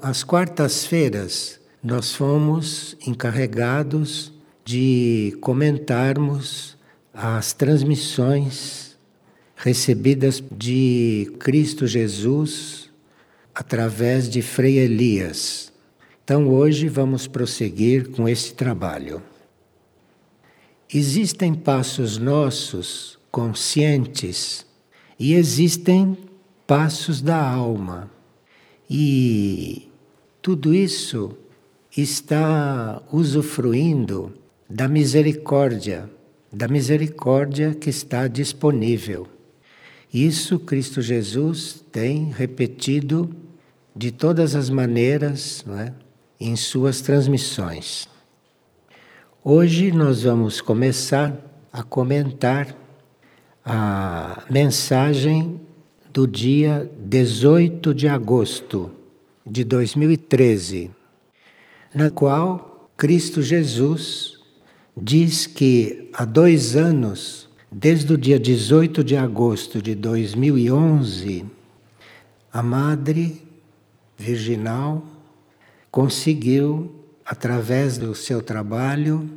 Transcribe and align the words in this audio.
Às 0.00 0.22
quartas-feiras, 0.22 1.58
nós 1.82 2.14
fomos 2.14 2.96
encarregados 3.04 4.32
de 4.64 5.36
comentarmos 5.40 6.78
as 7.12 7.52
transmissões 7.52 8.96
recebidas 9.56 10.40
de 10.52 11.34
Cristo 11.40 11.84
Jesus 11.84 12.90
através 13.52 14.30
de 14.30 14.40
Frei 14.40 14.78
Elias. 14.78 15.72
Então 16.22 16.46
hoje 16.46 16.88
vamos 16.88 17.26
prosseguir 17.26 18.10
com 18.10 18.28
esse 18.28 18.54
trabalho. 18.54 19.20
Existem 20.94 21.52
passos 21.54 22.18
nossos 22.18 23.18
conscientes 23.32 24.64
e 25.18 25.34
existem 25.34 26.16
passos 26.68 27.20
da 27.20 27.42
alma. 27.42 28.08
E 28.88 29.87
tudo 30.48 30.74
isso 30.74 31.36
está 31.94 33.02
usufruindo 33.12 34.32
da 34.66 34.88
misericórdia, 34.88 36.08
da 36.50 36.66
misericórdia 36.66 37.74
que 37.74 37.90
está 37.90 38.26
disponível. 38.26 39.26
Isso 40.10 40.58
Cristo 40.58 41.02
Jesus 41.02 41.84
tem 41.92 42.30
repetido 42.30 43.28
de 43.94 44.10
todas 44.10 44.54
as 44.54 44.70
maneiras 44.70 45.62
é? 45.68 45.92
em 46.40 46.56
suas 46.56 47.02
transmissões. 47.02 48.08
Hoje 49.44 49.92
nós 49.92 50.22
vamos 50.22 50.62
começar 50.62 51.36
a 51.70 51.82
comentar 51.82 52.74
a 53.62 54.44
mensagem 54.48 55.60
do 56.10 56.26
dia 56.26 56.90
18 57.04 57.92
de 57.92 58.08
agosto 58.08 58.96
de 59.48 59.64
2013, 59.64 60.90
na 61.94 62.10
qual 62.10 62.90
Cristo 62.96 63.42
Jesus 63.42 64.38
diz 64.96 65.46
que 65.46 66.10
há 66.12 66.24
dois 66.24 66.76
anos 66.76 67.48
Desde 67.70 68.14
o 68.14 68.16
dia 68.16 68.40
18 68.40 69.04
de 69.04 69.14
agosto 69.14 69.82
de 69.82 69.94
2011, 69.94 71.44
a 72.50 72.62
Madre 72.62 73.42
Virginal 74.16 75.04
conseguiu, 75.90 76.90
através 77.26 77.98
do 77.98 78.14
seu 78.14 78.40
trabalho, 78.40 79.30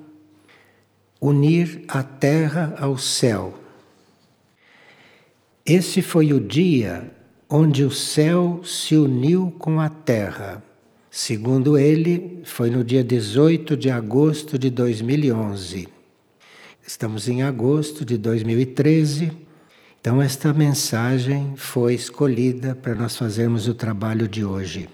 unir 1.19 1.83
a 1.89 2.01
terra 2.03 2.73
ao 2.79 2.97
céu. 2.97 3.53
Esse 5.65 6.01
foi 6.01 6.31
o 6.31 6.39
dia 6.39 7.11
onde 7.53 7.83
o 7.83 7.91
céu 7.91 8.61
se 8.63 8.95
uniu 8.95 9.53
com 9.59 9.81
a 9.81 9.89
terra. 9.89 10.63
Segundo 11.09 11.77
ele, 11.77 12.39
foi 12.45 12.69
no 12.69 12.81
dia 12.81 13.03
18 13.03 13.75
de 13.75 13.89
agosto 13.89 14.57
de 14.57 14.69
2011. 14.69 15.89
Estamos 16.87 17.27
em 17.27 17.43
agosto 17.43 18.05
de 18.05 18.17
2013, 18.17 19.33
então 19.99 20.21
esta 20.21 20.53
mensagem 20.53 21.53
foi 21.57 21.93
escolhida 21.93 22.73
para 22.73 22.95
nós 22.95 23.17
fazermos 23.17 23.67
o 23.67 23.73
trabalho 23.73 24.29
de 24.29 24.45
hoje. 24.45 24.87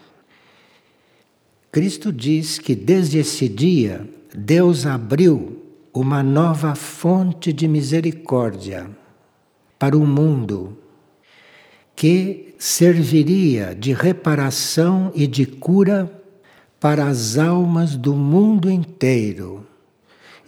Cristo 1.72 2.12
diz 2.12 2.58
que 2.58 2.74
desde 2.74 3.20
esse 3.20 3.48
dia 3.48 4.10
Deus 4.36 4.88
abriu 4.88 5.64
uma 5.94 6.24
nova 6.24 6.74
fonte 6.74 7.54
de 7.54 7.68
misericórdia 7.68 8.90
para 9.78 9.96
o 9.96 10.08
mundo 10.08 10.76
que 11.98 12.56
serviria 12.58 13.76
de 13.76 13.92
reparação 13.92 15.12
e 15.14 15.28
de 15.28 15.46
cura 15.46 16.10
para 16.80 17.08
as 17.08 17.38
almas 17.38 17.98
do 17.98 18.16
mundo 18.16 18.72
inteiro 18.72 19.68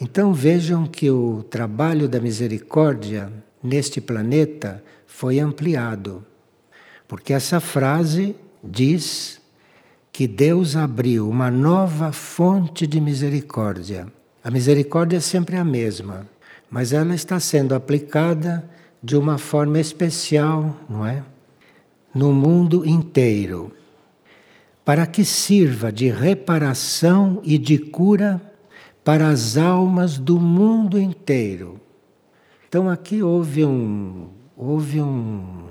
então 0.02 0.34
vejam 0.34 0.86
que 0.86 1.12
o 1.12 1.44
trabalho 1.44 2.08
da 2.08 2.22
misericórdia 2.22 3.32
neste 3.62 4.00
planeta 4.00 4.82
foi 5.06 5.40
ampliado, 5.40 6.26
porque 7.06 7.34
essa 7.34 7.60
frase 7.60 8.34
diz 8.64 9.42
que 10.12 10.26
Deus 10.26 10.78
abriu 10.78 11.30
uma 11.30 11.52
nova 11.52 12.14
fonte 12.14 12.88
de 12.88 13.02
misericórdia. 13.02 14.08
A 14.42 14.50
misericórdia 14.50 15.18
é 15.18 15.22
sempre 15.22 15.58
a 15.58 15.66
mesma, 15.66 16.26
mas 16.72 16.94
ela 16.94 17.14
está 17.14 17.38
sendo 17.40 17.76
aplicada 17.76 18.64
de 19.04 19.18
uma 19.18 19.38
forma 19.38 19.80
especial, 19.80 20.78
não 20.90 21.06
é? 21.06 21.24
No 22.14 22.34
mundo 22.34 22.86
inteiro, 22.86 23.72
para 24.84 25.06
que 25.06 25.24
sirva 25.24 25.92
de 25.92 26.10
reparação 26.10 27.40
e 27.44 27.58
de 27.58 27.78
cura 27.78 28.42
para 29.04 29.30
as 29.30 29.58
almas 29.58 30.18
do 30.18 30.40
mundo 30.40 31.00
inteiro. 31.00 31.80
Então 32.68 32.90
aqui 32.90 33.22
houve 33.24 33.66
um, 33.66 34.30
houve 34.56 35.02
um 35.02 35.68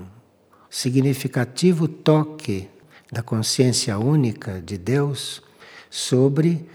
significativo 0.69 1.87
toque 1.87 2.69
da 3.11 3.23
consciência 3.23 3.97
única 3.97 4.61
de 4.61 4.77
Deus 4.77 5.41
sobre 5.89 6.65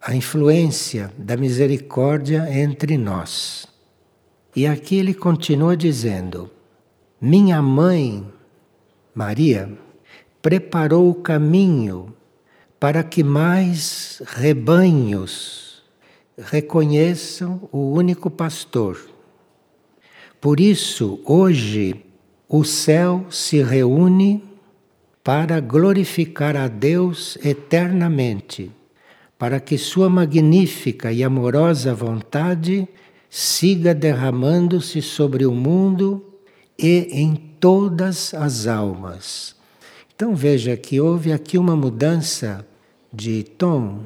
a 0.00 0.14
influência 0.14 1.12
da 1.16 1.36
misericórdia 1.36 2.46
entre 2.50 2.98
nós. 2.98 3.66
E 4.54 4.66
aqui 4.66 4.96
ele 4.96 5.14
continua 5.14 5.76
dizendo: 5.76 6.50
Minha 7.20 7.60
mãe, 7.62 8.30
Maria, 9.14 9.70
preparou 10.42 11.08
o 11.08 11.14
caminho 11.14 12.12
para 12.80 13.02
que 13.02 13.22
mais 13.22 14.20
rebanhos 14.26 15.82
reconheçam 16.36 17.68
o 17.70 17.92
único 17.92 18.28
pastor. 18.28 18.98
Por 20.40 20.58
isso, 20.58 21.20
hoje, 21.24 22.04
o 22.48 22.64
céu 22.64 23.26
se 23.30 23.62
reúne 23.62 24.42
para 25.22 25.60
glorificar 25.60 26.56
a 26.56 26.68
Deus 26.68 27.38
eternamente, 27.42 28.70
para 29.38 29.60
que 29.60 29.78
Sua 29.78 30.10
magnífica 30.10 31.10
e 31.12 31.24
amorosa 31.24 31.94
vontade 31.94 32.86
siga 33.30 33.94
derramando-se 33.94 35.00
sobre 35.00 35.46
o 35.46 35.52
mundo 35.52 36.22
e 36.78 37.08
em 37.10 37.53
todas 37.64 38.34
as 38.34 38.66
almas. 38.66 39.56
Então 40.14 40.36
veja 40.36 40.76
que 40.76 41.00
houve 41.00 41.32
aqui 41.32 41.56
uma 41.56 41.74
mudança 41.74 42.62
de 43.10 43.42
tom 43.42 44.00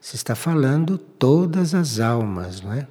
se 0.00 0.14
está 0.14 0.36
falando 0.36 0.96
todas 0.96 1.74
as 1.74 1.98
almas, 1.98 2.60
não 2.60 2.72
é? 2.72 2.86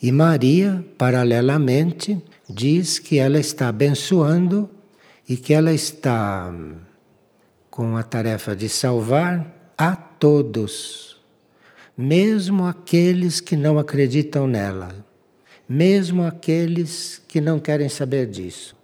E 0.00 0.12
Maria, 0.12 0.86
paralelamente, 0.96 2.22
diz 2.48 3.00
que 3.00 3.18
ela 3.18 3.36
está 3.36 3.66
abençoando 3.66 4.70
e 5.28 5.36
que 5.36 5.52
ela 5.52 5.72
está 5.72 6.54
com 7.68 7.96
a 7.96 8.04
tarefa 8.04 8.54
de 8.54 8.68
salvar 8.68 9.72
a 9.76 9.96
todos, 9.96 11.20
mesmo 11.98 12.64
aqueles 12.64 13.40
que 13.40 13.56
não 13.56 13.76
acreditam 13.76 14.46
nela, 14.46 15.04
mesmo 15.68 16.22
aqueles 16.22 17.20
que 17.26 17.40
não 17.40 17.58
querem 17.58 17.88
saber 17.88 18.28
disso. 18.28 18.76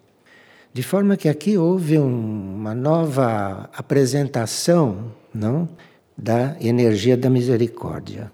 De 0.72 0.82
forma 0.82 1.16
que 1.16 1.28
aqui 1.28 1.58
houve 1.58 1.98
um, 1.98 2.56
uma 2.56 2.74
nova 2.74 3.68
apresentação, 3.74 5.12
não? 5.34 5.68
da 6.16 6.56
energia 6.60 7.16
da 7.16 7.28
misericórdia. 7.28 8.30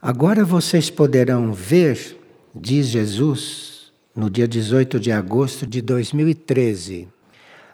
Agora 0.00 0.44
vocês 0.44 0.90
poderão 0.90 1.52
ver, 1.52 2.18
diz 2.54 2.86
Jesus, 2.86 3.92
no 4.14 4.30
dia 4.30 4.48
18 4.48 4.98
de 4.98 5.12
agosto 5.12 5.66
de 5.66 5.82
2013. 5.82 7.08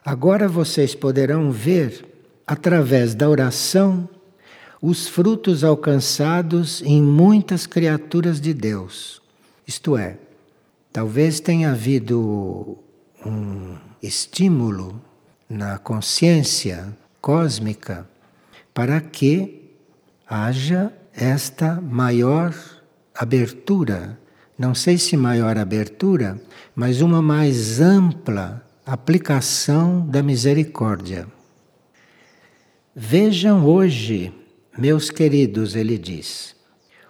Agora 0.05 0.49
vocês 0.49 0.95
poderão 0.95 1.51
ver, 1.51 2.05
através 2.47 3.15
da 3.15 3.29
oração, 3.29 4.09
os 4.81 5.09
frutos 5.09 5.65
alcançados 5.65 6.83
em 6.83 7.03
muitas 7.03 7.67
criaturas 7.67 8.41
de 8.41 8.53
Deus. 8.53 9.23
Isto 9.67 9.97
é, 9.97 10.19
talvez 10.93 11.41
tenha 11.41 11.71
havido 11.71 12.79
um 13.25 13.77
estímulo 14.03 15.01
na 15.49 15.79
consciência 15.79 16.97
cósmica 17.21 18.09
para 18.73 19.01
que 19.01 19.71
haja 20.29 20.93
esta 21.15 21.81
maior 21.81 22.55
abertura. 23.15 24.19
Não 24.59 24.75
sei 24.75 24.99
se 24.99 25.17
maior 25.17 25.57
abertura, 25.59 26.41
mas 26.75 27.01
uma 27.01 27.23
mais 27.23 27.81
ampla 27.81 28.65
aplicação 28.87 30.07
da 30.07 30.23
misericórdia. 30.23 31.27
Vejam 32.95 33.65
hoje, 33.67 34.33
meus 34.77 35.11
queridos, 35.11 35.75
ele 35.75 35.99
diz, 35.99 36.55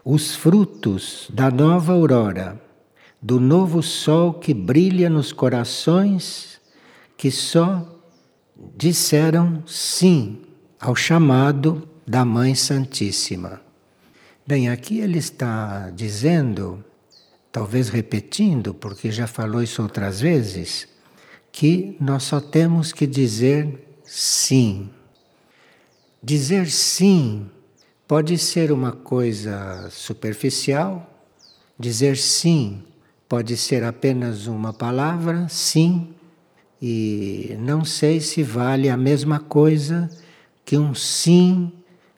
os 0.04 0.34
frutos 0.34 1.28
da 1.32 1.50
nova 1.50 1.92
aurora, 1.92 2.60
do 3.24 3.40
novo 3.40 3.82
sol 3.82 4.34
que 4.34 4.52
brilha 4.52 5.08
nos 5.08 5.32
corações 5.32 6.60
que 7.16 7.30
só 7.30 7.98
disseram 8.76 9.62
sim 9.66 10.42
ao 10.78 10.94
chamado 10.94 11.88
da 12.06 12.22
Mãe 12.22 12.54
Santíssima. 12.54 13.62
Bem, 14.46 14.68
aqui 14.68 14.98
ele 14.98 15.16
está 15.16 15.88
dizendo, 15.88 16.84
talvez 17.50 17.88
repetindo, 17.88 18.74
porque 18.74 19.10
já 19.10 19.26
falou 19.26 19.62
isso 19.62 19.80
outras 19.80 20.20
vezes, 20.20 20.86
que 21.50 21.96
nós 21.98 22.24
só 22.24 22.42
temos 22.42 22.92
que 22.92 23.06
dizer 23.06 23.88
sim. 24.04 24.90
Dizer 26.22 26.70
sim 26.70 27.50
pode 28.06 28.36
ser 28.36 28.70
uma 28.70 28.92
coisa 28.92 29.88
superficial, 29.90 31.10
dizer 31.78 32.18
sim 32.18 32.84
pode 33.28 33.56
ser 33.56 33.82
apenas 33.84 34.46
uma 34.46 34.72
palavra, 34.72 35.48
sim, 35.48 36.14
e 36.80 37.56
não 37.58 37.84
sei 37.84 38.20
se 38.20 38.42
vale 38.42 38.88
a 38.90 38.96
mesma 38.96 39.38
coisa 39.40 40.10
que 40.64 40.76
um 40.76 40.94
sim 40.94 41.72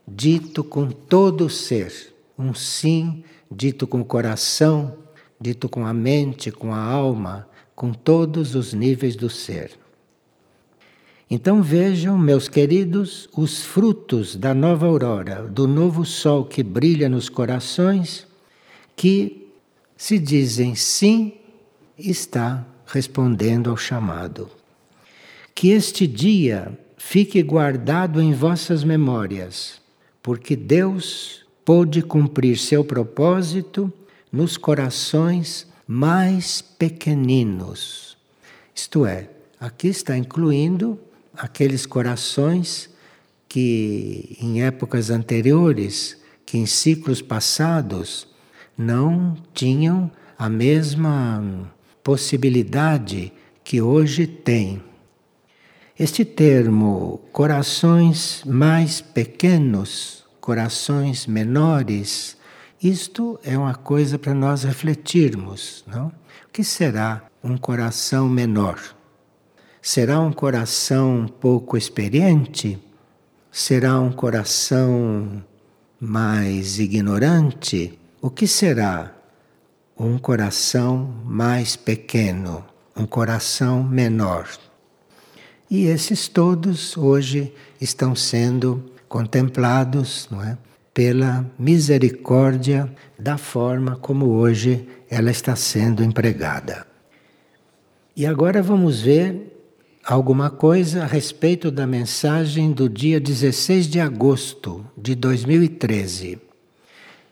dito 0.07 0.65
com 0.65 0.91
todo 0.91 1.47
o 1.47 1.51
ser, 1.51 1.93
um 2.39 2.53
sim 2.53 3.23
dito 3.51 3.87
com 3.87 4.01
o 4.01 4.05
coração, 4.05 4.97
dito 5.41 5.69
com 5.69 5.87
a 5.87 5.93
mente, 5.93 6.51
com 6.51 6.75
a 6.75 6.81
alma, 6.81 7.49
com 7.75 7.93
todos 7.93 8.55
os 8.55 8.73
níveis 8.73 9.15
do 9.15 9.31
ser. 9.31 9.79
Então 11.31 11.63
vejam, 11.63 12.17
meus 12.17 12.49
queridos, 12.49 13.29
os 13.37 13.65
frutos 13.65 14.37
da 14.37 14.55
nova 14.55 14.87
aurora, 14.87 15.43
do 15.43 15.67
novo 15.67 16.05
sol 16.05 16.45
que 16.45 16.63
brilha 16.63 17.09
nos 17.09 17.29
corações, 17.29 18.27
que 18.95 19.46
se 19.97 20.19
dizem 20.19 20.75
sim, 20.75 21.35
está 21.99 22.67
respondendo 22.87 23.71
ao 23.71 23.77
chamado. 23.77 24.51
Que 25.55 25.71
este 25.71 26.07
dia 26.07 26.79
fique 26.99 27.43
guardado 27.43 28.21
em 28.21 28.35
vossas 28.35 28.85
memórias, 28.85 29.81
porque 30.23 30.55
Deus 30.55 31.47
pôde 31.65 32.03
cumprir 32.03 32.59
seu 32.59 32.85
propósito 32.85 33.93
nos 34.31 34.57
corações 34.57 35.67
mais 35.87 36.61
pequeninos. 36.61 38.17
Isto 38.75 39.07
é, 39.07 39.31
aqui 39.59 39.89
está 39.89 40.17
incluindo 40.17 40.99
aqueles 41.35 41.87
corações 41.87 42.91
que 43.49 44.37
em 44.41 44.63
épocas 44.63 45.11
anteriores, 45.11 46.19
que 46.45 46.59
em 46.59 46.67
ciclos 46.67 47.23
passados 47.23 48.29
não 48.77 49.37
tinham 49.55 50.11
a 50.39 50.49
mesma 50.49 51.73
possibilidade 52.03 53.33
que 53.65 53.81
hoje 53.81 54.27
têm. 54.27 54.83
Este 55.99 56.25
termo, 56.25 57.21
corações 57.33 58.43
mais 58.45 59.01
pequenos, 59.01 60.25
corações 60.41 61.27
menores, 61.27 62.37
isto 62.83 63.41
é 63.43 63.57
uma 63.57 63.75
coisa 63.75 64.19
para 64.19 64.35
nós 64.35 64.63
refletirmos, 64.63 65.83
não? 65.87 66.09
O 66.09 66.53
que 66.53 66.63
será 66.63 67.25
um 67.43 67.57
coração 67.57 68.29
menor? 68.29 68.79
Será 69.81 70.21
um 70.21 70.33
coração 70.33 71.27
pouco 71.41 71.77
experiente? 71.77 72.79
Será 73.51 73.99
um 73.99 74.13
coração 74.13 75.43
mais 75.99 76.79
ignorante? 76.79 77.99
O 78.27 78.31
que 78.31 78.49
será 78.49 79.15
um 79.97 80.19
coração 80.19 81.15
mais 81.25 81.77
pequeno, 81.77 82.65
um 82.97 83.07
coração 83.07 83.85
menor? 83.85 84.49
E 85.71 85.85
esses 85.85 86.27
todos 86.27 86.97
hoje 86.97 87.55
estão 87.81 88.17
sendo 88.17 88.85
contemplados, 89.09 90.27
não 90.29 90.43
é? 90.43 90.59
Pela 90.93 91.49
misericórdia 91.57 92.93
da 93.17 93.39
forma 93.39 93.95
como 93.95 94.27
hoje 94.31 94.89
ela 95.09 95.31
está 95.31 95.55
sendo 95.55 96.03
empregada. 96.03 96.85
E 98.17 98.27
agora 98.27 98.61
vamos 98.61 99.03
ver 99.03 99.57
alguma 100.05 100.51
coisa 100.51 101.05
a 101.05 101.07
respeito 101.07 101.71
da 101.71 101.87
mensagem 101.87 102.73
do 102.73 102.89
dia 102.89 103.21
16 103.21 103.87
de 103.87 104.01
agosto 104.01 104.85
de 104.99 105.15
2013. 105.15 106.46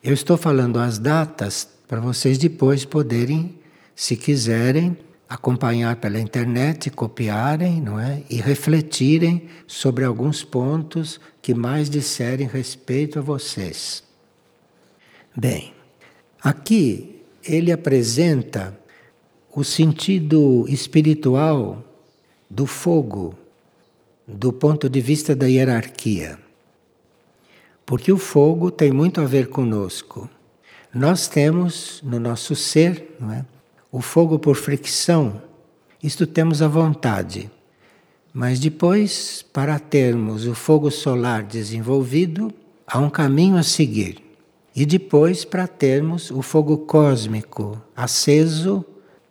Eu 0.04 0.12
estou 0.12 0.36
falando 0.36 0.78
as 0.78 0.98
datas 0.98 1.66
para 1.88 1.98
vocês 1.98 2.36
depois 2.36 2.84
poderem, 2.84 3.58
se 3.96 4.14
quiserem, 4.14 4.94
acompanhar 5.26 5.96
pela 5.96 6.20
internet, 6.20 6.90
copiarem, 6.90 7.80
não 7.80 7.98
é? 7.98 8.22
E 8.28 8.36
refletirem 8.36 9.48
sobre 9.66 10.04
alguns 10.04 10.44
pontos 10.44 11.18
que 11.40 11.54
mais 11.54 11.88
disserem 11.88 12.46
respeito 12.46 13.18
a 13.18 13.22
vocês. 13.22 14.04
Bem, 15.34 15.72
aqui 16.38 17.22
ele 17.42 17.72
apresenta 17.72 18.78
o 19.56 19.64
sentido 19.64 20.66
espiritual 20.68 21.82
do 22.50 22.66
fogo 22.66 23.34
do 24.28 24.52
ponto 24.52 24.86
de 24.86 25.00
vista 25.00 25.34
da 25.34 25.46
hierarquia. 25.46 26.43
Porque 27.86 28.10
o 28.12 28.18
fogo 28.18 28.70
tem 28.70 28.90
muito 28.90 29.20
a 29.20 29.24
ver 29.24 29.48
conosco. 29.48 30.28
Nós 30.92 31.28
temos 31.28 32.00
no 32.02 32.18
nosso 32.18 32.54
ser, 32.54 33.16
é? 33.30 33.44
O 33.90 34.00
fogo 34.00 34.38
por 34.38 34.56
fricção, 34.56 35.42
isto 36.02 36.26
temos 36.26 36.60
a 36.62 36.68
vontade. 36.68 37.50
Mas 38.32 38.58
depois, 38.58 39.44
para 39.52 39.78
termos 39.78 40.46
o 40.46 40.54
fogo 40.54 40.90
solar 40.90 41.44
desenvolvido, 41.44 42.52
há 42.86 42.98
um 42.98 43.08
caminho 43.08 43.56
a 43.56 43.62
seguir. 43.62 44.22
E 44.74 44.84
depois, 44.84 45.44
para 45.44 45.68
termos 45.68 46.30
o 46.30 46.42
fogo 46.42 46.78
cósmico 46.78 47.80
aceso, 47.94 48.84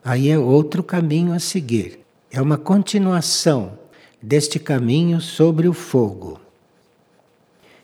aí 0.04 0.30
é 0.30 0.40
outro 0.40 0.82
caminho 0.82 1.34
a 1.34 1.40
seguir. 1.40 2.00
É 2.32 2.42
uma 2.42 2.58
continuação 2.58 3.78
deste 4.22 4.58
caminho 4.58 5.20
sobre 5.20 5.68
o 5.68 5.74
fogo. 5.74 6.40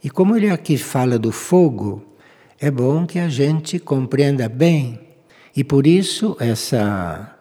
E 0.04 0.10
como 0.10 0.36
ele 0.36 0.50
aqui 0.50 0.78
fala 0.78 1.20
do 1.20 1.32
fogo, 1.32 2.04
é 2.60 2.72
bom 2.72 3.06
que 3.06 3.20
a 3.20 3.30
gente 3.30 3.80
compreenda 3.80 4.48
bem. 4.48 5.00
E 5.56 5.64
por 5.64 5.86
isso 5.86 6.38
essa 6.40 7.36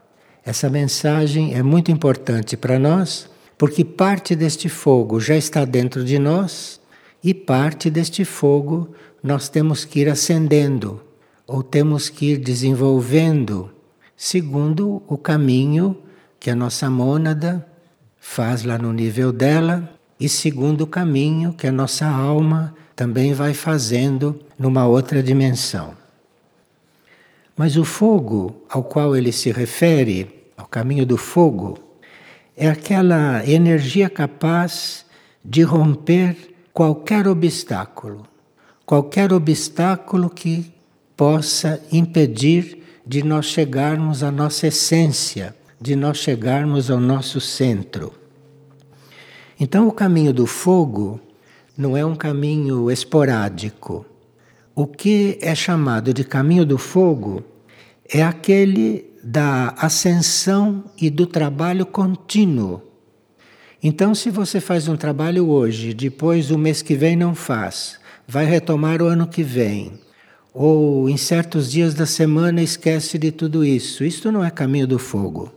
essa 0.44 0.70
mensagem 0.70 1.54
é 1.54 1.62
muito 1.62 1.90
importante 1.90 2.56
para 2.56 2.78
nós, 2.78 3.28
porque 3.58 3.84
parte 3.84 4.34
deste 4.34 4.66
fogo 4.66 5.20
já 5.20 5.36
está 5.36 5.62
dentro 5.62 6.02
de 6.02 6.18
nós 6.18 6.80
e 7.22 7.34
parte 7.34 7.90
deste 7.90 8.24
fogo 8.24 8.94
nós 9.22 9.50
temos 9.50 9.84
que 9.84 10.00
ir 10.00 10.08
acendendo 10.08 11.02
ou 11.46 11.62
temos 11.62 12.08
que 12.08 12.32
ir 12.32 12.38
desenvolvendo 12.38 13.70
segundo 14.16 15.02
o 15.06 15.18
caminho 15.18 15.98
que 16.40 16.48
a 16.48 16.56
nossa 16.56 16.88
mônada 16.88 17.66
faz 18.18 18.64
lá 18.64 18.78
no 18.78 18.92
nível 18.92 19.32
dela 19.32 19.97
e 20.18 20.28
segundo 20.28 20.82
o 20.82 20.86
caminho 20.86 21.52
que 21.52 21.66
a 21.66 21.72
nossa 21.72 22.06
alma 22.06 22.74
também 22.96 23.32
vai 23.32 23.54
fazendo 23.54 24.38
numa 24.58 24.86
outra 24.86 25.22
dimensão. 25.22 25.94
Mas 27.56 27.76
o 27.76 27.84
fogo 27.84 28.62
ao 28.68 28.82
qual 28.82 29.16
ele 29.16 29.32
se 29.32 29.50
refere, 29.52 30.44
ao 30.56 30.66
caminho 30.66 31.06
do 31.06 31.16
fogo, 31.16 31.78
é 32.56 32.68
aquela 32.68 33.48
energia 33.48 34.10
capaz 34.10 35.06
de 35.44 35.62
romper 35.62 36.36
qualquer 36.72 37.28
obstáculo, 37.28 38.24
qualquer 38.84 39.32
obstáculo 39.32 40.28
que 40.28 40.72
possa 41.16 41.80
impedir 41.92 42.82
de 43.06 43.22
nós 43.22 43.46
chegarmos 43.46 44.22
à 44.22 44.30
nossa 44.30 44.66
essência, 44.66 45.54
de 45.80 45.94
nós 45.94 46.18
chegarmos 46.18 46.90
ao 46.90 47.00
nosso 47.00 47.40
centro. 47.40 48.17
Então, 49.58 49.88
o 49.88 49.92
caminho 49.92 50.32
do 50.32 50.46
fogo 50.46 51.20
não 51.76 51.96
é 51.96 52.04
um 52.04 52.14
caminho 52.14 52.90
esporádico 52.90 54.06
o 54.80 54.86
que 54.86 55.36
é 55.42 55.56
chamado 55.56 56.14
de 56.14 56.22
caminho 56.22 56.64
do 56.64 56.78
fogo 56.78 57.42
é 58.08 58.22
aquele 58.22 59.10
da 59.24 59.70
ascensão 59.70 60.84
e 60.96 61.10
do 61.10 61.26
trabalho 61.26 61.84
contínuo. 61.84 62.80
Então, 63.82 64.14
se 64.14 64.30
você 64.30 64.60
faz 64.60 64.86
um 64.86 64.96
trabalho 64.96 65.48
hoje, 65.48 65.92
depois 65.92 66.52
o 66.52 66.56
mês 66.56 66.80
que 66.80 66.94
vem 66.94 67.16
não 67.16 67.34
faz, 67.34 67.98
vai 68.24 68.44
retomar 68.44 69.02
o 69.02 69.06
ano 69.06 69.26
que 69.26 69.42
vem, 69.42 69.98
ou 70.54 71.10
em 71.10 71.16
certos 71.16 71.68
dias 71.68 71.92
da 71.92 72.06
semana 72.06 72.62
esquece 72.62 73.18
de 73.18 73.32
tudo 73.32 73.64
isso, 73.64 74.04
isto 74.04 74.30
não 74.30 74.44
é 74.44 74.50
caminho 74.50 74.86
do 74.86 74.98
fogo 75.00 75.52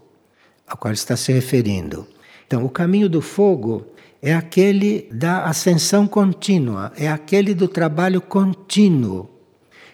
ao 0.66 0.78
qual 0.78 0.96
está 0.96 1.16
se 1.16 1.32
referindo. 1.32 2.08
Então, 2.52 2.66
o 2.66 2.70
caminho 2.70 3.08
do 3.08 3.22
fogo 3.22 3.86
é 4.22 4.36
aquele 4.36 5.08
da 5.10 5.46
ascensão 5.46 6.06
contínua, 6.06 6.92
é 6.98 7.08
aquele 7.08 7.54
do 7.54 7.66
trabalho 7.66 8.20
contínuo. 8.20 9.30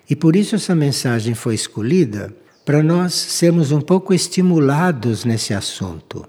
E 0.09 0.15
por 0.15 0.35
isso 0.35 0.55
essa 0.55 0.73
mensagem 0.73 1.35
foi 1.35 1.53
escolhida 1.53 2.35
para 2.65 2.81
nós 2.81 3.13
sermos 3.13 3.71
um 3.71 3.79
pouco 3.79 4.11
estimulados 4.11 5.23
nesse 5.23 5.53
assunto. 5.53 6.27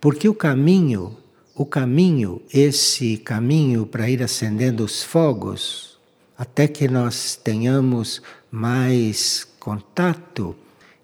Porque 0.00 0.26
o 0.26 0.34
caminho 0.34 1.14
o 1.54 1.66
caminho, 1.66 2.40
esse 2.50 3.18
caminho 3.18 3.84
para 3.84 4.08
ir 4.08 4.22
acendendo 4.22 4.82
os 4.82 5.02
fogos, 5.02 5.98
até 6.38 6.66
que 6.66 6.88
nós 6.88 7.36
tenhamos 7.36 8.22
mais 8.50 9.46
contato 9.60 10.56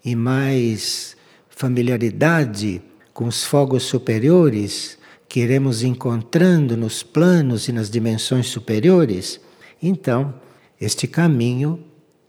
e 0.03 0.15
mais 0.15 1.15
familiaridade 1.47 2.81
com 3.21 3.27
os 3.27 3.43
fogos 3.43 3.83
superiores 3.83 4.97
que 5.29 5.41
iremos 5.41 5.83
encontrando 5.83 6.75
nos 6.75 7.03
planos 7.03 7.67
e 7.67 7.71
nas 7.71 7.87
dimensões 7.87 8.47
superiores, 8.47 9.39
então 9.79 10.33
este 10.81 11.05
caminho 11.05 11.79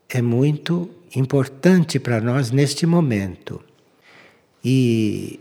é 0.06 0.20
muito 0.20 0.90
importante 1.16 1.98
para 1.98 2.20
nós 2.20 2.50
neste 2.50 2.84
momento. 2.84 3.58
E 4.62 5.40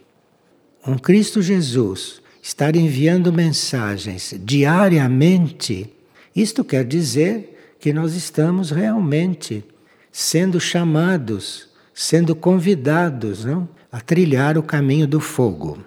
um 0.87 0.97
Cristo 0.97 1.41
Jesus 1.41 2.21
estar 2.41 2.73
enviando 2.73 3.33
mensagens 3.33 4.33
diariamente, 4.39 5.93
isto 6.33 6.63
quer 6.63 6.85
dizer 6.85 7.75
que 7.77 7.91
nós 7.91 8.15
estamos 8.15 8.71
realmente 8.71 9.65
sendo 10.13 10.61
chamados, 10.61 11.67
sendo 12.01 12.35
convidados 12.35 13.45
não? 13.45 13.69
a 13.91 14.01
trilhar 14.01 14.57
o 14.57 14.63
caminho 14.63 15.07
do 15.07 15.19
fogo. 15.19 15.77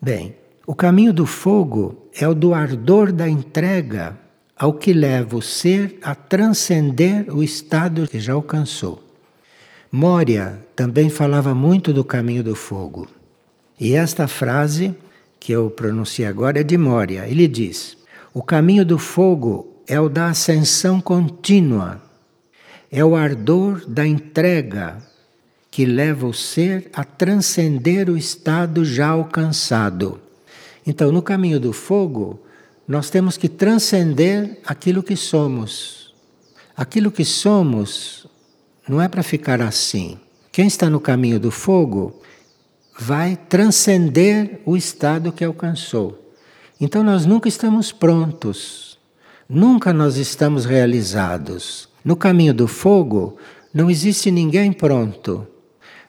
Bem, 0.00 0.34
o 0.66 0.74
caminho 0.74 1.12
do 1.12 1.24
fogo 1.24 2.08
é 2.12 2.26
o 2.26 2.34
do 2.34 2.52
ardor 2.52 3.12
da 3.12 3.28
entrega 3.28 4.18
ao 4.56 4.72
que 4.72 4.92
leva 4.92 5.36
o 5.36 5.40
ser 5.40 6.00
a 6.02 6.16
transcender 6.16 7.32
o 7.32 7.44
estado 7.44 8.08
que 8.08 8.18
já 8.18 8.32
alcançou. 8.32 9.00
Moria 9.90 10.58
também 10.74 11.08
falava 11.08 11.54
muito 11.54 11.92
do 11.92 12.02
caminho 12.02 12.42
do 12.42 12.56
fogo. 12.56 13.06
E 13.78 13.94
esta 13.94 14.26
frase 14.26 14.96
que 15.38 15.52
eu 15.52 15.70
pronunciei 15.70 16.26
agora 16.26 16.58
é 16.58 16.64
de 16.64 16.76
Moria. 16.76 17.28
Ele 17.28 17.46
diz: 17.46 17.96
O 18.34 18.42
caminho 18.42 18.84
do 18.84 18.98
fogo 18.98 19.76
é 19.86 20.00
o 20.00 20.08
da 20.08 20.26
ascensão 20.26 21.00
contínua, 21.00 22.02
é 22.92 23.02
o 23.02 23.16
ardor 23.16 23.86
da 23.88 24.06
entrega 24.06 24.98
que 25.70 25.86
leva 25.86 26.26
o 26.26 26.34
ser 26.34 26.90
a 26.92 27.02
transcender 27.02 28.10
o 28.10 28.18
estado 28.18 28.84
já 28.84 29.08
alcançado. 29.08 30.20
Então, 30.86 31.10
no 31.10 31.22
caminho 31.22 31.58
do 31.58 31.72
fogo, 31.72 32.42
nós 32.86 33.08
temos 33.08 33.38
que 33.38 33.48
transcender 33.48 34.60
aquilo 34.66 35.02
que 35.02 35.16
somos. 35.16 36.12
Aquilo 36.76 37.10
que 37.10 37.24
somos 37.24 38.26
não 38.86 39.00
é 39.00 39.08
para 39.08 39.22
ficar 39.22 39.62
assim. 39.62 40.18
Quem 40.50 40.66
está 40.66 40.90
no 40.90 41.00
caminho 41.00 41.40
do 41.40 41.50
fogo 41.50 42.20
vai 42.98 43.36
transcender 43.48 44.60
o 44.66 44.76
estado 44.76 45.32
que 45.32 45.42
alcançou. 45.42 46.34
Então 46.78 47.02
nós 47.02 47.24
nunca 47.24 47.48
estamos 47.48 47.90
prontos, 47.90 48.98
nunca 49.48 49.92
nós 49.94 50.16
estamos 50.16 50.66
realizados. 50.66 51.91
No 52.04 52.16
caminho 52.16 52.52
do 52.52 52.66
fogo 52.66 53.36
não 53.72 53.90
existe 53.90 54.30
ninguém 54.30 54.72
pronto. 54.72 55.46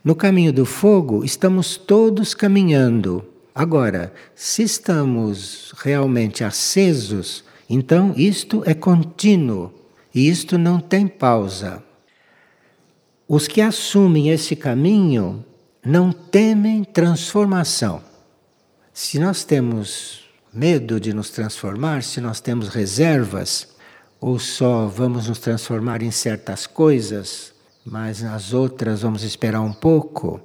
No 0.04 0.16
caminho 0.16 0.52
do 0.52 0.66
fogo 0.66 1.24
estamos 1.24 1.78
todos 1.78 2.34
caminhando. 2.34 3.24
Agora, 3.56 4.12
se 4.34 4.64
estamos 4.64 5.74
realmente 5.78 6.44
acesos, 6.44 7.44
então 7.70 8.14
isto 8.18 8.64
é 8.66 8.74
contínuo 8.74 9.72
e 10.14 10.28
isto 10.28 10.58
não 10.58 10.80
tem 10.80 11.08
pausa. 11.08 11.84
Os 13.28 13.48
que 13.48 13.62
assumem 13.62 14.30
esse 14.30 14.56
caminho 14.56 15.46
não 15.86 16.12
temem 16.12 16.84
transformação. 16.84 18.02
Se 18.92 19.20
nós 19.20 19.44
temos 19.44 20.24
medo 20.54 21.00
de 21.00 21.14
nos 21.14 21.30
transformar, 21.30 22.04
se 22.04 22.22
nós 22.22 22.40
temos 22.40 22.70
reservas, 22.70 23.73
ou 24.24 24.40
só 24.40 24.88
vamos 24.88 25.28
nos 25.28 25.38
transformar 25.38 26.02
em 26.02 26.10
certas 26.10 26.66
coisas, 26.66 27.54
mas 27.86 28.22
nas 28.22 28.54
outras 28.54 29.02
vamos 29.02 29.22
esperar 29.22 29.60
um 29.60 29.74
pouco, 29.74 30.40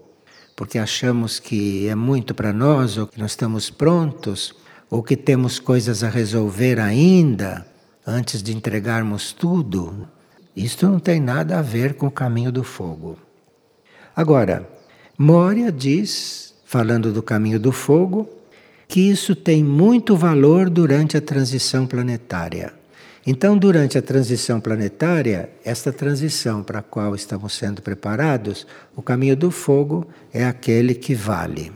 porque 0.57 0.81
achamos 0.81 1.39
que 1.39 1.87
é 1.87 1.95
muito 1.95 2.35
para 2.35 2.53
nós, 2.53 2.99
ou 2.99 3.07
que 3.07 3.21
não 3.21 3.27
estamos 3.27 3.71
prontos, 3.71 4.53
ou 4.91 5.01
que 5.01 5.17
temos 5.17 5.61
coisas 5.61 6.03
a 6.03 6.09
resolver 6.09 6.81
ainda 6.81 7.65
antes 8.05 8.43
de 8.43 8.53
entregarmos 8.53 9.33
tudo. 9.33 10.09
Isto 10.57 10.89
não 10.89 10.99
tem 10.99 11.21
nada 11.21 11.61
a 11.61 11.63
ver 11.63 11.95
com 11.95 12.09
o 12.09 12.11
caminho 12.11 12.51
do 12.51 12.65
fogo. 12.65 13.17
Agora, 14.17 14.69
Moria 15.17 15.71
diz, 15.71 16.53
falando 16.65 17.13
do 17.13 17.23
caminho 17.23 17.61
do 17.61 17.71
fogo, 17.71 18.29
que 18.89 19.09
isso 19.09 19.37
tem 19.37 19.63
muito 19.63 20.17
valor 20.17 20.69
durante 20.69 21.17
a 21.17 21.21
transição 21.21 21.87
planetária. 21.87 22.78
Então, 23.31 23.59
durante 23.59 23.99
a 23.99 24.01
transição 24.01 24.59
planetária, 24.59 25.51
esta 25.63 25.93
transição 25.93 26.63
para 26.63 26.79
a 26.79 26.83
qual 26.83 27.15
estamos 27.15 27.53
sendo 27.53 27.83
preparados, 27.83 28.67
o 28.97 29.03
caminho 29.03 29.37
do 29.37 29.51
fogo 29.51 30.09
é 30.33 30.47
aquele 30.47 30.95
que 30.95 31.15
vale. 31.15 31.71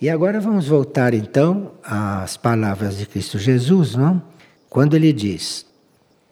E 0.00 0.08
agora 0.08 0.38
vamos 0.38 0.68
voltar 0.68 1.12
então 1.12 1.72
às 1.82 2.36
palavras 2.36 2.96
de 2.96 3.04
Cristo 3.04 3.36
Jesus, 3.36 3.96
não? 3.96 4.22
Quando 4.70 4.94
ele 4.94 5.12
diz, 5.12 5.66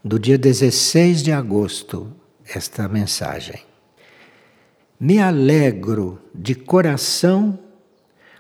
do 0.05 0.21
dia 0.21 0.39
16 0.39 1.25
de 1.25 1.33
agosto, 1.33 2.07
esta 2.47 2.87
mensagem 2.87 3.61
me 5.01 5.19
alegro 5.19 6.21
de 6.33 6.55
coração 6.55 7.59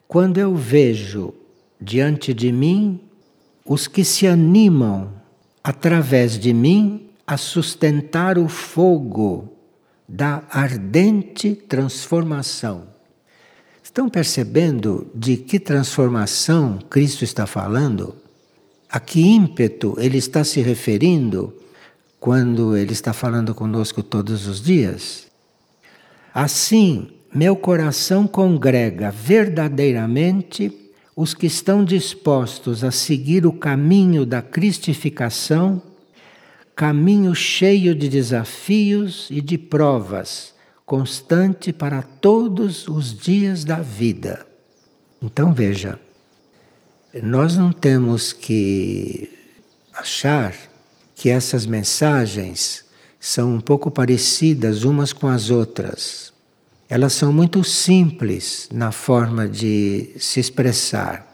quando 0.07 0.39
eu 0.39 0.55
vejo 0.55 1.35
diante 1.81 2.33
de 2.33 2.53
mim 2.53 3.01
os 3.67 3.89
que 3.89 4.05
se 4.05 4.29
animam 4.29 5.21
através 5.62 6.38
de 6.38 6.52
mim 6.52 7.09
a 7.26 7.37
sustentar 7.37 8.38
o 8.38 8.49
fogo 8.49 9.52
da 10.09 10.42
ardente 10.50 11.54
transformação. 11.54 12.88
Estão 13.83 14.09
percebendo 14.09 15.11
de 15.14 15.37
que 15.37 15.59
transformação 15.61 16.78
Cristo 16.90 17.25
está 17.25 17.47
falando? 17.47 18.16
A 18.88 19.00
que 19.00 19.21
ímpeto 19.21 19.95
ele 19.99 20.19
está 20.19 20.45
se 20.45 20.61
referindo 20.61 21.54
quando 22.19 22.76
ele 22.76 22.92
está 22.92 23.12
falando 23.12 23.54
conosco 23.54 24.02
todos 24.02 24.47
os 24.47 24.61
dias? 24.61 25.26
Assim, 26.35 27.11
meu 27.35 27.57
coração 27.57 28.26
congrega 28.26 29.11
verdadeiramente 29.11 30.82
os 31.14 31.35
que 31.35 31.47
estão 31.47 31.85
dispostos 31.85 32.83
a 32.83 32.90
seguir 32.90 33.47
o 33.47 33.52
caminho 33.52 34.25
da 34.25 34.40
cristificação, 34.40 35.83
caminho 36.75 37.35
cheio 37.35 37.95
de 37.95 38.09
desafios 38.09 39.28
e 39.31 39.40
de 39.40 39.59
provas, 39.59 40.54
constante 40.87 41.73
para 41.73 42.02
todos 42.02 42.88
os 42.88 43.16
dias 43.16 43.64
da 43.64 43.76
vida. 43.76 44.47
Então 45.21 45.52
veja, 45.52 46.00
nós 47.23 47.57
não 47.57 47.73
temos 47.73 48.33
que 48.33 49.31
achar 49.92 50.54
que 51.14 51.28
essas 51.28 51.66
mensagens 51.66 52.85
são 53.21 53.54
um 53.54 53.61
pouco 53.61 53.90
parecidas 53.90 54.83
umas 54.83 55.12
com 55.12 55.28
as 55.28 55.50
outras. 55.50 56.32
Elas 56.93 57.15
são 57.15 57.33
muito 57.33 57.65
simples 57.65 58.69
na 58.71 58.93
forma 58.93 59.49
de 59.49 60.11
se 60.19 60.39
expressar. 60.39 61.27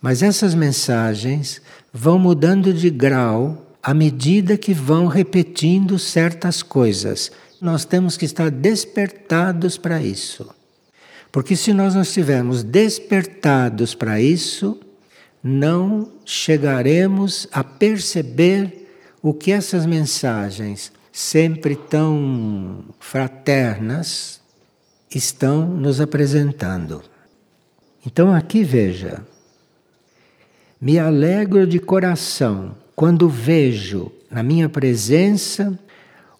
Mas 0.00 0.22
essas 0.22 0.54
mensagens 0.54 1.60
vão 1.92 2.18
mudando 2.18 2.72
de 2.72 2.88
grau 2.88 3.76
à 3.82 3.92
medida 3.92 4.56
que 4.56 4.72
vão 4.72 5.06
repetindo 5.06 5.98
certas 5.98 6.62
coisas. 6.62 7.30
Nós 7.60 7.84
temos 7.84 8.16
que 8.16 8.24
estar 8.24 8.50
despertados 8.50 9.76
para 9.76 10.00
isso. 10.00 10.48
Porque 11.30 11.54
se 11.56 11.74
nós 11.74 11.94
não 11.94 12.00
estivermos 12.00 12.62
despertados 12.62 13.94
para 13.94 14.18
isso, 14.18 14.80
não 15.44 16.10
chegaremos 16.24 17.46
a 17.52 17.62
perceber 17.62 18.88
o 19.20 19.34
que 19.34 19.52
essas 19.52 19.84
mensagens 19.84 20.90
sempre 21.12 21.76
tão 21.76 22.82
fraternas, 22.98 24.39
estão 25.18 25.66
nos 25.66 26.00
apresentando. 26.00 27.02
Então 28.06 28.32
aqui 28.32 28.62
veja, 28.62 29.22
me 30.80 30.98
alegro 30.98 31.66
de 31.66 31.78
coração 31.78 32.74
quando 32.94 33.28
vejo 33.28 34.10
na 34.30 34.42
minha 34.42 34.68
presença 34.68 35.78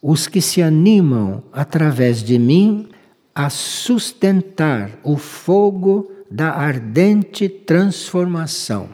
os 0.01 0.27
que 0.27 0.41
se 0.41 0.63
animam 0.63 1.43
através 1.53 2.23
de 2.23 2.39
mim 2.39 2.89
a 3.35 3.51
sustentar 3.51 4.91
o 5.03 5.17
fogo 5.17 6.11
da 6.31 6.51
ardente 6.51 7.49
transformação. 7.49 8.89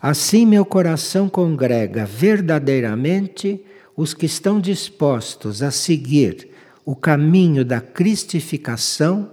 Assim 0.00 0.46
meu 0.46 0.64
coração 0.64 1.28
congrega 1.28 2.06
verdadeiramente 2.06 3.60
os 3.96 4.14
que 4.14 4.26
estão 4.26 4.60
dispostos 4.60 5.62
a 5.62 5.70
seguir 5.70 6.47
o 6.88 6.96
caminho 6.96 7.66
da 7.66 7.82
cristificação, 7.82 9.30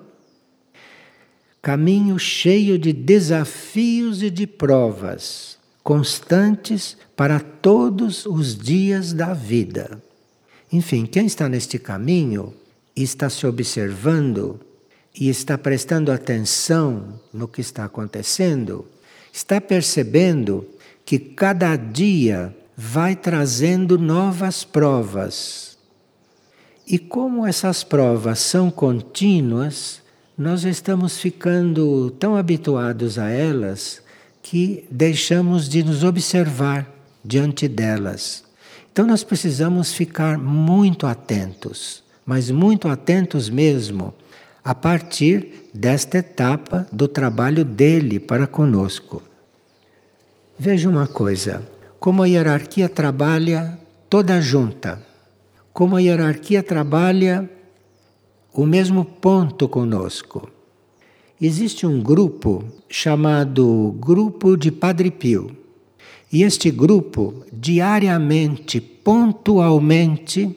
caminho 1.62 2.20
cheio 2.20 2.78
de 2.78 2.92
desafios 2.92 4.22
e 4.22 4.30
de 4.30 4.46
provas 4.46 5.58
constantes 5.82 6.98
para 7.16 7.40
todos 7.40 8.26
os 8.26 8.58
dias 8.58 9.14
da 9.14 9.34
vida. 9.34 10.04
Enfim, 10.70 11.06
quem 11.06 11.28
está 11.28 11.48
neste 11.48 11.80
caminho 11.80 12.54
e 12.94 13.04
está 13.04 13.30
se 13.30 13.48
observando 13.48 14.60
e 15.18 15.30
está 15.30 15.58
prestando 15.58 16.12
atenção 16.12 17.22
no 17.32 17.48
que 17.48 17.62
está 17.62 17.86
acontecendo, 17.86 18.86
está 19.32 19.62
percebendo 19.62 20.68
que 21.06 21.18
cada 21.18 21.78
dia 21.78 22.54
vai 22.76 23.16
trazendo 23.16 23.98
novas 23.98 24.66
provas. 24.66 25.75
E 26.88 27.00
como 27.00 27.46
essas 27.48 27.84
provas 27.84 28.40
são 28.40 28.70
contínuas, 28.70 30.02
nós 30.38 30.64
estamos 30.64 31.18
ficando 31.18 32.12
tão 32.12 32.36
habituados 32.36 33.18
a 33.18 33.30
elas 33.30 34.02
que 34.44 34.86
deixamos 34.92 35.68
de 35.68 35.82
nos 35.82 36.04
observar 36.04 36.88
diante 37.24 37.68
delas. 37.68 38.44
Então 38.92 39.08
nós 39.08 39.24
precisamos 39.24 39.94
ficar 39.94 40.38
muito 40.38 41.08
atentos, 41.08 42.04
mas 42.24 42.52
muito 42.52 42.88
atentos 42.88 43.50
mesmo, 43.50 44.14
a 44.64 44.76
partir 44.76 45.70
desta 45.74 46.20
etapa 46.20 46.88
do 46.92 47.08
trabalho 47.08 47.66
dele 47.66 48.20
para 48.20 48.46
conosco. 48.46 49.24
Veja 50.58 50.88
uma 50.88 51.08
coisa: 51.08 51.68
como 52.00 52.22
a 52.22 52.28
hierarquia 52.28 52.88
trabalha 52.88 53.80
toda 54.10 54.40
junta, 54.40 55.02
como 55.76 55.98
a 55.98 56.02
hierarquia 56.02 56.64
trabalha 56.64 57.50
o 58.54 58.66
mesmo 58.66 59.04
ponto 59.04 59.68
conosco. 59.68 60.50
Existe 61.40 61.86
um 61.86 62.02
grupo 62.02 62.64
chamado 62.88 63.94
Grupo 64.00 64.56
de 64.56 64.72
Padre 64.72 65.12
Pio. 65.12 65.52
E 66.32 66.44
este 66.44 66.72
grupo, 66.72 67.44
diariamente, 67.52 68.80
pontualmente, 68.80 70.56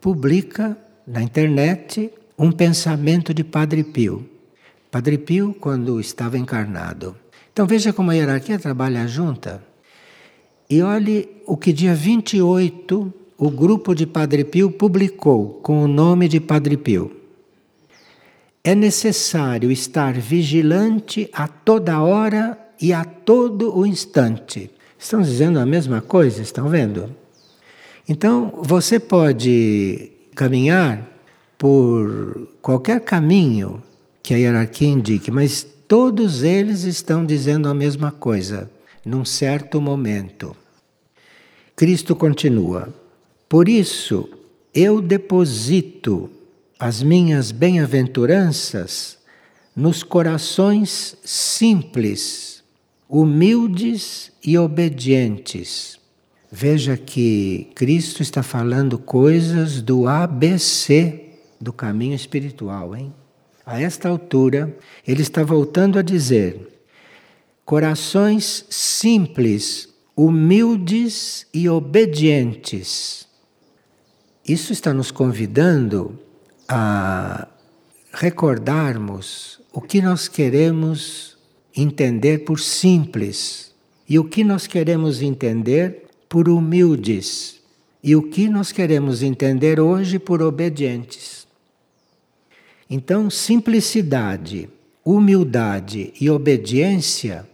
publica 0.00 0.76
na 1.06 1.22
internet 1.22 2.10
um 2.36 2.50
pensamento 2.50 3.32
de 3.32 3.44
Padre 3.44 3.84
Pio. 3.84 4.28
Padre 4.90 5.16
Pio, 5.16 5.54
quando 5.60 6.00
estava 6.00 6.36
encarnado. 6.36 7.14
Então 7.52 7.68
veja 7.68 7.92
como 7.92 8.10
a 8.10 8.14
hierarquia 8.14 8.58
trabalha 8.58 9.06
junta. 9.06 9.62
E 10.68 10.82
olhe 10.82 11.28
o 11.46 11.56
que 11.56 11.72
dia 11.72 11.94
28 11.94 13.19
o 13.40 13.50
grupo 13.50 13.94
de 13.94 14.06
Padre 14.06 14.44
Pio 14.44 14.70
publicou 14.70 15.58
com 15.62 15.82
o 15.82 15.88
nome 15.88 16.28
de 16.28 16.38
Padre 16.38 16.76
Pio. 16.76 17.10
É 18.62 18.74
necessário 18.74 19.72
estar 19.72 20.12
vigilante 20.12 21.28
a 21.32 21.48
toda 21.48 22.00
hora 22.00 22.56
e 22.80 22.92
a 22.92 23.04
todo 23.04 23.76
o 23.76 23.84
instante. 23.84 24.70
Estão 24.98 25.22
dizendo 25.22 25.58
a 25.58 25.66
mesma 25.66 26.00
coisa, 26.00 26.42
estão 26.42 26.68
vendo? 26.68 27.10
Então, 28.08 28.52
você 28.62 29.00
pode 29.00 30.12
caminhar 30.36 31.08
por 31.56 32.48
qualquer 32.62 33.00
caminho 33.00 33.82
que 34.22 34.34
a 34.34 34.36
hierarquia 34.36 34.88
indique, 34.88 35.30
mas 35.30 35.66
Todos 35.90 36.44
eles 36.44 36.84
estão 36.84 37.26
dizendo 37.26 37.68
a 37.68 37.74
mesma 37.74 38.12
coisa, 38.12 38.70
num 39.04 39.24
certo 39.24 39.80
momento. 39.80 40.54
Cristo 41.74 42.14
continua: 42.14 42.94
Por 43.50 43.68
isso 43.68 44.28
eu 44.72 45.00
deposito 45.02 46.30
as 46.78 47.02
minhas 47.02 47.50
bem-aventuranças 47.50 49.18
nos 49.74 50.04
corações 50.04 51.16
simples, 51.24 52.62
humildes 53.08 54.30
e 54.40 54.56
obedientes. 54.56 55.98
Veja 56.48 56.96
que 56.96 57.72
Cristo 57.74 58.22
está 58.22 58.40
falando 58.40 58.96
coisas 58.96 59.82
do 59.82 60.06
ABC 60.06 61.30
do 61.60 61.72
caminho 61.72 62.14
espiritual, 62.14 62.94
hein? 62.94 63.12
A 63.66 63.80
esta 63.80 64.08
altura, 64.08 64.78
ele 65.04 65.22
está 65.22 65.42
voltando 65.42 65.98
a 65.98 66.02
dizer: 66.02 66.84
corações 67.64 68.64
simples, 68.70 69.88
humildes 70.14 71.48
e 71.52 71.68
obedientes. 71.68 73.28
Isso 74.50 74.72
está 74.72 74.92
nos 74.92 75.12
convidando 75.12 76.18
a 76.68 77.46
recordarmos 78.12 79.60
o 79.72 79.80
que 79.80 80.02
nós 80.02 80.26
queremos 80.26 81.38
entender 81.76 82.38
por 82.38 82.58
simples 82.58 83.72
e 84.08 84.18
o 84.18 84.24
que 84.24 84.42
nós 84.42 84.66
queremos 84.66 85.22
entender 85.22 86.02
por 86.28 86.48
humildes 86.48 87.60
e 88.02 88.16
o 88.16 88.22
que 88.24 88.48
nós 88.48 88.72
queremos 88.72 89.22
entender 89.22 89.78
hoje 89.78 90.18
por 90.18 90.42
obedientes. 90.42 91.46
Então, 92.90 93.30
simplicidade, 93.30 94.68
humildade 95.04 96.12
e 96.20 96.28
obediência 96.28 97.48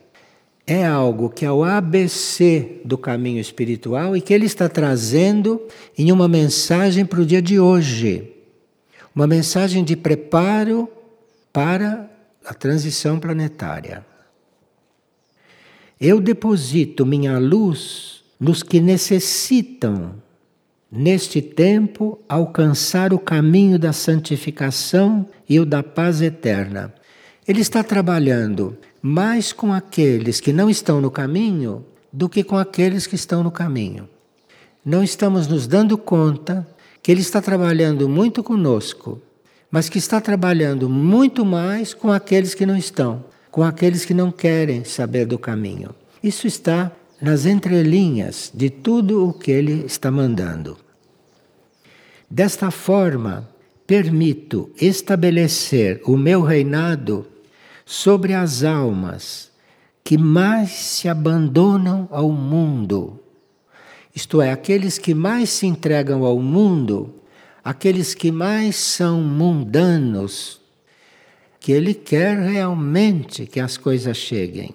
é 0.67 0.85
algo 0.85 1.31
que 1.31 1.45
é 1.45 1.53
o 1.53 1.63
ABC 1.63 2.81
do 2.85 2.99
caminho 2.99 3.41
espiritual 3.41 4.17
e 4.17 4.21
que 4.21 4.35
ele 4.35 4.47
está 4.47 4.69
trazendo 4.69 5.63
em 5.97 6.11
uma 6.11 6.27
mensagem 6.27 7.07
para 7.07 7.21
o 7.21 7.27
dia 7.27 7.41
de 7.41 7.61
hoje. 7.61 8.33
Uma 9.15 9.27
mensagem 9.27 9.85
de 9.85 9.95
preparo 9.95 10.89
para 11.53 12.11
a 12.45 12.53
transição 12.53 13.21
planetária. 13.21 14.05
Eu 16.01 16.21
deposito 16.21 17.07
minha 17.07 17.39
luz 17.39 18.25
nos 18.39 18.63
que 18.63 18.81
necessitam 18.81 20.17
neste 20.91 21.43
tempo, 21.43 22.19
alcançar 22.29 23.13
o 23.13 23.19
caminho 23.19 23.79
da 23.79 23.93
santificação 23.93 25.29
e 25.49 25.59
o 25.59 25.67
da 25.67 25.83
paz 25.83 26.23
eterna. 26.23 26.95
Ele 27.47 27.61
está 27.61 27.83
trabalhando 27.83 28.77
mais 29.07 29.53
com 29.53 29.73
aqueles 29.73 30.41
que 30.41 30.53
não 30.53 30.69
estão 30.69 31.01
no 31.01 31.13
caminho 31.13 31.87
do 32.13 32.29
que 32.29 32.43
com 32.43 32.59
aqueles 32.59 33.07
que 33.07 33.15
estão 33.15 33.41
no 33.41 33.53
caminho. 33.53 34.09
Não 34.85 35.01
estamos 35.01 35.47
nos 35.47 35.69
dando 35.69 35.97
conta 35.97 36.67
que 37.01 37.13
ele 37.13 37.21
está 37.21 37.41
trabalhando 37.41 38.09
muito 38.09 38.43
conosco, 38.43 39.23
mas 39.71 39.89
que 39.89 39.99
está 39.99 40.21
trabalhando 40.21 40.89
muito 40.89 41.45
mais 41.45 41.95
com 41.95 42.11
aqueles 42.11 42.53
que 42.53 42.67
não 42.67 42.77
estão, 42.77 43.25
com 43.49 43.63
aqueles 43.63 44.05
que 44.05 44.13
não 44.13 44.33
querem 44.33 44.83
saber 44.83 45.25
do 45.25 45.39
caminho. 45.39 45.95
Isso 46.21 46.49
está 46.49 46.91
nas 47.23 47.47
entrelinhas 47.47 48.51
de 48.53 48.71
tudo 48.71 49.29
o 49.29 49.33
que 49.33 49.53
ele 49.53 49.85
está 49.87 50.11
mandando. 50.11 50.77
Desta 52.29 52.73
forma, 52.73 53.49
permito 53.87 54.69
estabelecer 54.81 56.01
o 56.05 56.17
meu 56.17 56.43
reinado 56.43 57.25
sobre 57.87 58.35
as 58.35 58.65
almas 58.65 59.53
que 60.03 60.19
mais 60.19 60.71
se 60.71 61.09
abandonam 61.09 62.09
ao 62.11 62.31
mundo. 62.33 63.21
Isto 64.15 64.43
é, 64.43 64.51
aqueles 64.51 64.99
que 64.99 65.15
mais 65.15 65.51
se 65.51 65.67
entregam 65.67 66.25
ao 66.25 66.41
mundo, 66.41 67.15
aqueles 67.63 68.13
que 68.13 68.33
mais 68.33 68.75
são 68.75 69.23
mundanos, 69.23 70.61
que 71.61 71.71
ele 71.71 71.95
quer 71.95 72.37
realmente 72.39 73.47
que 73.47 73.61
as 73.61 73.77
coisas 73.77 74.17
cheguem. 74.17 74.75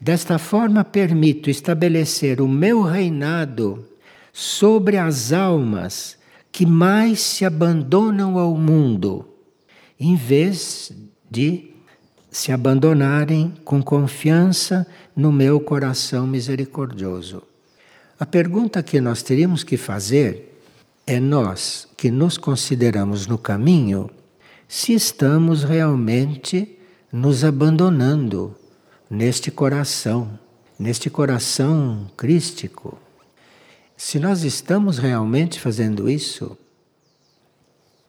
Desta 0.00 0.38
forma, 0.38 0.84
permito 0.84 1.50
estabelecer 1.50 2.40
o 2.40 2.48
meu 2.48 2.82
reinado 2.82 3.86
sobre 4.32 4.96
as 4.96 5.32
almas 5.32 6.18
que 6.52 6.64
mais 6.64 7.20
se 7.20 7.44
abandonam 7.44 8.38
ao 8.38 8.56
mundo, 8.56 9.26
em 9.98 10.14
vez 10.14 10.92
de 11.30 11.75
se 12.36 12.52
abandonarem 12.52 13.54
com 13.64 13.82
confiança 13.82 14.86
no 15.16 15.32
meu 15.32 15.58
coração 15.58 16.26
misericordioso. 16.26 17.42
A 18.20 18.26
pergunta 18.26 18.82
que 18.82 19.00
nós 19.00 19.22
teríamos 19.22 19.64
que 19.64 19.78
fazer 19.78 20.60
é 21.06 21.18
nós 21.18 21.88
que 21.96 22.10
nos 22.10 22.36
consideramos 22.36 23.26
no 23.26 23.38
caminho, 23.38 24.10
se 24.68 24.92
estamos 24.92 25.64
realmente 25.64 26.78
nos 27.10 27.42
abandonando 27.42 28.54
neste 29.08 29.50
coração, 29.50 30.38
neste 30.78 31.08
coração 31.08 32.06
crístico. 32.18 32.98
Se 33.96 34.18
nós 34.18 34.42
estamos 34.42 34.98
realmente 34.98 35.58
fazendo 35.58 36.06
isso, 36.06 36.54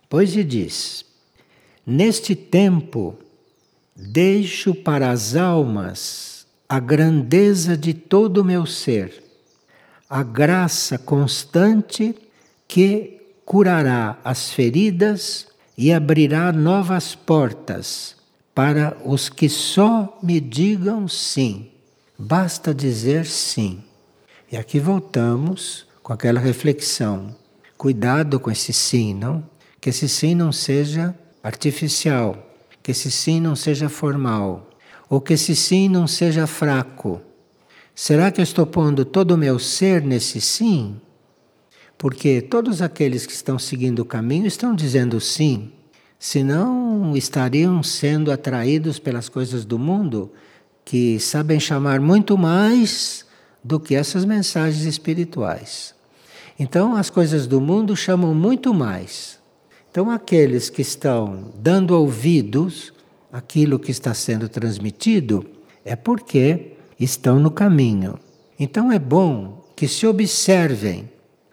pois 0.09 0.33
lhe 0.33 0.43
diz: 0.43 1.05
Neste 1.85 2.35
tempo 2.35 3.17
deixo 3.97 4.75
para 4.75 5.09
as 5.09 5.35
almas 5.35 6.45
a 6.69 6.79
grandeza 6.79 7.75
de 7.75 7.93
todo 7.93 8.39
o 8.39 8.45
meu 8.45 8.65
ser, 8.65 9.23
a 10.07 10.21
graça 10.21 10.97
constante 10.99 12.15
que 12.67 13.21
curará 13.43 14.19
as 14.23 14.51
feridas 14.51 15.47
e 15.75 15.91
abrirá 15.91 16.51
novas 16.51 17.15
portas 17.15 18.15
para 18.53 18.97
os 19.03 19.29
que 19.29 19.49
só 19.49 20.19
me 20.21 20.39
digam 20.39 21.07
sim. 21.07 21.71
Basta 22.17 22.73
dizer 22.73 23.25
sim. 23.25 23.83
E 24.51 24.57
aqui 24.57 24.79
voltamos 24.79 25.85
com 26.03 26.13
aquela 26.13 26.39
reflexão. 26.39 27.35
Cuidado 27.77 28.39
com 28.39 28.51
esse 28.51 28.73
sim, 28.73 29.13
não? 29.13 29.43
Que 29.79 29.89
esse 29.89 30.09
sim 30.09 30.33
não 30.33 30.51
seja 30.51 31.15
artificial, 31.43 32.46
que 32.87 32.91
esse 32.91 33.11
sim 33.11 33.41
não 33.41 33.53
seja 33.53 33.89
formal, 33.89 34.69
ou 35.09 35.19
que 35.19 35.33
esse 35.33 35.53
sim 35.57 35.89
não 35.89 36.07
seja 36.07 36.47
fraco. 36.47 37.19
Será 37.93 38.31
que 38.31 38.39
eu 38.39 38.43
estou 38.43 38.65
pondo 38.65 39.03
todo 39.03 39.31
o 39.31 39.37
meu 39.37 39.59
ser 39.59 40.01
nesse 40.01 40.39
sim? 40.39 40.95
Porque 41.97 42.41
todos 42.41 42.81
aqueles 42.81 43.25
que 43.25 43.33
estão 43.33 43.59
seguindo 43.59 43.99
o 43.99 44.05
caminho 44.05 44.47
estão 44.47 44.73
dizendo 44.73 45.19
sim, 45.19 45.69
senão 46.17 47.13
estariam 47.13 47.83
sendo 47.83 48.31
atraídos 48.31 48.99
pelas 48.99 49.27
coisas 49.27 49.65
do 49.65 49.77
mundo 49.77 50.31
que 50.85 51.19
sabem 51.19 51.59
chamar 51.59 51.99
muito 51.99 52.37
mais 52.37 53.25
do 53.61 53.81
que 53.81 53.95
essas 53.95 54.23
mensagens 54.23 54.85
espirituais. 54.85 55.93
Então, 56.57 56.95
as 56.95 57.09
coisas 57.09 57.47
do 57.47 57.59
mundo 57.59 57.97
chamam 57.97 58.33
muito 58.33 58.73
mais. 58.73 59.36
Então, 59.97 60.11
aqueles 60.11 60.69
que 60.69 60.83
estão 60.83 61.51
dando 61.55 61.89
ouvidos 61.89 62.93
àquilo 63.33 63.79
que 63.79 63.89
está 63.89 64.13
sendo 64.13 64.47
transmitido 64.47 65.43
é 65.83 65.95
porque 65.95 66.73
estão 66.99 67.39
no 67.39 67.49
caminho. 67.49 68.19
Então, 68.59 68.91
é 68.91 68.99
bom 68.99 69.65
que 69.75 69.87
se 69.87 70.05
observem, 70.05 71.09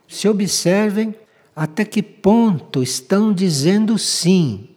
se 0.06 0.28
observem 0.28 1.14
até 1.56 1.86
que 1.86 2.02
ponto 2.02 2.82
estão 2.82 3.32
dizendo 3.32 3.96
sim. 3.96 4.68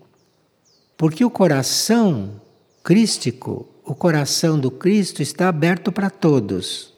Porque 0.95 1.25
o 1.25 1.29
coração 1.29 2.39
crístico, 2.81 3.67
o 3.83 3.93
coração 3.93 4.57
do 4.57 4.71
Cristo 4.71 5.21
está 5.21 5.49
aberto 5.49 5.91
para 5.91 6.09
todos. 6.09 6.93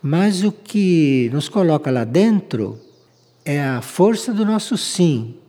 Mas 0.00 0.44
o 0.44 0.52
que 0.52 1.28
nos 1.32 1.48
coloca 1.48 1.90
lá 1.90 2.04
dentro 2.04 2.78
é 3.44 3.60
a 3.60 3.82
força 3.82 4.32
do 4.32 4.44
nosso 4.46 4.78
sim. 4.78 5.41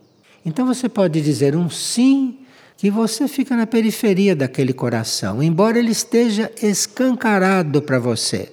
Então 0.46 0.66
você 0.66 0.90
pode 0.90 1.22
dizer 1.22 1.56
um 1.56 1.70
sim 1.70 2.40
que 2.78 2.90
você 2.92 3.28
fica 3.28 3.56
na 3.56 3.66
periferia 3.66 4.36
daquele 4.36 4.74
coração, 4.74 5.42
embora 5.42 5.80
ele 5.80 5.92
esteja 5.92 6.52
escancarado 6.62 7.82
para 7.82 7.98
você. 8.00 8.52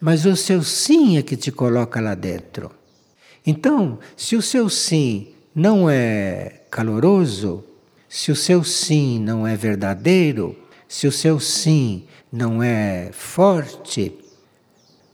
Mas 0.00 0.26
o 0.26 0.36
seu 0.36 0.62
sim 0.62 1.16
é 1.16 1.22
que 1.22 1.36
te 1.36 1.52
coloca 1.52 2.00
lá 2.00 2.14
dentro. 2.14 2.70
Então, 3.46 3.98
se 4.16 4.34
o 4.34 4.42
seu 4.42 4.68
sim 4.68 5.28
não 5.54 5.88
é 5.88 6.62
caloroso, 6.70 7.62
se 8.08 8.32
o 8.32 8.36
seu 8.36 8.64
sim 8.64 9.20
não 9.20 9.46
é 9.46 9.56
verdadeiro, 9.56 10.56
se 10.88 11.06
o 11.06 11.12
seu 11.12 11.38
sim 11.38 12.04
não 12.32 12.62
é 12.62 13.10
forte, 13.12 14.12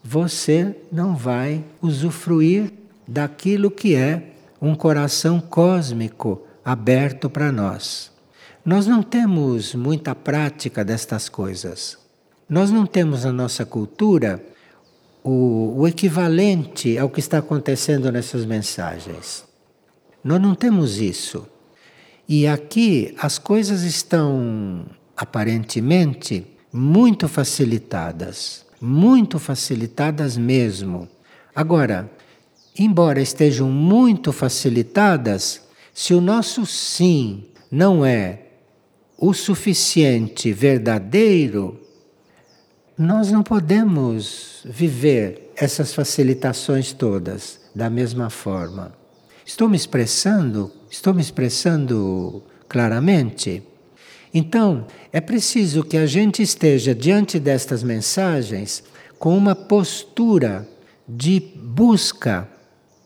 você 0.02 0.74
não 0.90 1.14
vai 1.14 1.62
usufruir 1.82 2.72
daquilo 3.06 3.70
que 3.70 3.94
é 3.94 4.29
um 4.60 4.74
coração 4.74 5.40
cósmico 5.40 6.42
aberto 6.64 7.30
para 7.30 7.50
nós. 7.50 8.10
Nós 8.64 8.86
não 8.86 9.02
temos 9.02 9.74
muita 9.74 10.14
prática 10.14 10.84
destas 10.84 11.28
coisas. 11.28 11.98
Nós 12.48 12.70
não 12.70 12.84
temos 12.84 13.24
na 13.24 13.32
nossa 13.32 13.64
cultura 13.64 14.44
o, 15.24 15.74
o 15.78 15.88
equivalente 15.88 16.98
ao 16.98 17.08
que 17.08 17.20
está 17.20 17.38
acontecendo 17.38 18.10
nessas 18.12 18.44
mensagens. 18.44 19.44
Nós 20.22 20.40
não 20.40 20.54
temos 20.54 20.98
isso. 20.98 21.46
E 22.28 22.46
aqui 22.46 23.14
as 23.18 23.38
coisas 23.38 23.82
estão 23.82 24.86
aparentemente 25.16 26.46
muito 26.72 27.28
facilitadas, 27.28 28.64
muito 28.80 29.38
facilitadas 29.38 30.36
mesmo. 30.36 31.08
Agora, 31.54 32.10
embora 32.84 33.20
estejam 33.20 33.70
muito 33.70 34.32
facilitadas, 34.32 35.60
se 35.92 36.14
o 36.14 36.20
nosso 36.20 36.64
sim 36.64 37.44
não 37.70 38.04
é 38.04 38.40
o 39.18 39.34
suficiente 39.34 40.50
verdadeiro, 40.50 41.78
nós 42.96 43.30
não 43.30 43.42
podemos 43.42 44.62
viver 44.64 45.52
essas 45.54 45.92
facilitações 45.92 46.94
todas 46.94 47.60
da 47.74 47.90
mesma 47.90 48.30
forma. 48.30 48.94
Estou 49.44 49.68
me 49.68 49.76
expressando? 49.76 50.72
Estou 50.90 51.12
me 51.12 51.20
expressando 51.20 52.42
claramente? 52.66 53.62
Então, 54.32 54.86
é 55.12 55.20
preciso 55.20 55.84
que 55.84 55.98
a 55.98 56.06
gente 56.06 56.42
esteja 56.42 56.94
diante 56.94 57.38
destas 57.38 57.82
mensagens 57.82 58.82
com 59.18 59.36
uma 59.36 59.54
postura 59.54 60.66
de 61.06 61.40
busca. 61.40 62.48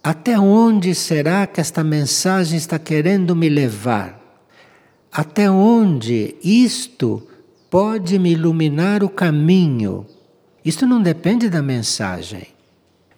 Até 0.04 0.38
onde 0.38 0.94
será 0.94 1.46
que 1.46 1.62
esta 1.62 1.82
mensagem 1.82 2.58
está 2.58 2.78
querendo 2.78 3.34
me 3.34 3.48
levar? 3.48 4.20
Até 5.10 5.50
onde 5.50 6.36
isto 6.44 7.26
pode 7.70 8.18
me 8.18 8.32
iluminar 8.32 9.02
o 9.02 9.08
caminho. 9.08 10.04
Isto 10.62 10.86
não 10.86 11.00
depende 11.00 11.48
da 11.48 11.62
mensagem. 11.62 12.48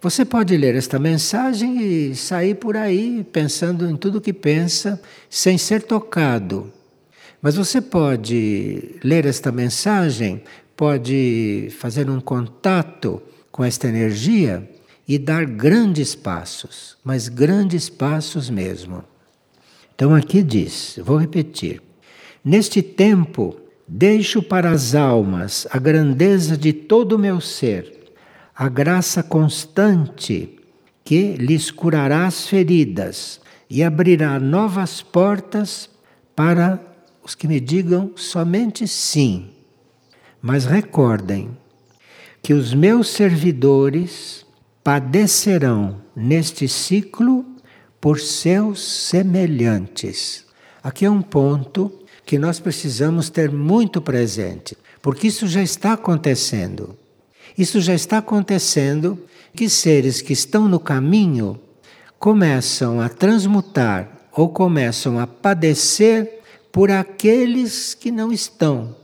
Você 0.01 0.25
pode 0.25 0.57
ler 0.57 0.77
esta 0.77 0.97
mensagem 0.97 1.83
e 1.83 2.15
sair 2.15 2.55
por 2.55 2.77
aí 2.77 3.27
pensando 3.33 3.91
em 3.91 3.97
tudo 3.97 4.21
que 4.21 4.33
pensa, 4.33 5.03
sem 5.29 5.59
ser 5.59 5.83
tocado. 5.83 6.73
Mas 7.43 7.57
você 7.57 7.81
pode 7.81 8.95
ler 9.03 9.27
esta 9.27 9.51
mensagem, 9.51 10.41
pode 10.77 11.67
fazer 11.81 12.09
um 12.09 12.21
contato 12.21 13.21
com 13.51 13.65
esta 13.65 13.89
energia 13.89 14.71
e 15.07 15.19
dar 15.19 15.45
grandes 15.45 16.15
passos, 16.15 16.97
mas 17.05 17.29
grandes 17.29 17.89
passos 17.89 18.51
mesmo. 18.51 19.05
Então 19.95 20.15
aqui 20.15 20.43
diz, 20.43 20.99
vou 21.03 21.17
repetir: 21.17 21.83
neste 22.45 22.83
tempo 22.83 23.61
Deixo 23.89 24.43
para 24.43 24.73
as 24.73 24.97
almas 24.97 25.67
a 25.71 25.79
grandeza 25.79 26.57
de 26.57 26.73
todo 26.73 27.13
o 27.13 27.19
meu 27.19 27.41
ser, 27.41 28.13
a 28.53 28.69
graça 28.69 29.23
constante 29.23 30.59
que 31.05 31.35
lhes 31.35 31.71
curará 31.71 32.27
as 32.27 32.49
feridas 32.49 33.41
e 33.71 33.85
abrirá 33.85 34.41
novas 34.41 35.03
portas 35.03 35.89
para 36.35 36.81
os 37.23 37.37
que 37.37 37.47
me 37.47 37.61
digam 37.61 38.11
somente 38.17 38.89
sim. 38.89 39.51
Mas 40.43 40.65
recordem 40.65 41.57
que 42.43 42.53
os 42.53 42.75
meus 42.75 43.09
servidores 43.09 44.45
padecerão 44.87 46.01
neste 46.15 46.69
ciclo 46.69 47.45
por 48.01 48.21
seus 48.21 48.81
semelhantes. 49.09 50.45
Aqui 50.81 51.05
é 51.05 51.11
um 51.11 51.23
ponto 51.23 51.91
que 52.25 52.39
nós 52.39 52.61
precisamos 52.61 53.29
ter 53.29 53.51
muito 53.51 54.01
presente, 54.01 54.79
porque 55.03 55.27
isso 55.27 55.49
já 55.49 55.61
está 55.61 55.95
acontecendo. 55.95 56.97
Isso 57.59 57.81
já 57.81 57.95
está 57.95 58.19
acontecendo 58.19 59.19
que 59.57 59.69
seres 59.69 60.23
que 60.23 60.33
estão 60.33 60.69
no 60.69 60.79
caminho 60.79 61.59
começam 62.17 63.01
a 63.01 63.09
transmutar 63.09 64.29
ou 64.31 64.51
começam 64.51 65.19
a 65.19 65.27
padecer 65.27 66.43
por 66.71 66.93
aqueles 66.93 67.93
que 67.93 68.13
não 68.13 68.33
estão, 68.33 68.95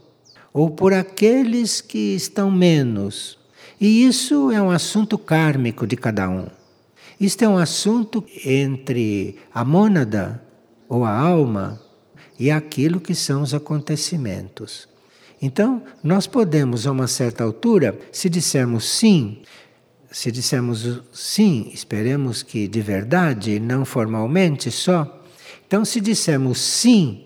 ou 0.53 0.69
por 0.69 0.93
aqueles 0.93 1.81
que 1.81 2.15
estão 2.15 2.49
menos. 2.49 3.42
E 3.83 4.05
isso 4.05 4.49
é 4.49 4.61
um 4.61 4.71
assunto 4.71 5.17
kármico 5.17 5.85
de 5.85 5.97
cada 5.97 6.29
um. 6.29 6.47
Isto 7.19 7.43
é 7.43 7.49
um 7.49 7.57
assunto 7.57 8.23
entre 8.45 9.35
a 9.53 9.65
mônada 9.65 10.41
ou 10.87 11.03
a 11.03 11.11
alma 11.11 11.81
e 12.39 12.49
aquilo 12.49 13.01
que 13.01 13.13
são 13.13 13.41
os 13.41 13.53
acontecimentos. 13.53 14.87
Então, 15.41 15.83
nós 16.01 16.25
podemos, 16.25 16.87
a 16.87 16.93
uma 16.93 17.07
certa 17.07 17.43
altura, 17.43 17.99
se 18.09 18.29
dissermos 18.29 18.85
sim, 18.85 19.41
se 20.09 20.31
dissermos 20.31 21.01
sim, 21.11 21.69
esperemos 21.73 22.41
que 22.41 22.69
de 22.69 22.79
verdade, 22.79 23.59
não 23.59 23.83
formalmente 23.83 24.71
só. 24.71 25.25
Então, 25.67 25.83
se 25.83 25.99
dissermos 25.99 26.57
sim, 26.61 27.25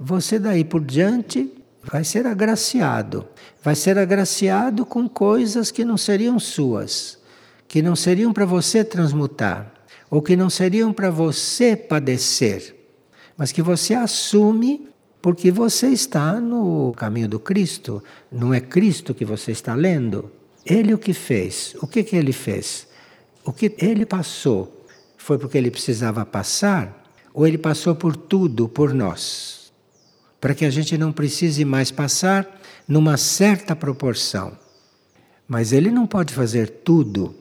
você 0.00 0.40
daí 0.40 0.64
por 0.64 0.80
diante 0.80 1.61
vai 1.84 2.04
ser 2.04 2.26
agraciado. 2.26 3.26
Vai 3.62 3.74
ser 3.74 3.98
agraciado 3.98 4.84
com 4.84 5.08
coisas 5.08 5.70
que 5.70 5.84
não 5.84 5.96
seriam 5.96 6.38
suas, 6.38 7.18
que 7.66 7.80
não 7.80 7.96
seriam 7.96 8.32
para 8.32 8.44
você 8.44 8.84
transmutar, 8.84 9.72
ou 10.10 10.20
que 10.20 10.36
não 10.36 10.50
seriam 10.50 10.92
para 10.92 11.10
você 11.10 11.76
padecer 11.76 12.82
mas 13.36 13.52
que 13.52 13.62
você 13.62 13.94
assume 13.94 14.88
porque 15.20 15.50
você 15.50 15.88
está 15.88 16.40
no 16.40 16.92
caminho 16.96 17.28
do 17.28 17.38
Cristo, 17.38 18.02
não 18.30 18.52
é 18.52 18.60
Cristo 18.60 19.14
que 19.14 19.24
você 19.24 19.52
está 19.52 19.74
lendo. 19.74 20.30
Ele 20.64 20.92
o 20.92 20.98
que 20.98 21.12
fez? 21.12 21.76
O 21.80 21.86
que, 21.86 22.02
que 22.02 22.16
ele 22.16 22.32
fez? 22.32 22.86
O 23.44 23.52
que 23.52 23.74
ele 23.78 24.04
passou 24.04 24.84
foi 25.16 25.38
porque 25.38 25.58
ele 25.58 25.70
precisava 25.70 26.24
passar 26.24 27.04
ou 27.32 27.46
ele 27.46 27.58
passou 27.58 27.94
por 27.94 28.16
tudo 28.16 28.68
por 28.68 28.92
nós? 28.92 29.61
Para 30.42 30.56
que 30.56 30.64
a 30.64 30.70
gente 30.70 30.98
não 30.98 31.12
precise 31.12 31.64
mais 31.64 31.92
passar 31.92 32.60
numa 32.88 33.16
certa 33.16 33.76
proporção. 33.76 34.58
Mas 35.46 35.72
ele 35.72 35.88
não 35.88 36.04
pode 36.04 36.34
fazer 36.34 36.68
tudo. 36.68 37.32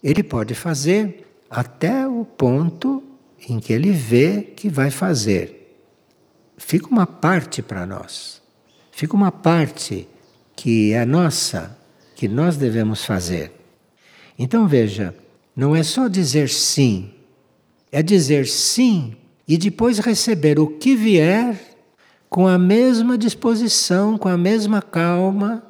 Ele 0.00 0.22
pode 0.22 0.54
fazer 0.54 1.26
até 1.50 2.06
o 2.06 2.24
ponto 2.24 3.02
em 3.48 3.58
que 3.58 3.72
ele 3.72 3.90
vê 3.90 4.42
que 4.42 4.68
vai 4.68 4.92
fazer. 4.92 5.76
Fica 6.56 6.86
uma 6.86 7.04
parte 7.04 7.62
para 7.62 7.84
nós. 7.84 8.40
Fica 8.92 9.16
uma 9.16 9.32
parte 9.32 10.06
que 10.54 10.92
é 10.92 11.04
nossa, 11.04 11.76
que 12.14 12.28
nós 12.28 12.56
devemos 12.56 13.04
fazer. 13.04 13.50
Então 14.38 14.68
veja, 14.68 15.12
não 15.56 15.74
é 15.74 15.82
só 15.82 16.06
dizer 16.06 16.48
sim, 16.48 17.10
é 17.90 18.04
dizer 18.04 18.46
sim 18.46 19.16
e 19.48 19.58
depois 19.58 19.98
receber 19.98 20.60
o 20.60 20.68
que 20.68 20.94
vier 20.94 21.75
com 22.28 22.46
a 22.46 22.58
mesma 22.58 23.16
disposição, 23.16 24.18
com 24.18 24.28
a 24.28 24.36
mesma 24.36 24.82
calma, 24.82 25.62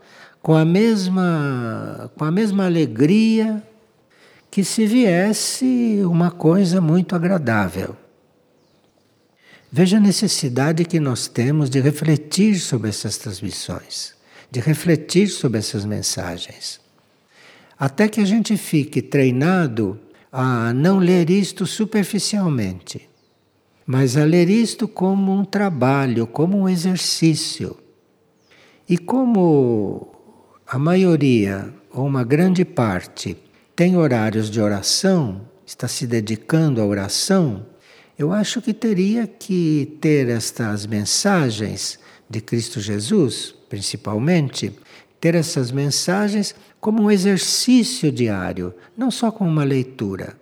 com 0.42 0.54
a 0.54 0.64
mesma 0.64 2.10
com 2.16 2.24
a 2.24 2.30
mesma 2.30 2.66
alegria 2.66 3.62
que 4.50 4.64
se 4.64 4.86
viesse 4.86 6.00
uma 6.04 6.30
coisa 6.30 6.80
muito 6.80 7.14
agradável. 7.14 7.96
Veja 9.70 9.98
a 9.98 10.00
necessidade 10.00 10.84
que 10.84 10.98
nós 10.98 11.28
temos 11.28 11.68
de 11.68 11.80
refletir 11.80 12.58
sobre 12.58 12.88
essas 12.88 13.18
transmissões, 13.18 14.14
de 14.50 14.60
refletir 14.60 15.28
sobre 15.28 15.58
essas 15.58 15.84
mensagens. 15.84 16.80
Até 17.78 18.08
que 18.08 18.20
a 18.20 18.24
gente 18.24 18.56
fique 18.56 19.02
treinado 19.02 20.00
a 20.32 20.72
não 20.72 20.98
ler 20.98 21.28
isto 21.28 21.66
superficialmente, 21.66 23.08
mas 23.86 24.16
a 24.16 24.24
ler 24.24 24.50
isto 24.50 24.88
como 24.88 25.32
um 25.32 25.44
trabalho, 25.44 26.26
como 26.26 26.58
um 26.58 26.68
exercício. 26.68 27.76
E 28.88 28.98
como 28.98 30.12
a 30.66 30.78
maioria, 30.78 31.72
ou 31.92 32.04
uma 32.04 32.24
grande 32.24 32.64
parte, 32.64 33.36
tem 33.76 33.96
horários 33.96 34.50
de 34.50 34.60
oração, 34.60 35.42
está 35.64 35.86
se 35.86 36.06
dedicando 36.06 36.80
à 36.80 36.84
oração, 36.84 37.64
eu 38.18 38.32
acho 38.32 38.60
que 38.60 38.74
teria 38.74 39.26
que 39.26 39.96
ter 40.00 40.28
estas 40.28 40.86
mensagens 40.86 41.98
de 42.28 42.40
Cristo 42.40 42.80
Jesus, 42.80 43.54
principalmente, 43.68 44.72
ter 45.20 45.34
essas 45.34 45.70
mensagens 45.70 46.54
como 46.80 47.04
um 47.04 47.10
exercício 47.10 48.10
diário, 48.10 48.74
não 48.96 49.10
só 49.10 49.30
como 49.30 49.50
uma 49.50 49.64
leitura, 49.64 50.36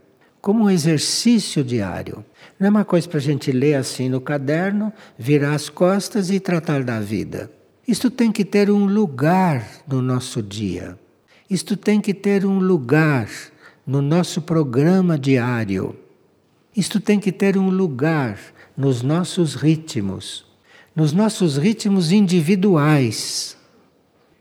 como 0.45 0.65
um 0.65 0.71
exercício 0.71 1.65
diário. 1.65 2.23
Não 2.61 2.67
é 2.67 2.71
uma 2.71 2.85
coisa 2.85 3.09
para 3.09 3.17
a 3.17 3.23
gente 3.23 3.51
ler 3.51 3.77
assim 3.77 4.11
no 4.11 4.21
caderno, 4.21 4.93
virar 5.19 5.55
as 5.55 5.71
costas 5.71 6.29
e 6.29 6.39
tratar 6.39 6.85
da 6.85 7.01
vida. 7.01 7.51
Isto 7.89 8.11
tem 8.11 8.31
que 8.31 8.45
ter 8.45 8.71
um 8.71 8.85
lugar 8.85 9.67
no 9.89 10.03
nosso 10.03 10.43
dia. 10.43 10.99
Isto 11.49 11.79
tem 11.79 11.99
que 11.99 12.13
ter 12.13 12.45
um 12.45 12.59
lugar 12.59 13.27
no 13.87 14.03
nosso 14.03 14.43
programa 14.43 15.19
diário. 15.19 15.97
Isto 16.77 17.01
tem 17.01 17.19
que 17.19 17.33
ter 17.33 17.57
um 17.57 17.71
lugar 17.71 18.39
nos 18.77 19.01
nossos 19.01 19.55
ritmos, 19.55 20.45
nos 20.95 21.15
nossos 21.15 21.57
ritmos 21.57 22.13
individuais. 22.13 23.57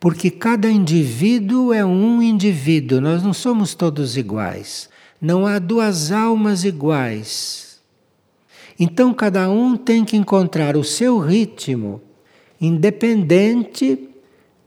Porque 0.01 0.29
cada 0.29 0.69
indivíduo 0.69 1.71
é 1.71 1.85
um 1.85 2.21
indivíduo, 2.21 2.99
nós 2.99 3.23
não 3.23 3.33
somos 3.33 3.73
todos 3.73 4.17
iguais. 4.17 4.91
Não 5.23 5.47
há 5.47 5.57
duas 5.57 6.11
almas 6.11 6.65
iguais. 6.65 7.79
Então 8.77 9.13
cada 9.13 9.49
um 9.49 9.77
tem 9.77 10.03
que 10.03 10.17
encontrar 10.17 10.75
o 10.75 10.83
seu 10.83 11.17
ritmo, 11.17 12.01
independente 12.59 14.09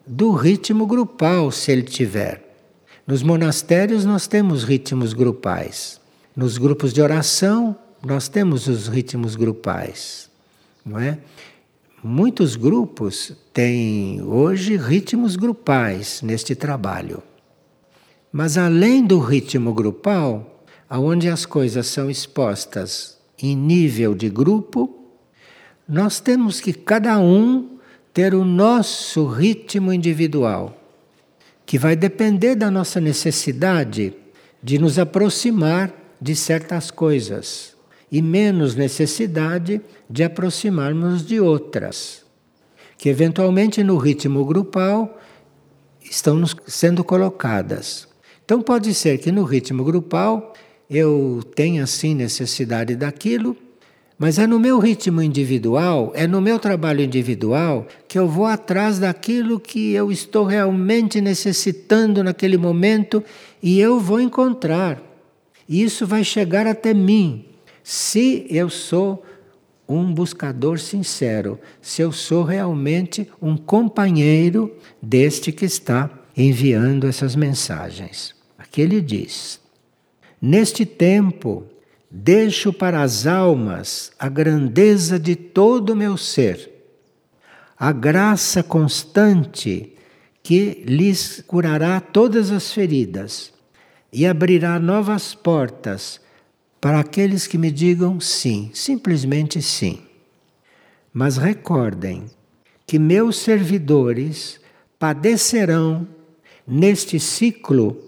do 0.06 0.32
ritmo 0.32 0.86
grupal, 0.86 1.50
se 1.50 1.70
ele 1.70 1.82
tiver. 1.82 2.42
Nos 3.06 3.22
monastérios 3.22 4.06
nós 4.06 4.26
temos 4.26 4.64
ritmos 4.64 5.12
grupais. 5.12 6.00
Nos 6.34 6.56
grupos 6.56 6.94
de 6.94 7.02
oração, 7.02 7.76
nós 8.02 8.26
temos 8.26 8.66
os 8.66 8.88
ritmos 8.88 9.36
grupais, 9.36 10.30
não 10.82 10.98
é? 10.98 11.18
Muitos 12.02 12.56
grupos 12.56 13.36
têm 13.52 14.22
hoje 14.22 14.78
ritmos 14.78 15.36
grupais 15.36 16.22
neste 16.22 16.54
trabalho. 16.54 17.22
Mas 18.36 18.58
além 18.58 19.02
do 19.02 19.18
ritmo 19.18 19.72
grupal, 19.72 20.62
aonde 20.90 21.26
as 21.26 21.46
coisas 21.46 21.86
são 21.86 22.10
expostas 22.10 23.16
em 23.42 23.56
nível 23.56 24.14
de 24.14 24.28
grupo, 24.28 24.94
nós 25.88 26.20
temos 26.20 26.60
que 26.60 26.74
cada 26.74 27.18
um 27.18 27.78
ter 28.12 28.34
o 28.34 28.44
nosso 28.44 29.26
ritmo 29.26 29.90
individual, 29.90 30.78
que 31.64 31.78
vai 31.78 31.96
depender 31.96 32.54
da 32.54 32.70
nossa 32.70 33.00
necessidade 33.00 34.12
de 34.62 34.78
nos 34.78 34.98
aproximar 34.98 35.90
de 36.20 36.36
certas 36.36 36.90
coisas 36.90 37.74
e 38.12 38.20
menos 38.20 38.74
necessidade 38.74 39.80
de 40.10 40.22
aproximarmos 40.22 41.24
de 41.24 41.40
outras, 41.40 42.22
que 42.98 43.08
eventualmente 43.08 43.82
no 43.82 43.96
ritmo 43.96 44.44
grupal 44.44 45.18
estão 46.02 46.44
sendo 46.66 47.02
colocadas. 47.02 48.14
Então 48.46 48.62
pode 48.62 48.94
ser 48.94 49.18
que 49.18 49.32
no 49.32 49.42
ritmo 49.42 49.82
grupal 49.82 50.54
eu 50.88 51.42
tenha 51.56 51.84
sim 51.84 52.14
necessidade 52.14 52.94
daquilo, 52.94 53.56
mas 54.16 54.38
é 54.38 54.46
no 54.46 54.60
meu 54.60 54.78
ritmo 54.78 55.20
individual, 55.20 56.12
é 56.14 56.28
no 56.28 56.40
meu 56.40 56.56
trabalho 56.60 57.00
individual 57.00 57.88
que 58.06 58.16
eu 58.16 58.28
vou 58.28 58.46
atrás 58.46 59.00
daquilo 59.00 59.58
que 59.58 59.92
eu 59.92 60.12
estou 60.12 60.44
realmente 60.44 61.20
necessitando 61.20 62.22
naquele 62.22 62.56
momento 62.56 63.20
e 63.60 63.80
eu 63.80 63.98
vou 63.98 64.20
encontrar. 64.20 65.02
E 65.68 65.82
isso 65.82 66.06
vai 66.06 66.22
chegar 66.22 66.68
até 66.68 66.94
mim, 66.94 67.46
se 67.82 68.46
eu 68.48 68.70
sou 68.70 69.24
um 69.88 70.14
buscador 70.14 70.78
sincero, 70.78 71.58
se 71.82 72.00
eu 72.00 72.12
sou 72.12 72.44
realmente 72.44 73.28
um 73.42 73.56
companheiro 73.56 74.72
deste 75.02 75.50
que 75.50 75.64
está 75.64 76.08
enviando 76.36 77.08
essas 77.08 77.34
mensagens. 77.34 78.35
Aqui 78.76 78.82
ele 78.82 79.00
diz: 79.00 79.58
Neste 80.38 80.84
tempo, 80.84 81.64
deixo 82.10 82.74
para 82.74 83.00
as 83.00 83.26
almas 83.26 84.12
a 84.18 84.28
grandeza 84.28 85.18
de 85.18 85.34
todo 85.34 85.94
o 85.94 85.96
meu 85.96 86.18
ser, 86.18 86.70
a 87.78 87.90
graça 87.90 88.62
constante 88.62 89.94
que 90.42 90.84
lhes 90.86 91.42
curará 91.46 91.98
todas 92.02 92.50
as 92.50 92.70
feridas 92.70 93.50
e 94.12 94.26
abrirá 94.26 94.78
novas 94.78 95.34
portas 95.34 96.20
para 96.78 97.00
aqueles 97.00 97.46
que 97.46 97.56
me 97.56 97.70
digam 97.70 98.20
sim, 98.20 98.70
simplesmente 98.74 99.62
sim. 99.62 100.02
Mas 101.14 101.38
recordem 101.38 102.26
que 102.86 102.98
meus 102.98 103.38
servidores 103.38 104.60
padecerão 104.98 106.06
neste 106.66 107.18
ciclo 107.18 108.05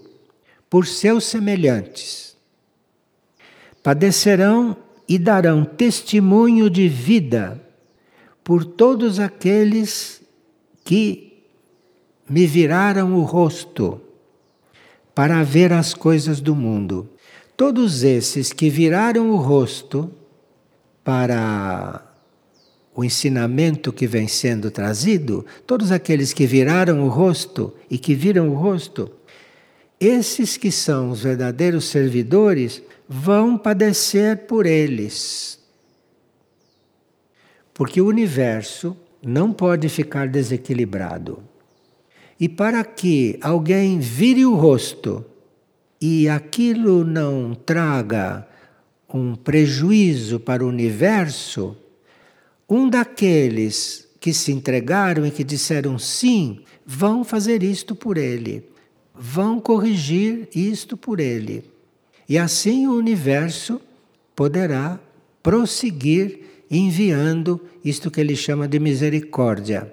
por 0.69 0.85
seus 0.85 1.23
semelhantes. 1.23 2.37
Padecerão 3.81 4.77
e 5.07 5.17
darão 5.17 5.65
testemunho 5.65 6.69
de 6.69 6.87
vida 6.87 7.59
por 8.43 8.63
todos 8.63 9.19
aqueles 9.19 10.21
que 10.83 11.43
me 12.29 12.45
viraram 12.45 13.15
o 13.15 13.23
rosto 13.23 13.99
para 15.15 15.43
ver 15.43 15.73
as 15.73 15.93
coisas 15.93 16.39
do 16.39 16.55
mundo. 16.55 17.09
Todos 17.57 18.03
esses 18.03 18.53
que 18.53 18.69
viraram 18.69 19.31
o 19.31 19.35
rosto 19.35 20.11
para 21.03 22.05
o 22.95 23.03
ensinamento 23.03 23.91
que 23.91 24.05
vem 24.05 24.27
sendo 24.27 24.69
trazido, 24.69 25.45
todos 25.65 25.91
aqueles 25.91 26.33
que 26.33 26.45
viraram 26.45 27.03
o 27.05 27.09
rosto 27.09 27.73
e 27.89 27.97
que 27.97 28.13
viram 28.13 28.49
o 28.49 28.55
rosto, 28.55 29.11
esses 29.99 30.55
que 30.55 30.71
são 30.71 31.09
os 31.09 31.21
verdadeiros 31.21 31.85
servidores 31.85 32.81
vão 33.07 33.57
padecer 33.57 34.45
por 34.45 34.65
eles. 34.65 35.59
Porque 37.73 37.99
o 37.99 38.07
universo 38.07 38.95
não 39.21 39.51
pode 39.51 39.89
ficar 39.89 40.27
desequilibrado. 40.27 41.43
E 42.39 42.47
para 42.47 42.83
que 42.85 43.37
alguém 43.41 43.99
vire 43.99 44.45
o 44.45 44.55
rosto 44.55 45.25
e 45.99 46.29
aquilo 46.29 47.03
não 47.03 47.53
traga 47.53 48.47
um 49.13 49.35
prejuízo 49.35 50.39
para 50.39 50.63
o 50.63 50.69
universo, 50.69 51.75
um 52.69 52.87
daqueles 52.87 54.07
que 54.19 54.33
se 54.33 54.51
entregaram 54.51 55.25
e 55.25 55.31
que 55.31 55.43
disseram 55.43 55.97
sim, 55.97 56.61
vão 56.85 57.23
fazer 57.23 57.63
isto 57.63 57.95
por 57.95 58.17
ele, 58.17 58.68
vão 59.19 59.59
corrigir 59.59 60.47
isto 60.55 60.95
por 60.95 61.19
ele. 61.19 61.69
E 62.27 62.37
assim 62.37 62.87
o 62.87 62.93
universo 62.93 63.81
poderá 64.33 64.97
prosseguir 65.43 66.65
enviando 66.71 67.59
isto 67.83 68.09
que 68.09 68.21
ele 68.21 68.35
chama 68.35 68.67
de 68.67 68.79
misericórdia, 68.79 69.91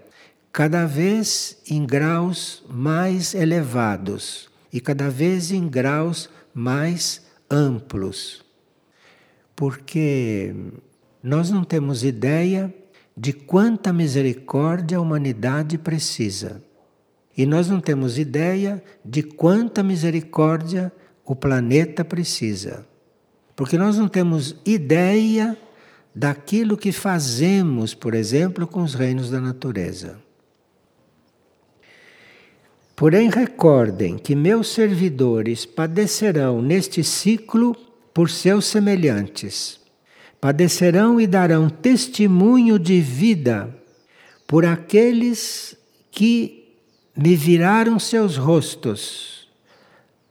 cada 0.53 0.87
vez 0.87 1.59
em 1.69 1.85
graus 1.85 2.63
mais 2.69 3.35
elevados 3.35 4.49
e 4.73 4.81
cada 4.81 5.11
vez 5.11 5.51
em 5.51 5.67
graus 5.67 6.29
mais 6.55 7.23
amplos. 7.51 8.45
Porque 9.55 10.55
nós 11.23 11.51
não 11.51 11.65
temos 11.65 12.05
ideia 12.05 12.73
de 13.17 13.33
quanta 13.33 13.93
misericórdia 13.93 14.99
a 14.99 15.01
humanidade 15.01 15.79
precisa. 15.79 16.63
E 17.37 17.45
nós 17.45 17.69
não 17.69 17.81
temos 17.81 18.19
ideia 18.19 18.83
de 19.05 19.23
quanta 19.23 19.83
misericórdia 19.83 20.91
o 21.25 21.37
planeta 21.37 22.05
precisa. 22.05 22.87
Porque 23.55 23.77
nós 23.77 23.99
não 23.99 24.09
temos 24.09 24.57
ideia 24.65 25.57
daquilo 26.15 26.79
que 26.79 26.93
fazemos, 26.93 27.93
por 27.93 28.15
exemplo, 28.15 28.67
com 28.67 28.83
os 28.83 28.95
reinos 28.95 29.31
da 29.31 29.41
natureza. 29.41 30.19
Porém, 32.95 33.29
recordem 33.29 34.17
que 34.17 34.35
meus 34.35 34.69
servidores 34.69 35.67
padecerão 35.67 36.63
neste 36.63 37.05
ciclo 37.05 37.77
por 38.15 38.31
seus 38.31 38.65
semelhantes. 38.65 39.79
Padecerão 40.41 41.21
e 41.21 41.27
darão 41.27 41.69
testemunho 41.69 42.79
de 42.79 42.99
vida 43.03 43.77
por 44.47 44.65
aqueles 44.65 45.77
que 46.11 46.66
me 47.17 47.35
viraram 47.35 47.99
seus 47.99 48.37
rostos 48.37 49.49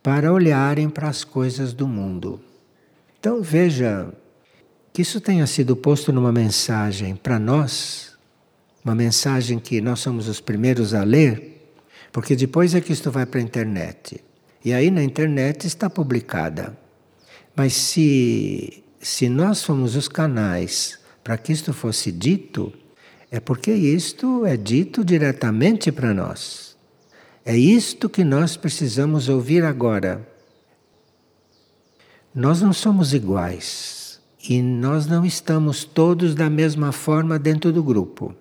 para 0.03 0.31
olharem 0.31 0.89
para 0.89 1.09
as 1.09 1.23
coisas 1.23 1.73
do 1.73 1.87
mundo. 1.87 2.39
Então 3.19 3.41
veja 3.41 4.13
que 4.93 5.01
isso 5.01 5.19
tenha 5.19 5.47
sido 5.47 5.75
posto 5.75 6.13
numa 6.13 6.31
mensagem 6.31 7.15
para 7.15 7.39
nós, 7.39 8.15
uma 8.83 8.93
mensagem 8.93 9.57
que 9.57 9.81
nós 9.81 9.99
somos 9.99 10.27
os 10.27 10.39
primeiros 10.39 10.93
a 10.93 11.03
ler 11.03 11.55
porque 12.15 12.33
depois 12.33 12.73
é 12.73 12.79
que 12.79 12.93
isto 12.93 13.11
vai 13.11 13.25
para 13.25 13.41
a 13.41 13.43
internet. 13.43 14.23
E 14.63 14.71
aí 14.71 14.89
na 14.89 15.03
internet 15.03 15.67
está 15.67 15.89
publicada. 15.89 16.77
Mas 17.53 17.73
se, 17.73 18.85
se 19.01 19.27
nós 19.27 19.61
fomos 19.61 19.97
os 19.97 20.07
canais 20.07 20.97
para 21.21 21.37
que 21.37 21.51
isto 21.51 21.73
fosse 21.73 22.13
dito, 22.13 22.71
é 23.29 23.41
porque 23.41 23.73
isto 23.73 24.45
é 24.45 24.55
dito 24.55 25.03
diretamente 25.03 25.91
para 25.91 26.13
nós. 26.13 26.64
É 27.45 27.55
isto 27.55 28.09
que 28.09 28.23
nós 28.23 28.57
precisamos 28.57 29.29
ouvir 29.29 29.63
agora. 29.63 30.27
Nós 32.33 32.61
não 32.61 32.73
somos 32.73 33.13
iguais 33.13 34.19
e 34.49 34.61
nós 34.61 35.05
não 35.05 35.23
estamos 35.23 35.83
todos 35.83 36.33
da 36.33 36.49
mesma 36.49 36.91
forma 36.91 37.37
dentro 37.37 37.71
do 37.71 37.83
grupo. 37.83 38.33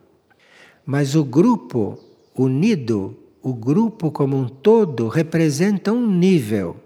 Mas 0.87 1.15
o 1.15 1.23
grupo 1.23 1.99
unido 2.35 3.17
o 3.45 3.53
grupo 3.53 4.11
como 4.11 4.39
um 4.39 4.49
todo 4.49 5.07
representa 5.07 5.93
um 5.93 6.11
nível. 6.11 6.81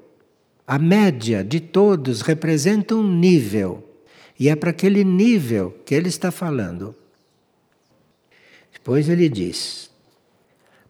A 0.66 0.76
média 0.76 1.44
de 1.44 1.60
todos 1.60 2.20
representa 2.20 2.96
um 2.96 3.08
nível. 3.08 3.88
E 4.36 4.48
é 4.48 4.56
para 4.56 4.70
aquele 4.70 5.04
nível 5.04 5.70
que 5.86 5.94
ele 5.94 6.08
está 6.08 6.32
falando. 6.32 6.96
Depois 8.72 9.08
ele 9.08 9.28
diz: 9.28 9.88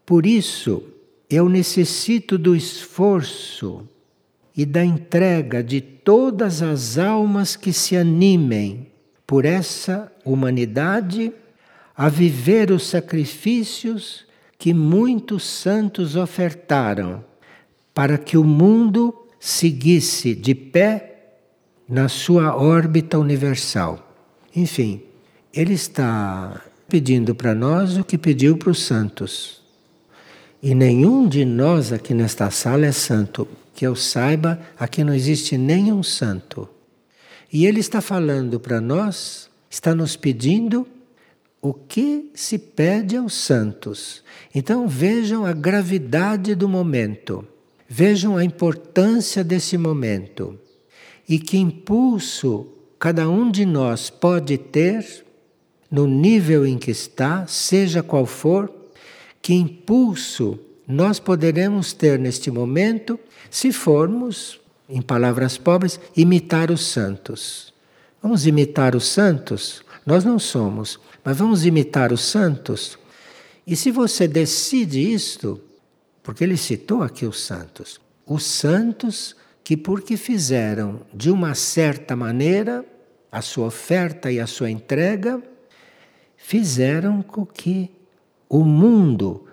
Por 0.07 0.25
isso 0.25 0.83
eu 1.31 1.49
necessito 1.49 2.39
do 2.39 2.57
esforço 2.57 3.87
e 4.57 4.65
da 4.65 4.85
entrega 4.85 5.63
de 5.63 5.81
todas 5.81 6.63
as 6.63 6.99
almas 6.99 7.55
que 7.55 7.73
se 7.73 7.97
animem 7.97 8.89
por 9.27 9.45
essa 9.45 10.11
humanidade 10.25 11.33
a 11.95 12.09
viver 12.09 12.71
os 12.71 12.87
sacrifícios 12.87 14.27
que 14.59 14.73
muitos 14.73 15.45
santos 15.45 16.17
ofertaram 16.17 17.25
para 17.93 18.17
que 18.17 18.37
o 18.37 18.45
mundo 18.45 19.15
seguisse 19.39 20.35
de 20.35 20.55
pé 20.55 21.35
na 21.89 22.09
sua 22.09 22.57
órbita 22.57 23.19
universal. 23.19 24.13
Enfim, 24.55 25.03
ele 25.53 25.75
está 25.75 26.63
pedindo 26.89 27.35
para 27.35 27.55
nós 27.55 27.97
o 27.97 28.05
que 28.05 28.19
pediu 28.19 28.57
para 28.57 28.71
os 28.71 28.83
santos. 28.83 29.58
E 30.63 30.75
nenhum 30.75 31.29
de 31.29 31.45
nós 31.45 31.93
aqui 31.93 32.13
nesta 32.13 32.51
sala 32.51 32.87
é 32.87 32.93
santo. 32.93 33.47
Que 33.75 33.87
eu 33.87 33.95
saiba, 33.95 34.59
aqui 34.77 35.05
não 35.05 35.15
existe 35.15 35.57
nenhum 35.57 36.03
santo. 36.03 36.69
E 37.53 37.65
ele 37.65 37.81
está 37.81 38.01
falando 38.01 38.59
para 38.59 38.81
nós, 38.81 39.49
está 39.71 39.95
nos 39.95 40.17
pedindo 40.17 40.87
o 41.63 41.73
que 41.73 42.31
se 42.35 42.59
pede 42.59 43.17
aos 43.17 43.35
santos. 43.35 44.23
Então 44.55 44.89
vejam 44.89 45.47
a 45.47 45.53
gravidade 45.53 46.55
do 46.55 46.69
momento, 46.69 47.47
vejam 47.89 48.37
a 48.37 48.45
importância 48.45 49.45
desse 49.45 49.79
momento 49.79 50.59
e 51.29 51.39
que 51.39 51.59
impulso 51.59 52.67
cada 52.99 53.29
um 53.29 53.51
de 53.51 53.65
nós 53.65 54.11
pode 54.11 54.57
ter 54.59 55.25
no 55.91 56.07
nível 56.07 56.67
em 56.67 56.77
que 56.77 56.91
está, 56.91 57.47
seja 57.47 58.03
qual 58.03 58.27
for, 58.27 58.71
que 59.49 59.55
impulso 59.55 60.61
nós 60.87 61.19
poderemos 61.19 61.95
ter 61.95 62.19
neste 62.19 62.51
momento 62.51 63.19
se 63.51 63.73
formos, 63.73 64.61
em 64.87 65.01
palavras 65.01 65.57
pobres, 65.57 65.99
imitar 66.15 66.71
os 66.71 66.85
santos. 66.85 67.73
Vamos 68.23 68.47
imitar 68.47 68.95
os 68.95 69.09
santos? 69.09 69.83
Nós 70.05 70.23
não 70.23 70.39
somos, 70.39 71.01
mas 71.25 71.39
vamos 71.39 71.65
imitar 71.65 72.13
os 72.13 72.21
santos. 72.21 72.99
E 73.67 73.75
se 73.75 73.91
você 73.91 74.29
decide 74.29 75.01
isto, 75.01 75.59
porque 76.23 76.45
ele 76.45 76.59
citou 76.59 77.03
aqui 77.03 77.25
os 77.25 77.41
santos, 77.41 77.99
os 78.27 78.45
santos 78.45 79.35
que, 79.65 79.79
porque 79.79 80.19
fizeram 80.19 81.01
de 81.15 81.31
uma 81.31 81.55
certa 81.55 82.15
maneira 82.15 82.85
a 83.33 83.41
sua 83.41 83.69
oferta 83.69 84.31
e 84.31 84.41
a 84.41 84.47
sua 84.47 84.71
entrega, 84.71 85.43
fizeram 86.37 87.23
com 87.23 87.47
que 87.47 87.97
o 88.49 88.65
mundo, 88.65 89.45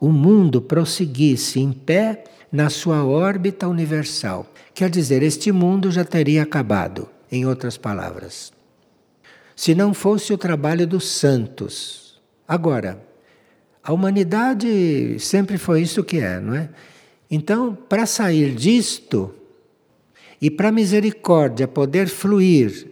o 0.00 0.10
mundo 0.10 0.60
prosseguisse 0.60 1.60
em 1.60 1.72
pé 1.72 2.24
na 2.50 2.68
sua 2.68 3.04
órbita 3.04 3.68
universal. 3.68 4.46
Quer 4.74 4.90
dizer, 4.90 5.22
este 5.22 5.52
mundo 5.52 5.90
já 5.90 6.04
teria 6.04 6.42
acabado, 6.42 7.08
em 7.30 7.46
outras 7.46 7.76
palavras 7.76 8.52
se 9.62 9.74
não 9.74 9.94
fosse 9.94 10.32
o 10.32 10.38
trabalho 10.38 10.86
dos 10.86 11.08
santos. 11.08 12.20
Agora, 12.46 13.00
a 13.82 13.92
humanidade 13.92 15.16
sempre 15.18 15.58
foi 15.58 15.82
isso 15.82 16.04
que 16.04 16.18
é, 16.18 16.40
não 16.40 16.54
é? 16.54 16.68
Então, 17.30 17.72
para 17.88 18.04
sair 18.04 18.54
disto 18.54 19.32
e 20.40 20.50
para 20.50 20.68
a 20.68 20.72
misericórdia 20.72 21.66
poder 21.66 22.08
fluir 22.08 22.88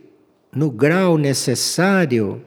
no 0.54 0.70
grau 0.70 1.18
necessário, 1.18 2.40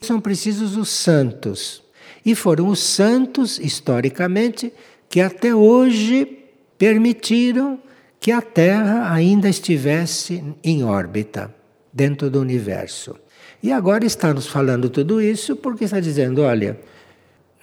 são 0.00 0.20
precisos 0.20 0.76
os 0.76 0.88
santos. 0.88 1.82
E 2.24 2.34
foram 2.34 2.68
os 2.68 2.80
santos, 2.80 3.58
historicamente, 3.58 4.72
que 5.08 5.20
até 5.20 5.54
hoje 5.54 6.38
permitiram 6.78 7.78
que 8.20 8.30
a 8.30 8.40
Terra 8.40 9.12
ainda 9.12 9.48
estivesse 9.48 10.42
em 10.62 10.84
órbita 10.84 11.52
dentro 11.92 12.30
do 12.30 12.40
universo. 12.40 13.16
E 13.62 13.70
agora 13.70 14.04
está 14.04 14.32
nos 14.32 14.46
falando 14.46 14.88
tudo 14.88 15.20
isso 15.20 15.56
porque 15.56 15.84
está 15.84 16.00
dizendo: 16.00 16.42
olha, 16.42 16.78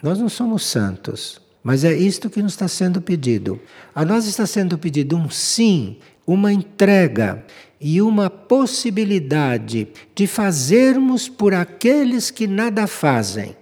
nós 0.01 0.19
não 0.19 0.29
somos 0.29 0.63
santos, 0.65 1.41
mas 1.63 1.83
é 1.83 1.93
isto 1.93 2.29
que 2.29 2.41
nos 2.41 2.53
está 2.53 2.67
sendo 2.67 3.01
pedido. 3.01 3.59
A 3.93 4.05
nós 4.05 4.25
está 4.25 4.45
sendo 4.45 4.77
pedido 4.77 5.17
um 5.17 5.29
sim, 5.29 5.97
uma 6.25 6.53
entrega 6.53 7.43
e 7.81 8.01
uma 8.01 8.29
possibilidade 8.29 9.87
de 10.13 10.27
fazermos 10.27 11.27
por 11.27 11.53
aqueles 11.53 12.29
que 12.29 12.47
nada 12.47 12.87
fazem. 12.87 13.55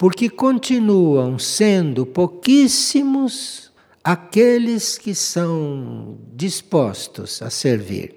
Porque 0.00 0.30
continuam 0.30 1.38
sendo 1.38 2.06
pouquíssimos 2.06 3.70
aqueles 4.02 4.96
que 4.96 5.14
são 5.14 6.16
dispostos 6.32 7.42
a 7.42 7.50
servir. 7.50 8.14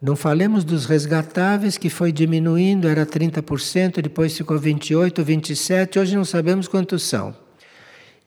Não 0.00 0.14
falemos 0.14 0.62
dos 0.62 0.86
resgatáveis, 0.86 1.76
que 1.76 1.90
foi 1.90 2.12
diminuindo, 2.12 2.86
era 2.86 3.04
30%, 3.04 4.00
depois 4.00 4.36
ficou 4.36 4.56
28%, 4.56 5.14
27%, 5.24 6.00
hoje 6.00 6.14
não 6.14 6.24
sabemos 6.24 6.68
quantos 6.68 7.02
são. 7.02 7.34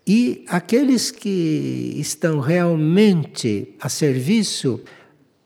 E 0.06 0.44
aqueles 0.50 1.10
que 1.10 1.96
estão 1.96 2.42
realmente 2.42 3.76
a 3.80 3.88
serviço, 3.88 4.82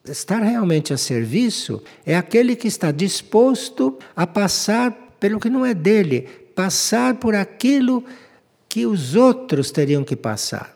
estar 0.03 0.41
realmente 0.41 0.91
a 0.91 0.97
serviço 0.97 1.84
é 2.03 2.18
aquele 2.18 2.55
que 2.55 2.68
está 2.68 2.89
disposto 2.89 3.99
a 4.16 4.26
passar 4.26 5.03
pelo 5.20 5.39
que 5.39 5.51
não 5.51 5.64
é 5.64 5.76
dele, 5.76 6.47
passar 6.58 7.14
por 7.18 7.36
aquilo 7.36 8.03
que 8.68 8.88
os 8.88 9.14
outros 9.14 9.70
teriam 9.70 10.03
que 10.03 10.16
passar. 10.16 10.76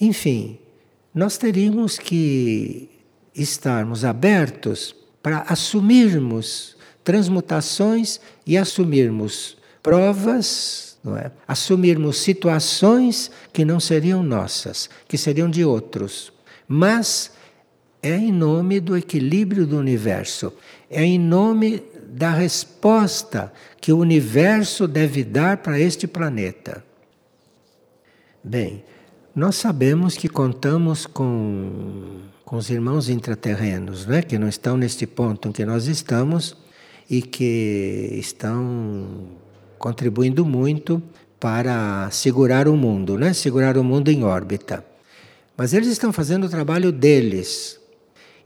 Enfim, 0.00 0.58
nós 1.14 1.36
teríamos 1.36 1.98
que 1.98 2.88
estarmos 3.34 4.06
abertos 4.06 4.96
para 5.22 5.40
assumirmos 5.40 6.74
transmutações 7.04 8.18
e 8.46 8.56
assumirmos 8.56 9.58
provas, 9.82 10.96
não 11.04 11.14
é? 11.14 11.30
assumirmos 11.46 12.16
situações 12.16 13.30
que 13.52 13.62
não 13.62 13.78
seriam 13.78 14.22
nossas, 14.22 14.88
que 15.06 15.18
seriam 15.18 15.50
de 15.50 15.66
outros. 15.66 16.32
Mas 16.66 17.30
é 18.02 18.16
em 18.16 18.32
nome 18.32 18.80
do 18.80 18.96
equilíbrio 18.96 19.66
do 19.66 19.76
universo, 19.76 20.50
é 20.88 21.04
em 21.04 21.18
nome 21.18 21.82
da 22.18 22.30
resposta 22.30 23.52
que 23.80 23.92
o 23.92 23.98
universo 23.98 24.88
deve 24.88 25.22
dar 25.22 25.58
para 25.58 25.78
este 25.78 26.08
planeta. 26.08 26.84
Bem, 28.42 28.82
nós 29.34 29.54
sabemos 29.54 30.16
que 30.16 30.28
contamos 30.28 31.06
com, 31.06 32.22
com 32.44 32.56
os 32.56 32.70
irmãos 32.70 33.08
intraterrenos, 33.08 34.04
né, 34.04 34.20
que 34.20 34.36
não 34.36 34.48
estão 34.48 34.76
neste 34.76 35.06
ponto 35.06 35.48
em 35.48 35.52
que 35.52 35.64
nós 35.64 35.86
estamos 35.86 36.56
e 37.08 37.22
que 37.22 38.10
estão 38.14 39.28
contribuindo 39.78 40.44
muito 40.44 41.00
para 41.38 42.10
segurar 42.10 42.66
o 42.66 42.76
mundo, 42.76 43.16
né, 43.16 43.32
segurar 43.32 43.78
o 43.78 43.84
mundo 43.84 44.10
em 44.10 44.24
órbita. 44.24 44.84
Mas 45.56 45.72
eles 45.72 45.86
estão 45.86 46.12
fazendo 46.12 46.46
o 46.46 46.50
trabalho 46.50 46.90
deles. 46.90 47.78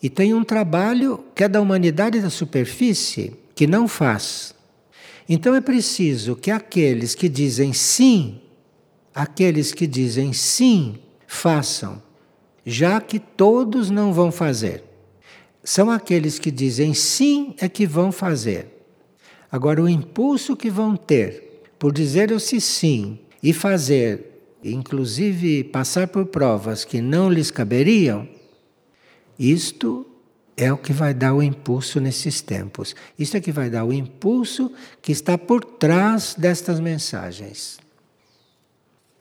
E 0.03 0.11
tem 0.11 0.35
um 0.35 0.45
trabalho 0.45 1.25
que 1.35 1.45
é 1.45 1.49
da 1.49 1.61
humanidade 1.61 2.21
da 2.21 2.29
superfície, 2.29 3.41
que 3.55 3.67
não 3.67 3.87
faz. 3.87 4.55
Então 5.29 5.55
é 5.55 5.61
preciso 5.61 6.37
que 6.37 6.51
aqueles 6.51 7.15
que 7.15 7.29
dizem 7.29 7.73
sim, 7.73 8.41
aqueles 9.15 9.73
que 9.73 9.87
dizem 9.87 10.33
sim, 10.33 10.99
façam, 11.27 12.03
já 12.65 13.01
que 13.01 13.19
todos 13.19 13.91
não 13.91 14.13
vão 14.13 14.31
fazer. 14.31 14.85
São 15.65 15.91
aqueles 15.91 16.39
que 16.39 16.51
dizem 16.51 16.93
sim 16.93 17.55
é 17.59 17.69
que 17.69 17.87
vão 17.87 18.11
fazer. 18.11 18.67
Agora, 19.51 19.83
o 19.83 19.89
impulso 19.89 20.57
que 20.57 20.71
vão 20.71 20.97
ter 20.97 21.63
por 21.79 21.93
dizer-se 21.93 22.61
sim 22.61 23.19
e 23.43 23.53
fazer, 23.53 24.41
inclusive 24.65 25.65
passar 25.65 26.09
por 26.09 26.27
provas 26.27 26.85
que 26.85 27.01
não 27.01 27.31
lhes 27.31 27.51
caberiam, 27.51 28.29
isto 29.39 30.07
é 30.57 30.73
o 30.73 30.77
que 30.77 30.93
vai 30.93 31.15
dar 31.15 31.35
o 31.35 31.43
impulso 31.43 32.01
nesses 32.01 32.41
tempos. 32.41 32.95
Isso 33.19 33.37
é 33.37 33.41
que 33.41 33.53
vai 33.53 33.71
dar 33.71 33.85
o 33.85 33.93
impulso 33.93 34.73
que 35.01 35.13
está 35.13 35.39
por 35.39 35.65
trás 35.65 36.35
destas 36.37 36.79
mensagens. 36.79 37.79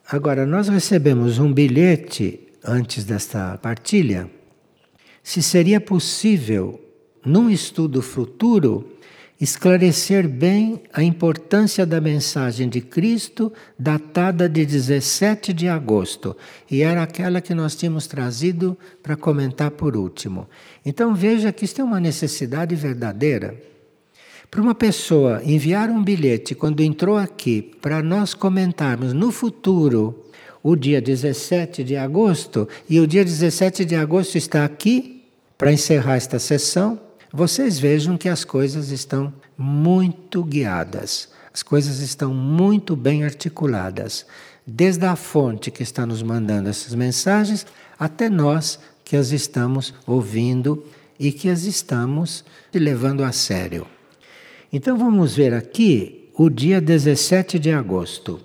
Agora, 0.08 0.46
nós 0.46 0.68
recebemos 0.68 1.40
um 1.40 1.54
bilhete 1.54 2.48
antes 2.64 3.06
desta 3.06 3.58
partilha. 3.58 4.30
Se 5.24 5.42
seria 5.42 5.80
possível, 5.80 6.84
num 7.26 7.50
estudo 7.50 8.02
futuro, 8.02 8.91
esclarecer 9.42 10.28
bem 10.28 10.84
a 10.94 11.02
importância 11.02 11.84
da 11.84 12.00
mensagem 12.00 12.70
de 12.70 12.80
Cristo 12.80 13.52
datada 13.78 14.48
de 14.48 14.64
17 14.64 15.52
de 15.52 15.68
agosto, 15.68 16.38
e 16.70 16.84
era 16.84 17.02
aquela 17.02 17.42
que 17.42 17.56
nós 17.56 17.76
tínhamos 17.76 18.06
trazido 18.06 18.78
para 19.02 19.16
comentar 19.16 19.72
por 19.72 19.98
último. 19.98 20.48
Então 20.86 21.16
veja 21.16 21.52
que 21.52 21.66
isto 21.66 21.82
é 21.82 21.84
uma 21.84 22.00
necessidade 22.00 22.76
verdadeira. 22.76 23.56
Para 24.52 24.62
uma 24.62 24.76
pessoa 24.76 25.42
enviar 25.44 25.90
um 25.90 26.04
bilhete 26.04 26.54
quando 26.54 26.84
entrou 26.84 27.18
aqui 27.18 27.64
para 27.82 28.04
nós 28.04 28.36
comentarmos 28.36 29.12
no 29.12 29.32
futuro 29.32 30.24
o 30.62 30.76
dia 30.76 31.02
17 31.02 31.84
de 31.84 31.96
agosto, 31.98 32.68
e 32.88 33.00
o 33.00 33.08
dia 33.08 33.26
17 33.26 33.86
de 33.86 33.96
agosto 33.96 34.38
está 34.38 34.64
aqui 34.64 35.24
para 35.58 35.74
encerrar 35.74 36.18
esta 36.18 36.38
sessão 36.38 37.11
vocês 37.34 37.80
vejam 37.80 38.18
que 38.18 38.28
as 38.28 38.44
coisas 38.44 38.92
estão 38.92 39.34
muito 39.58 40.44
guiadas, 40.44 41.30
as 41.54 41.64
coisas 41.64 42.00
estão 42.00 42.34
muito 42.34 42.96
bem 42.96 43.24
articuladas, 43.24 44.26
desde 44.68 45.06
a 45.06 45.16
fonte 45.16 45.72
que 45.72 45.82
está 45.84 46.06
nos 46.06 46.22
mandando 46.22 46.70
essas 46.70 46.94
mensagens 46.94 47.66
até 47.98 48.30
nós 48.30 48.80
que 49.04 49.16
as 49.16 49.32
estamos 49.32 49.94
ouvindo 50.06 50.86
e 51.20 51.32
que 51.32 51.50
as 51.50 51.64
estamos 51.64 52.44
levando 52.74 53.24
a 53.24 53.32
sério. 53.32 53.88
Então 54.72 54.98
vamos 54.98 55.36
ver 55.36 55.54
aqui 55.54 56.30
o 56.36 56.50
dia 56.50 56.82
17 56.82 57.60
de 57.60 57.72
agosto, 57.72 58.40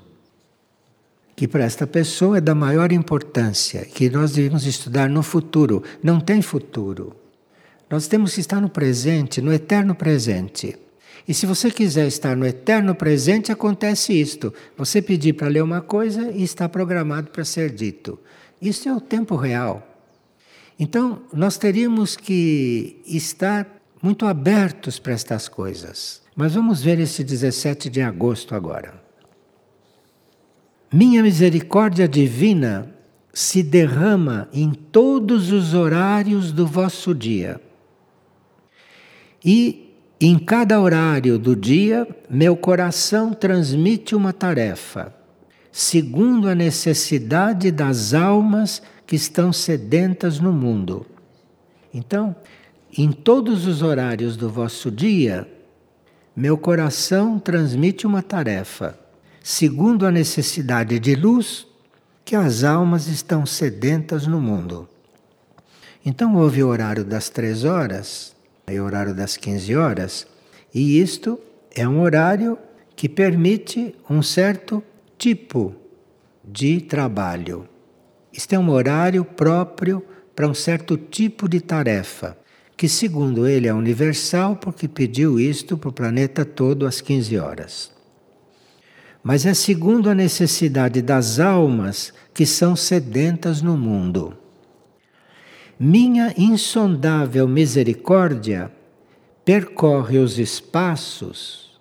que 1.34 1.48
para 1.48 1.64
esta 1.64 1.86
pessoa 1.86 2.38
é 2.38 2.40
da 2.40 2.54
maior 2.54 2.92
importância, 2.92 3.84
que 3.84 4.08
nós 4.08 4.32
devemos 4.32 4.66
estudar 4.66 5.08
no 5.08 5.22
futuro. 5.22 5.82
Não 6.02 6.20
tem 6.20 6.40
futuro. 6.40 7.25
Nós 7.88 8.08
temos 8.08 8.34
que 8.34 8.40
estar 8.40 8.60
no 8.60 8.68
presente, 8.68 9.40
no 9.40 9.52
eterno 9.52 9.94
presente. 9.94 10.76
E 11.26 11.32
se 11.32 11.46
você 11.46 11.70
quiser 11.70 12.06
estar 12.06 12.36
no 12.36 12.46
eterno 12.46 12.94
presente, 12.94 13.52
acontece 13.52 14.12
isto. 14.12 14.52
Você 14.76 15.00
pedir 15.00 15.34
para 15.34 15.48
ler 15.48 15.62
uma 15.62 15.80
coisa 15.80 16.30
e 16.32 16.42
está 16.42 16.68
programado 16.68 17.30
para 17.30 17.44
ser 17.44 17.70
dito. 17.70 18.18
Isso 18.60 18.88
é 18.88 18.94
o 18.94 19.00
tempo 19.00 19.36
real. 19.36 19.86
Então, 20.78 21.22
nós 21.32 21.56
teríamos 21.56 22.16
que 22.16 23.00
estar 23.06 23.66
muito 24.02 24.26
abertos 24.26 24.98
para 24.98 25.12
estas 25.12 25.48
coisas. 25.48 26.22
Mas 26.34 26.54
vamos 26.54 26.82
ver 26.82 26.98
esse 26.98 27.24
17 27.24 27.88
de 27.88 28.02
agosto 28.02 28.54
agora. 28.54 29.02
Minha 30.92 31.22
misericórdia 31.22 32.06
divina 32.06 32.92
se 33.32 33.62
derrama 33.62 34.48
em 34.52 34.72
todos 34.72 35.50
os 35.50 35.74
horários 35.74 36.52
do 36.52 36.66
vosso 36.66 37.14
dia 37.14 37.60
e 39.46 39.94
em 40.20 40.36
cada 40.40 40.80
horário 40.80 41.38
do 41.38 41.54
dia, 41.54 42.08
meu 42.28 42.56
coração 42.56 43.32
transmite 43.32 44.16
uma 44.16 44.32
tarefa, 44.32 45.14
segundo 45.70 46.48
a 46.48 46.54
necessidade 46.54 47.70
das 47.70 48.12
almas 48.12 48.82
que 49.06 49.14
estão 49.14 49.52
sedentas 49.52 50.40
no 50.40 50.52
mundo. 50.52 51.06
Então, 51.94 52.34
em 52.98 53.12
todos 53.12 53.68
os 53.68 53.82
horários 53.82 54.36
do 54.36 54.50
vosso 54.50 54.90
dia, 54.90 55.46
meu 56.34 56.58
coração 56.58 57.38
transmite 57.38 58.04
uma 58.04 58.22
tarefa, 58.22 58.98
segundo 59.44 60.06
a 60.06 60.10
necessidade 60.10 60.98
de 60.98 61.14
luz 61.14 61.68
que 62.24 62.34
as 62.34 62.64
almas 62.64 63.06
estão 63.06 63.46
sedentas 63.46 64.26
no 64.26 64.40
mundo. 64.40 64.88
Então, 66.04 66.34
houve 66.34 66.64
o 66.64 66.68
horário 66.68 67.04
das 67.04 67.28
três 67.28 67.64
horas, 67.64 68.35
é 68.68 68.80
o 68.80 68.84
horário 68.84 69.14
das 69.14 69.36
15 69.36 69.76
horas, 69.76 70.26
e 70.74 71.00
isto 71.00 71.38
é 71.72 71.86
um 71.86 72.00
horário 72.00 72.58
que 72.96 73.08
permite 73.08 73.94
um 74.10 74.20
certo 74.22 74.82
tipo 75.16 75.72
de 76.44 76.80
trabalho. 76.80 77.68
Isto 78.32 78.54
é 78.54 78.58
um 78.58 78.70
horário 78.70 79.24
próprio 79.24 80.02
para 80.34 80.48
um 80.48 80.54
certo 80.54 80.96
tipo 80.96 81.48
de 81.48 81.60
tarefa, 81.60 82.36
que 82.76 82.88
segundo 82.88 83.46
ele 83.46 83.68
é 83.68 83.72
universal 83.72 84.56
porque 84.56 84.88
pediu 84.88 85.38
isto 85.38 85.78
para 85.78 85.88
o 85.88 85.92
planeta 85.92 86.44
todo 86.44 86.86
às 86.86 87.00
15 87.00 87.38
horas. 87.38 87.92
Mas 89.22 89.46
é 89.46 89.54
segundo 89.54 90.10
a 90.10 90.14
necessidade 90.14 91.00
das 91.00 91.38
almas 91.38 92.12
que 92.34 92.44
são 92.44 92.74
sedentas 92.74 93.62
no 93.62 93.76
mundo. 93.76 94.36
Minha 95.78 96.32
insondável 96.38 97.46
misericórdia 97.46 98.72
percorre 99.44 100.16
os 100.16 100.38
espaços 100.38 101.78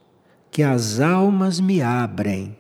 que 0.52 0.62
as 0.62 1.00
almas 1.00 1.62
me 1.62 1.82
abrem. 1.82 2.58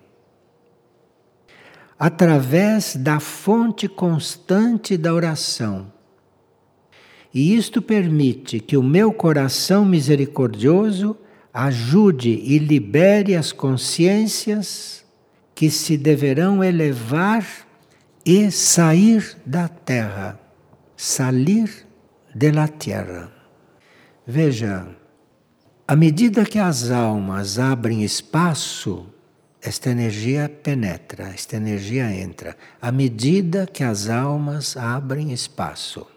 Através 1.99 2.95
da 2.95 3.19
fonte 3.19 3.89
constante 3.89 4.95
da 4.95 5.13
oração. 5.13 5.91
E 7.33 7.53
isto 7.53 7.81
permite 7.81 8.61
que 8.61 8.77
o 8.77 8.83
meu 8.83 9.11
coração 9.11 9.83
misericordioso 9.83 11.17
ajude 11.53 12.29
e 12.29 12.57
libere 12.57 13.35
as 13.35 13.51
consciências 13.51 15.03
que 15.53 15.69
se 15.69 15.97
deverão 15.97 16.63
elevar 16.63 17.45
e 18.25 18.49
sair 18.49 19.35
da 19.45 19.67
terra 19.67 20.44
salir 20.95 21.85
de 22.33 22.51
la 22.51 22.67
tierra. 22.67 23.31
Veja, 24.27 24.87
à 25.87 25.95
medida 25.95 26.45
que 26.45 26.59
as 26.59 26.89
almas 26.89 27.59
abrem 27.59 28.03
espaço, 28.03 29.07
esta 29.61 29.89
energia 29.89 30.49
penetra, 30.49 31.25
esta 31.29 31.57
energia 31.57 32.11
entra. 32.11 32.55
À 32.81 32.91
medida 32.91 33.65
que 33.65 33.83
as 33.83 34.09
almas 34.09 34.77
abrem 34.77 35.31
espaço. 35.31 36.07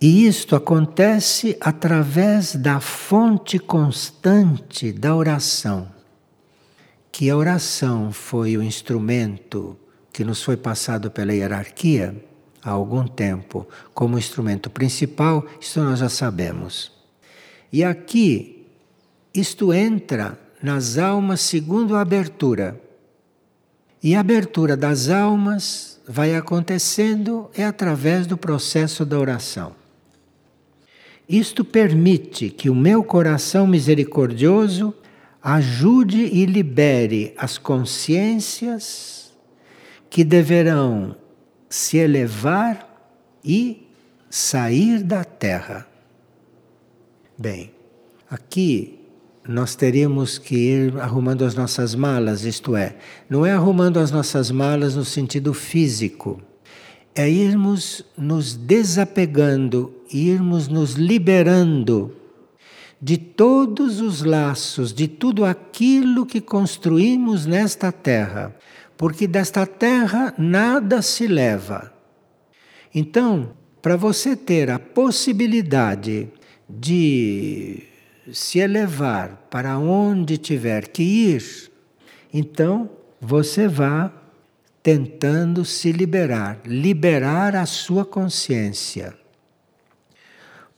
E 0.00 0.26
isto 0.26 0.56
acontece 0.56 1.56
através 1.60 2.56
da 2.56 2.80
fonte 2.80 3.58
constante 3.58 4.92
da 4.92 5.14
oração. 5.14 5.90
Que 7.10 7.30
a 7.30 7.36
oração 7.36 8.10
foi 8.10 8.56
o 8.56 8.62
instrumento 8.62 9.78
que 10.12 10.24
nos 10.24 10.42
foi 10.42 10.56
passado 10.56 11.10
pela 11.10 11.32
hierarquia 11.32 12.31
há 12.62 12.70
algum 12.70 13.06
tempo 13.06 13.66
como 13.92 14.18
instrumento 14.18 14.70
principal, 14.70 15.44
isso 15.60 15.80
nós 15.80 15.98
já 15.98 16.08
sabemos. 16.08 16.92
E 17.72 17.82
aqui, 17.82 18.66
isto 19.34 19.72
entra 19.72 20.38
nas 20.62 20.98
almas 20.98 21.40
segundo 21.40 21.96
a 21.96 22.00
abertura. 22.00 22.80
E 24.02 24.14
a 24.14 24.20
abertura 24.20 24.76
das 24.76 25.08
almas 25.08 26.00
vai 26.06 26.34
acontecendo 26.34 27.50
é 27.54 27.64
através 27.64 28.26
do 28.26 28.36
processo 28.36 29.04
da 29.04 29.18
oração. 29.18 29.74
Isto 31.28 31.64
permite 31.64 32.50
que 32.50 32.68
o 32.68 32.74
meu 32.74 33.02
coração 33.02 33.66
misericordioso 33.66 34.94
ajude 35.42 36.24
e 36.24 36.44
libere 36.44 37.32
as 37.36 37.58
consciências 37.58 39.32
que 40.10 40.22
deverão 40.22 41.16
se 41.72 41.96
elevar 41.96 42.86
e 43.42 43.88
sair 44.28 45.02
da 45.02 45.24
terra. 45.24 45.86
Bem, 47.38 47.72
aqui 48.30 49.00
nós 49.48 49.74
teríamos 49.74 50.36
que 50.36 50.54
ir 50.54 51.00
arrumando 51.00 51.46
as 51.46 51.54
nossas 51.54 51.94
malas, 51.94 52.44
isto 52.44 52.76
é, 52.76 52.96
não 53.28 53.46
é 53.46 53.52
arrumando 53.52 53.98
as 53.98 54.10
nossas 54.10 54.50
malas 54.50 54.94
no 54.94 55.04
sentido 55.04 55.54
físico, 55.54 56.42
é 57.14 57.28
irmos 57.28 58.04
nos 58.18 58.54
desapegando, 58.54 59.94
irmos 60.12 60.68
nos 60.68 60.92
liberando 60.92 62.14
de 63.02 63.18
todos 63.18 64.00
os 64.00 64.22
laços, 64.22 64.92
de 64.92 65.08
tudo 65.08 65.44
aquilo 65.44 66.24
que 66.24 66.40
construímos 66.40 67.44
nesta 67.44 67.90
terra, 67.90 68.54
porque 68.96 69.26
desta 69.26 69.66
terra 69.66 70.32
nada 70.38 71.02
se 71.02 71.26
leva. 71.26 71.92
Então, 72.94 73.54
para 73.82 73.96
você 73.96 74.36
ter 74.36 74.70
a 74.70 74.78
possibilidade 74.78 76.28
de 76.68 77.82
se 78.32 78.60
elevar 78.60 79.48
para 79.50 79.76
onde 79.78 80.38
tiver 80.38 80.86
que 80.86 81.02
ir, 81.02 81.42
então 82.32 82.88
você 83.20 83.66
vá 83.66 84.12
tentando 84.80 85.64
se 85.64 85.90
liberar, 85.90 86.60
liberar 86.64 87.56
a 87.56 87.66
sua 87.66 88.04
consciência. 88.04 89.21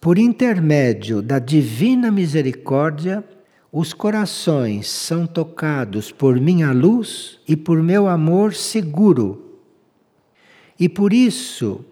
Por 0.04 0.18
intermédio 0.18 1.22
da 1.22 1.38
divina 1.38 2.10
misericórdia, 2.10 3.24
os 3.72 3.94
corações 3.94 4.86
são 4.86 5.26
tocados 5.26 6.12
por 6.12 6.38
minha 6.38 6.72
luz 6.72 7.40
e 7.48 7.56
por 7.56 7.82
meu 7.82 8.06
amor 8.06 8.52
seguro. 8.52 9.60
E 10.78 10.90
por 10.90 11.14
isso, 11.14 11.82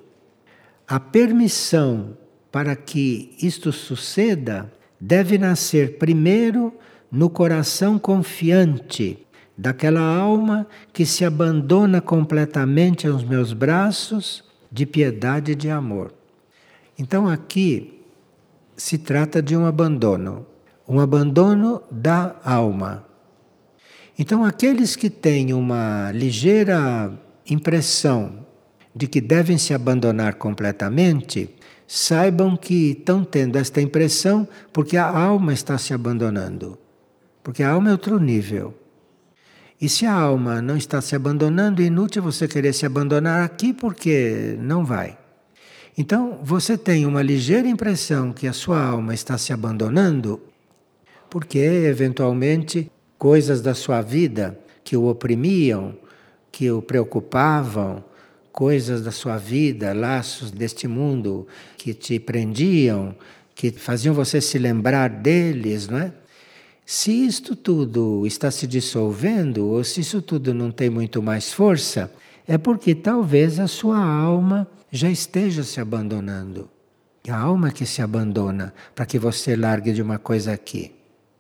a 0.86 1.00
permissão 1.00 2.14
para 2.50 2.76
que 2.76 3.34
isto 3.40 3.72
suceda 3.72 4.70
deve 5.00 5.38
nascer 5.38 5.96
primeiro 5.96 6.70
no 7.10 7.30
coração 7.30 7.98
confiante 7.98 9.26
daquela 9.56 10.02
alma 10.02 10.66
que 10.92 11.06
se 11.06 11.24
abandona 11.24 11.98
completamente 11.98 13.06
aos 13.06 13.24
meus 13.24 13.54
braços 13.54 14.44
de 14.70 14.84
piedade 14.84 15.52
e 15.52 15.54
de 15.54 15.70
amor. 15.70 16.12
Então 16.98 17.26
aqui 17.26 18.01
se 18.76 18.98
trata 18.98 19.42
de 19.42 19.56
um 19.56 19.66
abandono, 19.66 20.46
um 20.88 21.00
abandono 21.00 21.82
da 21.90 22.36
alma. 22.44 23.06
Então, 24.18 24.44
aqueles 24.44 24.94
que 24.94 25.08
têm 25.08 25.52
uma 25.52 26.10
ligeira 26.12 27.12
impressão 27.48 28.46
de 28.94 29.06
que 29.06 29.20
devem 29.20 29.56
se 29.56 29.72
abandonar 29.72 30.34
completamente, 30.34 31.54
saibam 31.86 32.56
que 32.56 32.90
estão 32.90 33.24
tendo 33.24 33.56
esta 33.56 33.80
impressão 33.80 34.46
porque 34.72 34.96
a 34.96 35.08
alma 35.08 35.52
está 35.52 35.78
se 35.78 35.94
abandonando. 35.94 36.78
Porque 37.42 37.62
a 37.62 37.70
alma 37.70 37.88
é 37.88 37.92
outro 37.92 38.18
nível. 38.20 38.74
E 39.80 39.88
se 39.88 40.06
a 40.06 40.12
alma 40.12 40.62
não 40.62 40.76
está 40.76 41.00
se 41.00 41.16
abandonando, 41.16 41.82
é 41.82 41.86
inútil 41.86 42.22
você 42.22 42.46
querer 42.46 42.72
se 42.72 42.86
abandonar 42.86 43.44
aqui 43.44 43.72
porque 43.72 44.56
não 44.60 44.84
vai. 44.84 45.18
Então, 45.96 46.38
você 46.42 46.78
tem 46.78 47.04
uma 47.04 47.20
ligeira 47.22 47.68
impressão 47.68 48.32
que 48.32 48.46
a 48.46 48.52
sua 48.52 48.82
alma 48.82 49.12
está 49.12 49.36
se 49.36 49.52
abandonando, 49.52 50.40
porque 51.28 51.58
eventualmente 51.58 52.90
coisas 53.18 53.60
da 53.60 53.74
sua 53.74 54.00
vida 54.00 54.58
que 54.82 54.96
o 54.96 55.06
oprimiam, 55.06 55.94
que 56.50 56.70
o 56.70 56.80
preocupavam, 56.80 58.02
coisas 58.50 59.02
da 59.02 59.10
sua 59.10 59.36
vida, 59.36 59.92
laços 59.92 60.50
deste 60.50 60.88
mundo 60.88 61.46
que 61.76 61.94
te 61.94 62.18
prendiam, 62.18 63.14
que 63.54 63.70
faziam 63.70 64.14
você 64.14 64.40
se 64.40 64.58
lembrar 64.58 65.08
deles, 65.08 65.88
não 65.88 65.98
é? 65.98 66.12
Se 66.84 67.10
isto 67.12 67.54
tudo 67.54 68.26
está 68.26 68.50
se 68.50 68.66
dissolvendo, 68.66 69.66
ou 69.66 69.84
se 69.84 70.00
isso 70.00 70.20
tudo 70.20 70.52
não 70.52 70.70
tem 70.70 70.90
muito 70.90 71.22
mais 71.22 71.52
força, 71.52 72.12
é 72.46 72.58
porque 72.58 72.94
talvez 72.94 73.60
a 73.60 73.68
sua 73.68 73.98
alma 73.98 74.66
já 74.92 75.08
esteja 75.08 75.64
se 75.64 75.80
abandonando. 75.80 76.68
A 77.26 77.36
alma 77.36 77.70
que 77.70 77.86
se 77.86 78.02
abandona 78.02 78.74
para 78.94 79.06
que 79.06 79.18
você 79.18 79.56
largue 79.56 79.92
de 79.92 80.02
uma 80.02 80.18
coisa 80.18 80.52
aqui. 80.52 80.92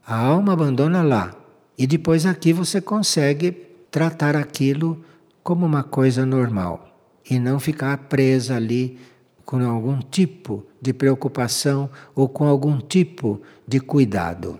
A 0.06 0.16
alma 0.16 0.54
abandona 0.54 1.02
lá. 1.02 1.36
E 1.76 1.86
depois 1.86 2.24
aqui 2.24 2.52
você 2.52 2.80
consegue 2.80 3.52
tratar 3.90 4.36
aquilo 4.36 5.04
como 5.42 5.66
uma 5.66 5.82
coisa 5.82 6.24
normal. 6.24 6.88
E 7.28 7.38
não 7.38 7.60
ficar 7.60 7.98
presa 7.98 8.56
ali 8.56 8.98
com 9.44 9.62
algum 9.68 9.98
tipo 9.98 10.64
de 10.80 10.94
preocupação 10.94 11.90
ou 12.14 12.28
com 12.28 12.46
algum 12.46 12.78
tipo 12.78 13.42
de 13.68 13.80
cuidado. 13.80 14.58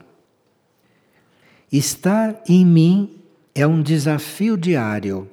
Estar 1.70 2.43
em 2.47 2.66
mim 2.66 3.22
é 3.55 3.66
um 3.66 3.80
desafio 3.80 4.57
diário 4.57 5.30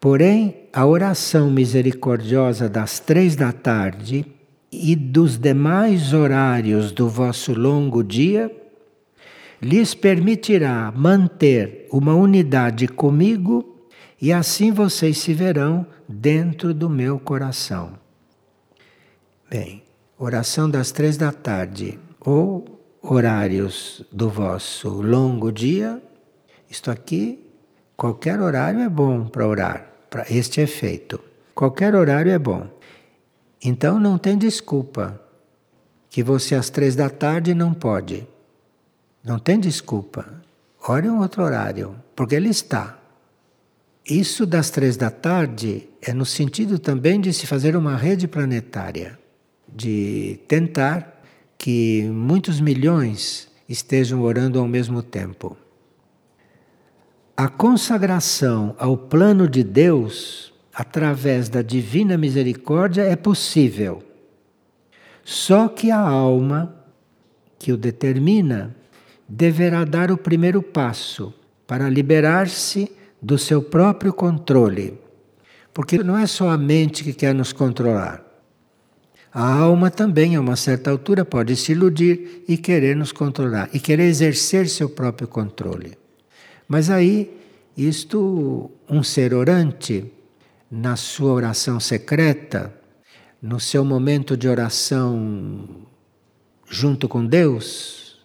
Porém, 0.00 0.68
a 0.72 0.86
oração 0.86 1.50
misericordiosa 1.50 2.68
das 2.68 3.00
três 3.00 3.34
da 3.34 3.52
tarde 3.52 4.24
e 4.70 4.94
dos 4.94 5.36
demais 5.36 6.12
horários 6.12 6.92
do 6.92 7.08
vosso 7.08 7.52
longo 7.52 8.04
dia 8.04 8.54
lhes 9.60 9.94
permitirá 9.94 10.92
manter 10.94 11.88
uma 11.90 12.14
unidade 12.14 12.86
comigo 12.86 13.88
e 14.20 14.32
assim 14.32 14.70
vocês 14.70 15.18
se 15.18 15.34
verão 15.34 15.84
dentro 16.08 16.72
do 16.72 16.88
meu 16.88 17.18
coração. 17.18 17.98
Bem, 19.50 19.82
oração 20.16 20.70
das 20.70 20.92
três 20.92 21.16
da 21.16 21.32
tarde 21.32 21.98
ou 22.20 22.80
horários 23.02 24.04
do 24.12 24.28
vosso 24.28 24.88
longo 24.90 25.50
dia, 25.50 26.00
isto 26.70 26.88
aqui, 26.90 27.47
qualquer 27.98 28.40
horário 28.40 28.78
é 28.78 28.88
bom 28.88 29.26
para 29.26 29.44
orar 29.44 29.92
para 30.08 30.24
este 30.30 30.60
efeito. 30.60 31.20
Qualquer 31.52 31.96
horário 31.96 32.30
é 32.30 32.38
bom. 32.38 32.70
Então 33.62 33.98
não 33.98 34.16
tem 34.16 34.38
desculpa 34.38 35.20
que 36.08 36.22
você 36.22 36.54
às 36.54 36.70
três 36.70 36.94
da 36.94 37.10
tarde 37.10 37.52
não 37.54 37.74
pode. 37.74 38.24
Não 39.24 39.36
tem 39.36 39.58
desculpa. 39.58 40.24
Ore 40.88 41.10
um 41.10 41.18
outro 41.20 41.42
horário, 41.42 41.96
porque 42.14 42.36
ele 42.36 42.48
está. 42.48 42.96
Isso 44.08 44.46
das 44.46 44.70
três 44.70 44.96
da 44.96 45.10
tarde 45.10 45.88
é 46.00 46.14
no 46.14 46.24
sentido 46.24 46.78
também 46.78 47.20
de 47.20 47.32
se 47.32 47.48
fazer 47.48 47.76
uma 47.76 47.96
rede 47.96 48.28
planetária, 48.28 49.18
de 49.68 50.38
tentar 50.46 51.20
que 51.58 52.04
muitos 52.04 52.60
milhões 52.60 53.48
estejam 53.68 54.22
orando 54.22 54.60
ao 54.60 54.68
mesmo 54.68 55.02
tempo. 55.02 55.56
A 57.40 57.48
consagração 57.48 58.74
ao 58.80 58.96
plano 58.96 59.48
de 59.48 59.62
Deus, 59.62 60.52
através 60.74 61.48
da 61.48 61.62
divina 61.62 62.18
misericórdia, 62.18 63.02
é 63.02 63.14
possível. 63.14 64.02
Só 65.22 65.68
que 65.68 65.88
a 65.88 66.00
alma 66.00 66.74
que 67.56 67.70
o 67.70 67.76
determina 67.76 68.74
deverá 69.28 69.84
dar 69.84 70.10
o 70.10 70.18
primeiro 70.18 70.60
passo 70.60 71.32
para 71.64 71.88
liberar-se 71.88 72.90
do 73.22 73.38
seu 73.38 73.62
próprio 73.62 74.12
controle. 74.12 74.98
Porque 75.72 76.02
não 76.02 76.18
é 76.18 76.26
só 76.26 76.50
a 76.50 76.58
mente 76.58 77.04
que 77.04 77.12
quer 77.12 77.32
nos 77.32 77.52
controlar. 77.52 78.20
A 79.32 79.60
alma 79.60 79.92
também, 79.92 80.34
a 80.34 80.40
uma 80.40 80.56
certa 80.56 80.90
altura, 80.90 81.24
pode 81.24 81.54
se 81.54 81.70
iludir 81.70 82.42
e 82.48 82.56
querer 82.56 82.96
nos 82.96 83.12
controlar, 83.12 83.70
e 83.72 83.78
querer 83.78 84.06
exercer 84.08 84.68
seu 84.68 84.90
próprio 84.90 85.28
controle. 85.28 85.97
Mas 86.68 86.90
aí, 86.90 87.34
isto, 87.76 88.70
um 88.88 89.02
ser 89.02 89.34
orante, 89.34 90.12
na 90.70 90.94
sua 90.94 91.32
oração 91.32 91.80
secreta, 91.80 92.72
no 93.40 93.58
seu 93.58 93.84
momento 93.84 94.36
de 94.36 94.46
oração 94.46 95.86
junto 96.68 97.08
com 97.08 97.24
Deus, 97.24 98.20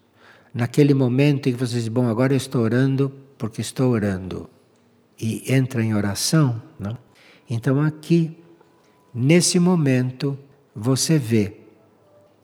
naquele 0.54 0.94
momento 0.94 1.48
em 1.48 1.54
que 1.54 1.60
você 1.60 1.76
diz: 1.76 1.88
Bom, 1.88 2.08
agora 2.08 2.34
eu 2.34 2.38
estou 2.38 2.62
orando 2.62 3.12
porque 3.38 3.62
estou 3.62 3.92
orando, 3.92 4.50
e 5.20 5.52
entra 5.54 5.82
em 5.82 5.96
oração, 5.96 6.62
não? 6.78 6.98
então 7.50 7.82
aqui 7.82 8.44
Nesse 9.16 9.60
momento, 9.60 10.36
você 10.76 11.20
vê 11.20 11.54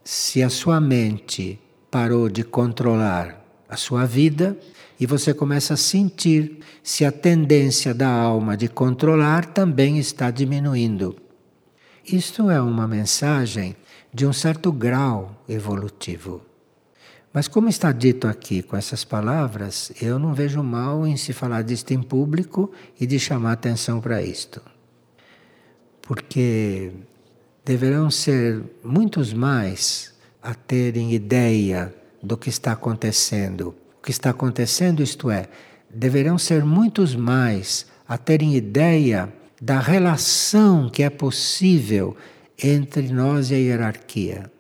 se 0.04 0.44
a 0.44 0.52
sua 0.52 0.80
mente 0.80 1.60
parou 1.90 2.30
de 2.30 2.44
controlar 2.44 3.44
a 3.68 3.76
sua 3.76 4.06
vida 4.06 4.56
e 5.00 5.06
você 5.06 5.34
começa 5.34 5.76
a 5.76 5.78
sentir 5.78 6.60
se 6.84 7.06
a 7.06 7.12
tendência 7.12 7.94
da 7.94 8.10
alma 8.10 8.58
de 8.58 8.68
controlar 8.68 9.46
também 9.46 9.98
está 9.98 10.30
diminuindo. 10.30 11.16
Isto 12.06 12.50
é 12.50 12.62
uma 12.62 12.88
mensagem 12.88 13.76
de 14.14 14.26
um 14.26 14.34
certo 14.34 14.72
grau 14.72 15.44
evolutivo. 15.48 16.42
Mas, 17.32 17.48
como 17.48 17.70
está 17.70 17.92
dito 17.92 18.28
aqui 18.28 18.64
com 18.64 18.76
essas 18.76 19.06
palavras, 19.06 19.92
eu 20.02 20.18
não 20.18 20.34
vejo 20.34 20.64
mal 20.64 21.06
em 21.06 21.16
se 21.16 21.32
falar 21.32 21.62
disto 21.62 21.92
em 21.92 22.02
público 22.02 22.72
e 23.00 23.06
de 23.06 23.20
chamar 23.20 23.52
atenção 23.52 24.02
para 24.02 24.22
isto. 24.22 24.62
Porque 26.02 26.92
deverão 27.64 28.10
ser 28.10 28.64
muitos 28.84 29.32
mais 29.32 30.12
a 30.42 30.56
terem 30.56 31.14
ideia 31.14 31.94
do 32.22 32.36
que 32.36 32.50
está 32.50 32.72
acontecendo. 32.72 33.76
O 34.00 34.02
que 34.02 34.12
está 34.12 34.30
acontecendo, 34.30 35.04
isto 35.04 35.30
é, 35.30 35.48
deverão 35.94 36.38
ser 36.38 36.64
muitos 36.64 37.16
mais 37.16 37.86
a 38.08 38.18
terem 38.18 38.56
ideia 38.56 39.32
da 39.62 39.80
relação 39.80 40.90
que 40.90 41.04
é 41.04 41.10
possível 41.10 42.16
entre 42.62 43.10
nós 43.10 43.52
e 43.52 43.56
a 43.56 43.58
hierarquia. 43.58 44.52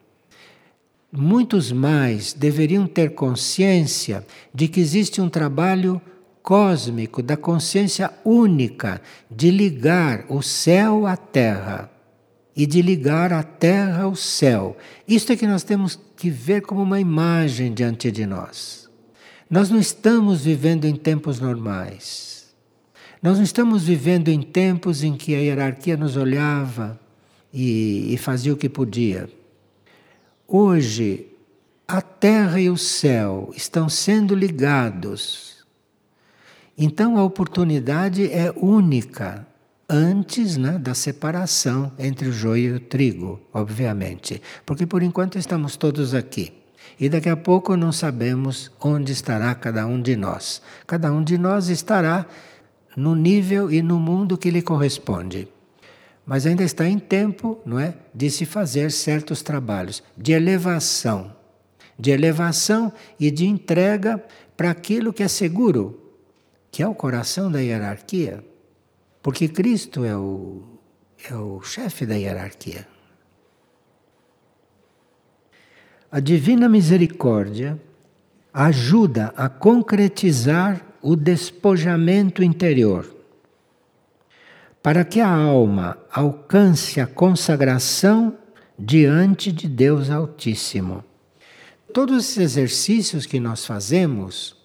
Muitos 1.11 1.71
mais 1.71 2.33
deveriam 2.33 2.85
ter 2.85 3.15
consciência 3.15 4.25
de 4.53 4.67
que 4.67 4.79
existe 4.79 5.19
um 5.19 5.29
trabalho 5.29 6.01
cósmico 6.43 7.23
da 7.23 7.35
consciência 7.35 8.11
única 8.23 9.01
de 9.31 9.49
ligar 9.49 10.25
o 10.29 10.41
céu 10.41 11.07
à 11.07 11.17
terra 11.17 11.89
e 12.55 12.65
de 12.65 12.81
ligar 12.81 13.31
a 13.33 13.41
terra 13.41 14.03
ao 14.03 14.15
céu. 14.15 14.77
Isto 15.07 15.31
é 15.31 15.35
que 15.35 15.47
nós 15.47 15.63
temos 15.63 15.99
que 16.15 16.29
ver 16.29 16.61
como 16.61 16.83
uma 16.83 16.99
imagem 16.99 17.73
diante 17.73 18.11
de 18.11 18.25
nós. 18.25 18.78
Nós 19.49 19.69
não 19.69 19.79
estamos 19.79 20.43
vivendo 20.43 20.85
em 20.85 20.95
tempos 20.95 21.39
normais. 21.39 22.53
Nós 23.21 23.37
não 23.37 23.43
estamos 23.43 23.83
vivendo 23.83 24.29
em 24.29 24.41
tempos 24.41 25.03
em 25.03 25.17
que 25.17 25.33
a 25.33 25.39
hierarquia 25.39 25.97
nos 25.97 26.15
olhava 26.15 26.99
e, 27.51 28.13
e 28.13 28.17
fazia 28.17 28.53
o 28.53 28.57
que 28.57 28.69
podia. 28.69 29.27
Hoje, 30.47 31.27
a 31.87 32.01
terra 32.01 32.61
e 32.61 32.69
o 32.69 32.77
céu 32.77 33.51
estão 33.55 33.89
sendo 33.89 34.35
ligados. 34.35 35.65
Então 36.77 37.17
a 37.17 37.23
oportunidade 37.23 38.31
é 38.31 38.53
única 38.55 39.47
antes 39.89 40.55
né, 40.55 40.77
da 40.77 40.93
separação 40.93 41.91
entre 41.97 42.29
o 42.29 42.31
joio 42.31 42.73
e 42.73 42.77
o 42.77 42.79
trigo, 42.79 43.41
obviamente. 43.51 44.41
Porque 44.63 44.85
por 44.85 45.01
enquanto 45.01 45.39
estamos 45.39 45.75
todos 45.75 46.13
aqui. 46.13 46.59
E 46.97 47.09
daqui 47.09 47.27
a 47.27 47.35
pouco 47.35 47.75
não 47.75 47.91
sabemos 47.91 48.71
onde 48.79 49.11
estará 49.11 49.53
cada 49.55 49.85
um 49.85 50.01
de 50.01 50.15
nós. 50.15 50.61
Cada 50.87 51.11
um 51.11 51.23
de 51.23 51.37
nós 51.37 51.67
estará 51.67 52.25
no 52.95 53.15
nível 53.15 53.71
e 53.71 53.81
no 53.81 53.99
mundo 53.99 54.37
que 54.37 54.49
lhe 54.49 54.61
corresponde. 54.61 55.47
Mas 56.25 56.45
ainda 56.45 56.63
está 56.63 56.87
em 56.87 56.99
tempo, 56.99 57.59
não 57.65 57.79
é, 57.79 57.95
de 58.13 58.29
se 58.29 58.45
fazer 58.45 58.91
certos 58.91 59.41
trabalhos 59.41 60.03
de 60.17 60.31
elevação, 60.31 61.35
de 61.97 62.11
elevação 62.11 62.93
e 63.19 63.31
de 63.31 63.45
entrega 63.45 64.23
para 64.55 64.69
aquilo 64.69 65.11
que 65.11 65.23
é 65.23 65.27
seguro, 65.27 66.13
que 66.71 66.83
é 66.83 66.87
o 66.87 66.93
coração 66.93 67.51
da 67.51 67.59
hierarquia. 67.59 68.43
Porque 69.23 69.47
Cristo 69.47 70.05
é 70.05 70.15
o, 70.15 70.63
é 71.29 71.33
o 71.33 71.61
chefe 71.61 72.05
da 72.05 72.15
hierarquia. 72.15 72.87
A 76.12 76.20
divina 76.20 76.68
misericórdia 76.68 77.80
ajuda 78.53 79.34
a 79.38 79.47
concretizar 79.47 80.86
o 81.01 81.16
despojamento 81.16 82.43
interior, 82.43 83.16
para 84.82 85.05
que 85.05 85.20
a 85.20 85.30
alma 85.30 85.97
alcance 86.12 86.99
a 86.99 87.05
consagração 87.05 88.36
diante 88.78 89.51
de 89.51 89.68
Deus 89.68 90.10
Altíssimo. 90.10 91.03
Todos 91.93 92.26
esses 92.26 92.38
exercícios 92.38 93.26
que 93.26 93.39
nós 93.39 93.66
fazemos 93.66 94.60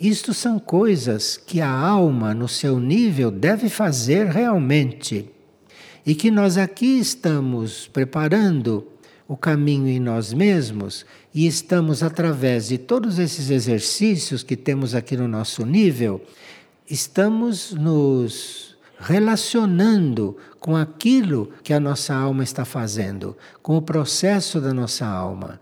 isto 0.00 0.32
são 0.32 0.58
coisas 0.58 1.36
que 1.36 1.60
a 1.60 1.70
alma, 1.70 2.32
no 2.32 2.48
seu 2.48 2.80
nível, 2.80 3.30
deve 3.30 3.68
fazer 3.68 4.28
realmente. 4.28 5.28
E 6.06 6.14
que 6.14 6.30
nós 6.30 6.56
aqui 6.56 6.98
estamos 6.98 7.86
preparando 7.86 8.86
o 9.30 9.36
caminho 9.36 9.86
em 9.86 10.00
nós 10.00 10.32
mesmos 10.32 11.06
e 11.32 11.46
estamos, 11.46 12.02
através 12.02 12.66
de 12.66 12.76
todos 12.76 13.16
esses 13.16 13.48
exercícios 13.48 14.42
que 14.42 14.56
temos 14.56 14.92
aqui 14.92 15.16
no 15.16 15.28
nosso 15.28 15.64
nível, 15.64 16.20
estamos 16.90 17.72
nos 17.72 18.76
relacionando 18.98 20.36
com 20.58 20.74
aquilo 20.74 21.48
que 21.62 21.72
a 21.72 21.78
nossa 21.78 22.12
alma 22.12 22.42
está 22.42 22.64
fazendo, 22.64 23.36
com 23.62 23.76
o 23.76 23.82
processo 23.82 24.60
da 24.60 24.74
nossa 24.74 25.06
alma, 25.06 25.60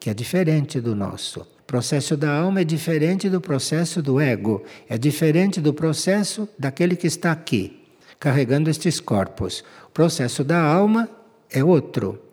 que 0.00 0.10
é 0.10 0.14
diferente 0.14 0.80
do 0.80 0.96
nosso. 0.96 1.42
O 1.42 1.64
processo 1.68 2.16
da 2.16 2.36
alma 2.36 2.62
é 2.62 2.64
diferente 2.64 3.30
do 3.30 3.40
processo 3.40 4.02
do 4.02 4.18
ego, 4.20 4.64
é 4.88 4.98
diferente 4.98 5.60
do 5.60 5.72
processo 5.72 6.48
daquele 6.58 6.96
que 6.96 7.06
está 7.06 7.30
aqui, 7.30 7.80
carregando 8.18 8.68
estes 8.68 8.98
corpos. 8.98 9.62
O 9.86 9.90
processo 9.90 10.42
da 10.42 10.60
alma 10.60 11.08
é 11.48 11.62
outro. 11.62 12.23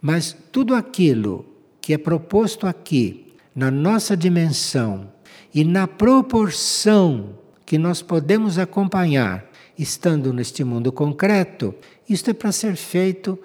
Mas 0.00 0.36
tudo 0.52 0.74
aquilo 0.74 1.44
que 1.80 1.92
é 1.92 1.98
proposto 1.98 2.66
aqui, 2.66 3.34
na 3.54 3.70
nossa 3.70 4.16
dimensão 4.16 5.10
e 5.54 5.64
na 5.64 5.86
proporção 5.86 7.38
que 7.64 7.78
nós 7.78 8.02
podemos 8.02 8.58
acompanhar, 8.58 9.50
estando 9.78 10.32
neste 10.32 10.62
mundo 10.62 10.92
concreto, 10.92 11.74
isto 12.08 12.30
é 12.30 12.34
para 12.34 12.52
ser 12.52 12.76
feito 12.76 13.38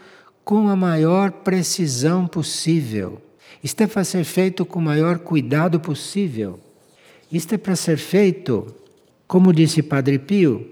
com 0.43 0.67
a 0.67 0.75
maior 0.75 1.31
precisão 1.31 2.27
possível 2.27 3.21
isto 3.63 3.81
é 3.81 3.87
para 3.87 4.03
ser 4.03 4.23
feito 4.23 4.65
com 4.65 4.79
o 4.79 4.81
maior 4.81 5.19
cuidado 5.19 5.79
possível. 5.79 6.59
Isto 7.31 7.55
é 7.55 7.57
para 7.57 7.75
ser 7.75 7.97
feito, 7.97 8.65
como 9.27 9.53
disse 9.53 9.83
Padre 9.83 10.17
Pio, 10.17 10.71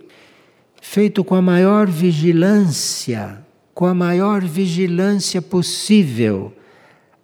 feito 0.82 1.23
com 1.23 1.36
a 1.36 1.41
maior 1.41 1.88
vigilância, 1.88 3.45
com 3.80 3.86
a 3.86 3.93
maior 3.93 4.43
vigilância 4.43 5.41
possível, 5.41 6.53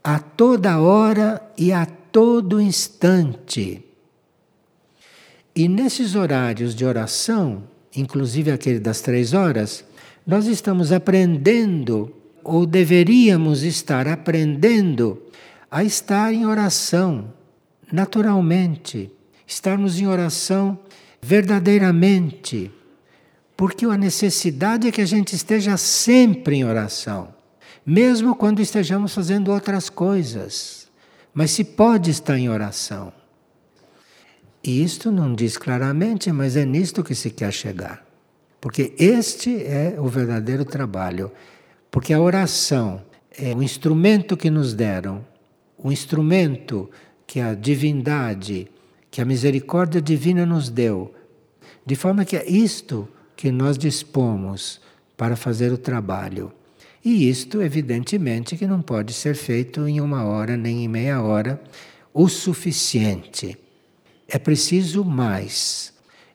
a 0.01 0.19
toda 0.19 0.79
hora 0.79 1.41
e 1.57 1.73
a 1.73 1.85
todo 1.85 2.61
instante. 2.61 3.83
E 5.53 5.67
nesses 5.67 6.15
horários 6.15 6.73
de 6.73 6.85
oração, 6.85 7.63
inclusive 7.93 8.51
aquele 8.51 8.79
das 8.79 9.01
três 9.01 9.33
horas, 9.33 9.83
nós 10.25 10.47
estamos 10.47 10.93
aprendendo, 10.93 12.15
ou 12.41 12.65
deveríamos 12.65 13.63
estar 13.63 14.07
aprendendo, 14.07 15.21
a 15.69 15.83
estar 15.83 16.33
em 16.33 16.45
oração 16.45 17.33
naturalmente, 17.91 19.11
estarmos 19.45 19.99
em 19.99 20.07
oração 20.07 20.79
verdadeiramente, 21.21 22.71
porque 23.55 23.85
a 23.85 23.97
necessidade 23.97 24.87
é 24.87 24.91
que 24.91 25.01
a 25.01 25.05
gente 25.05 25.35
esteja 25.35 25.77
sempre 25.77 26.57
em 26.57 26.65
oração, 26.65 27.33
mesmo 27.85 28.35
quando 28.35 28.61
estejamos 28.61 29.13
fazendo 29.13 29.51
outras 29.51 29.89
coisas. 29.89 30.87
Mas 31.33 31.51
se 31.51 31.63
pode 31.63 32.11
estar 32.11 32.37
em 32.37 32.49
oração. 32.49 33.11
E 34.63 34.83
isto 34.83 35.11
não 35.11 35.33
diz 35.33 35.57
claramente, 35.57 36.31
mas 36.31 36.55
é 36.55 36.65
nisto 36.65 37.03
que 37.03 37.13
se 37.13 37.29
quer 37.29 37.51
chegar. 37.51 38.05
Porque 38.59 38.93
este 38.97 39.63
é 39.63 39.95
o 39.99 40.07
verdadeiro 40.07 40.65
trabalho. 40.65 41.31
Porque 41.91 42.13
a 42.13 42.19
oração 42.19 43.03
é 43.37 43.53
o 43.53 43.61
instrumento 43.61 44.35
que 44.35 44.49
nos 44.49 44.73
deram 44.73 45.23
um 45.85 45.91
instrumento 45.91 46.89
que 47.27 47.39
a 47.39 47.53
divindade, 47.53 48.67
que 49.11 49.21
a 49.21 49.25
misericórdia 49.25 50.01
divina 50.01 50.43
nos 50.45 50.67
deu, 50.67 51.13
de 51.85 51.95
forma 51.95 52.25
que 52.25 52.35
é 52.35 52.49
isto 52.49 53.07
que 53.35 53.51
nós 53.51 53.77
dispomos 53.77 54.79
para 55.17 55.35
fazer 55.35 55.71
o 55.71 55.77
trabalho. 55.77 56.51
E 57.03 57.29
isto, 57.29 57.61
evidentemente, 57.61 58.57
que 58.57 58.65
não 58.65 58.81
pode 58.81 59.13
ser 59.13 59.35
feito 59.35 59.87
em 59.87 60.01
uma 60.01 60.23
hora 60.23 60.57
nem 60.57 60.83
em 60.83 60.87
meia 60.87 61.21
hora 61.21 61.61
o 62.13 62.27
suficiente. 62.27 63.57
É 64.27 64.39
preciso 64.39 65.03
mais. 65.03 65.93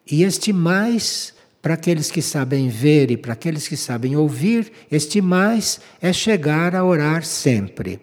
E 0.09 0.23
este 0.23 0.53
mais, 0.53 1.35
para 1.61 1.75
aqueles 1.75 2.11
que 2.11 2.23
sabem 2.23 2.69
ver 2.69 3.11
e 3.11 3.17
para 3.17 3.33
aqueles 3.33 3.67
que 3.67 3.77
sabem 3.77 4.17
ouvir, 4.17 4.71
este 4.91 5.21
mais 5.21 5.81
é 6.01 6.13
chegar 6.13 6.75
a 6.75 6.85
orar 6.85 7.25
sempre. 7.25 8.01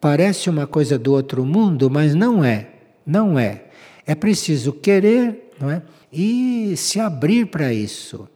Parece 0.00 0.48
uma 0.48 0.66
coisa 0.66 0.98
do 0.98 1.12
outro 1.12 1.44
mundo, 1.44 1.90
mas 1.90 2.14
não 2.14 2.42
é. 2.42 2.68
Não 3.04 3.38
é. 3.38 3.64
É 4.06 4.14
preciso 4.14 4.72
querer 4.72 5.50
não 5.60 5.70
é? 5.70 5.82
E 6.12 6.74
se 6.76 6.98
abrir 7.00 7.46
para 7.46 7.72
isso. 7.72 8.28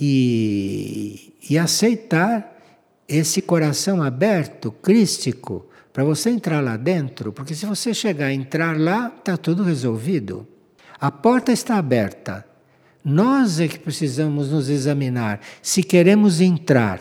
e, 0.00 1.34
e 1.50 1.58
aceitar 1.58 2.58
esse 3.06 3.42
coração 3.42 4.02
aberto, 4.02 4.70
crístico, 4.70 5.66
para 5.92 6.04
você 6.04 6.30
entrar 6.30 6.62
lá 6.62 6.76
dentro, 6.76 7.32
porque 7.32 7.54
se 7.54 7.66
você 7.66 7.92
chegar 7.92 8.26
a 8.26 8.32
entrar 8.32 8.78
lá, 8.78 9.12
está 9.18 9.36
tudo 9.36 9.62
resolvido. 9.62 10.46
A 11.00 11.10
porta 11.10 11.50
está 11.50 11.76
aberta. 11.76 12.46
Nós 13.04 13.58
é 13.58 13.66
que 13.66 13.78
precisamos 13.78 14.50
nos 14.50 14.68
examinar 14.68 15.40
se 15.60 15.82
queremos 15.82 16.40
entrar. 16.40 17.00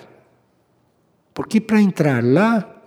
Porque 1.34 1.62
para 1.62 1.80
entrar 1.80 2.24
lá, 2.24 2.82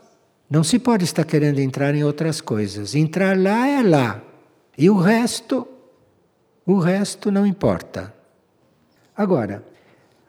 não 0.50 0.64
se 0.64 0.78
pode 0.78 1.04
estar 1.04 1.24
querendo 1.24 1.60
entrar 1.60 1.94
em 1.94 2.02
outras 2.02 2.40
coisas. 2.40 2.94
Entrar 2.94 3.38
lá 3.38 3.68
é 3.68 3.82
lá. 3.82 4.20
E 4.76 4.90
o 4.90 4.96
resto, 4.96 5.68
o 6.66 6.78
resto 6.78 7.30
não 7.30 7.46
importa. 7.46 8.12
Agora, 9.16 9.64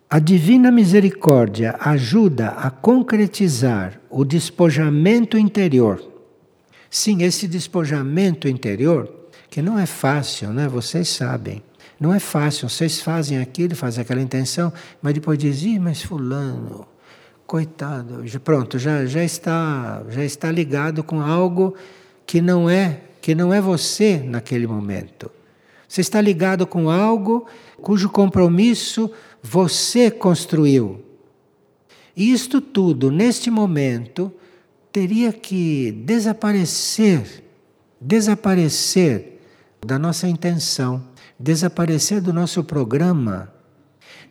a 0.10 0.20
divina 0.20 0.72
misericórdia 0.72 1.76
ajuda 1.80 2.50
a 2.50 2.70
concretizar 2.70 4.00
o 4.10 4.24
despojamento 4.24 5.38
interior. 5.38 6.04
Sim, 6.90 7.24
esse 7.24 7.48
despojamento 7.48 8.48
interior, 8.48 9.12
que 9.50 9.62
não 9.62 9.80
é 9.80 9.86
fácil, 9.86 10.50
né? 10.50 10.68
Vocês 10.68 11.10
sabem. 11.10 11.64
Não 12.00 12.14
é 12.14 12.20
fácil. 12.20 12.70
Vocês 12.70 13.02
fazem 13.02 13.40
aquilo, 13.40 13.76
fazem 13.76 14.02
aquela 14.02 14.22
intenção, 14.22 14.72
mas 15.02 15.14
depois 15.14 15.38
dizem, 15.38 15.80
mas 15.80 16.04
fulano, 16.04 16.88
coitado, 17.48 18.24
pronto, 18.44 18.78
já, 18.78 19.06
já 19.06 19.24
está 19.24 20.04
já 20.10 20.24
está 20.24 20.52
ligado 20.52 21.04
com 21.04 21.22
algo 21.22 21.76
que 22.26 22.42
não 22.42 22.70
é 22.70 23.02
que 23.22 23.34
não 23.34 23.54
é 23.54 23.62
você 23.62 24.18
naquele 24.18 24.68
momento. 24.68 25.32
Você 25.94 26.02
está 26.02 26.20
ligado 26.20 26.66
com 26.66 26.90
algo 26.90 27.46
cujo 27.80 28.10
compromisso 28.10 29.12
você 29.44 30.10
construiu. 30.10 31.06
E 32.18 32.34
isto 32.34 32.60
tudo, 32.60 33.12
neste 33.12 33.52
momento, 33.52 34.34
teria 34.92 35.32
que 35.32 35.92
desaparecer 35.92 37.44
desaparecer 38.02 39.40
da 39.86 40.00
nossa 40.00 40.28
intenção, 40.28 41.10
desaparecer 41.40 42.22
do 42.22 42.34
nosso 42.34 42.64
programa, 42.64 43.54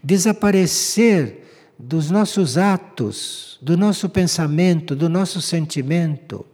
desaparecer 0.02 1.44
dos 1.78 2.10
nossos 2.10 2.58
atos, 2.58 3.56
do 3.62 3.76
nosso 3.76 4.08
pensamento, 4.08 4.96
do 4.96 5.08
nosso 5.08 5.40
sentimento. 5.40 6.44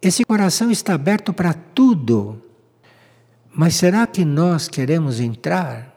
Esse 0.00 0.24
coração 0.24 0.70
está 0.70 0.94
aberto 0.94 1.32
para 1.32 1.52
tudo. 1.52 2.51
Mas 3.54 3.74
será 3.74 4.06
que 4.06 4.24
nós 4.24 4.66
queremos 4.66 5.20
entrar? 5.20 5.92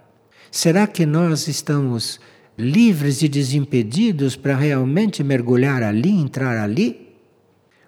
Será 0.52 0.86
que 0.88 1.06
nós 1.06 1.48
estamos 1.48 2.20
livres 2.58 3.22
e 3.22 3.30
desimpedidos 3.30 4.36
para 4.36 4.56
realmente 4.56 5.24
mergulhar 5.24 5.82
ali, 5.82 6.10
entrar 6.10 6.58
ali? 6.58 7.16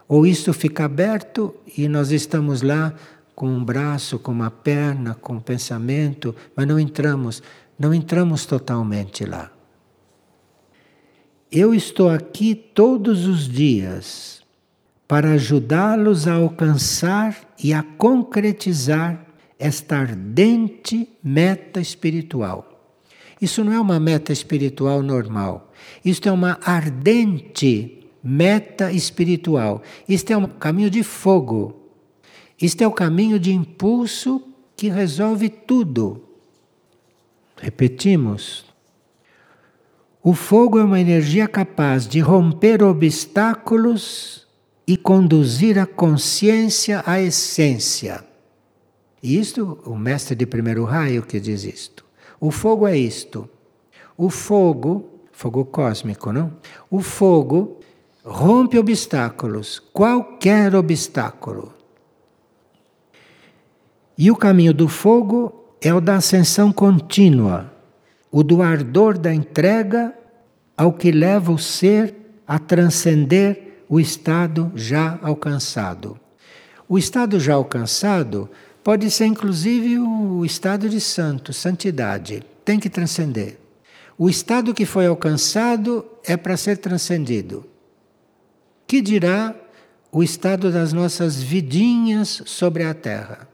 Ou 0.07 0.26
isto 0.26 0.53
fica 0.53 0.86
aberto 0.86 1.53
e 1.78 1.88
nós 1.89 2.11
estamos 2.11 2.61
lá 2.61 2.93
com 3.36 3.49
um 3.49 3.63
braço, 3.63 4.18
com 4.18 4.32
uma 4.32 4.49
perna, 4.49 5.13
com 5.15 5.34
um 5.34 5.39
pensamento, 5.39 6.34
mas 6.55 6.65
não 6.65 6.80
entramos, 6.80 7.43
não 7.78 7.93
entramos 7.93 8.45
totalmente 8.45 9.26
lá. 9.26 9.51
Eu 11.51 11.74
estou 11.74 12.09
aqui 12.09 12.55
todos 12.55 13.26
os 13.26 13.47
dias 13.47 14.41
para 15.07 15.32
ajudá-los 15.32 16.28
a 16.28 16.34
alcançar 16.34 17.38
e 17.61 17.74
a 17.74 17.84
concretizar 17.84 19.26
esta 19.59 19.97
ardente 19.97 21.09
meta 21.23 21.79
espiritual. 21.79 22.77
Isso 23.41 23.63
não 23.63 23.73
é 23.73 23.79
uma 23.79 23.99
meta 23.99 24.33
espiritual 24.33 25.01
normal. 25.01 25.71
Isto 26.03 26.29
é 26.29 26.31
uma 26.31 26.59
ardente 26.63 28.09
meta 28.23 28.91
espiritual. 28.91 29.81
Isto 30.07 30.31
é 30.31 30.37
um 30.37 30.47
caminho 30.47 30.89
de 30.89 31.03
fogo. 31.03 31.75
Isto 32.59 32.83
é 32.83 32.87
o 32.87 32.91
caminho 32.91 33.39
de 33.39 33.53
impulso 33.53 34.41
que 34.75 34.89
resolve 34.89 35.49
tudo. 35.49 36.23
Repetimos. 37.55 38.65
O 40.23 40.33
fogo 40.33 40.77
é 40.77 40.83
uma 40.83 40.99
energia 40.99 41.47
capaz 41.47 42.07
de 42.07 42.19
romper 42.19 42.83
obstáculos 42.83 44.45
e 44.85 44.97
conduzir 44.97 45.79
a 45.79 45.85
consciência 45.85 47.03
à 47.05 47.21
essência. 47.21 48.26
Isto, 49.22 49.80
o 49.86 49.95
mestre 49.95 50.36
de 50.36 50.45
primeiro 50.45 50.84
raio 50.84 51.24
que 51.24 51.39
diz 51.39 51.63
isto. 51.63 52.05
O 52.39 52.51
fogo 52.51 52.88
é 52.88 52.97
isto. 52.97 53.49
O 54.15 54.30
fogo, 54.30 55.22
fogo 55.32 55.65
cósmico, 55.65 56.32
não? 56.32 56.53
O 56.89 57.01
fogo 57.01 57.80
rompe 58.24 58.78
obstáculos, 58.78 59.80
qualquer 59.93 60.76
obstáculo. 60.76 61.74
E 64.18 64.30
o 64.32 64.36
caminho 64.36 64.74
do 64.74 64.88
fogo 64.88 65.76
é 65.82 65.93
o 65.93 66.01
da 66.01 66.15
ascensão 66.15 66.72
contínua, 66.72 67.72
o 68.32 68.43
do 68.43 68.61
ardor 68.61 69.18
da 69.18 69.34
entrega 69.34 70.13
ao 70.76 70.93
que 70.93 71.11
leva 71.11 71.51
o 71.51 71.57
ser 71.57 72.15
a 72.47 72.59
transcender 72.59 73.84
o 73.89 73.99
estado 73.99 74.72
já 74.76 75.20
alcançado. 75.22 76.20
O 76.89 76.97
estado 76.97 77.39
já 77.39 77.53
alcançado 77.53 78.49
Pode 78.88 79.11
ser 79.11 79.25
inclusive 79.25 79.99
o 79.99 80.45
estado 80.45 80.88
de 80.88 81.01
santo, 81.01 81.51
santidade. 81.51 82.41
Tem 82.63 82.79
que 82.79 82.89
transcender. 82.89 83.59
O 84.17 84.29
estado 84.29 84.73
que 84.73 84.85
foi 84.85 85.05
alcançado 85.05 86.05
é 86.23 86.38
para 86.38 86.55
ser 86.55 86.77
transcendido. 86.77 87.65
Que 88.88 89.01
dirá 89.01 89.53
o 90.09 90.23
estado 90.23 90.71
das 90.71 90.93
nossas 90.93 91.43
vidinhas 91.43 92.41
sobre 92.45 92.85
a 92.85 92.93
terra? 92.93 93.49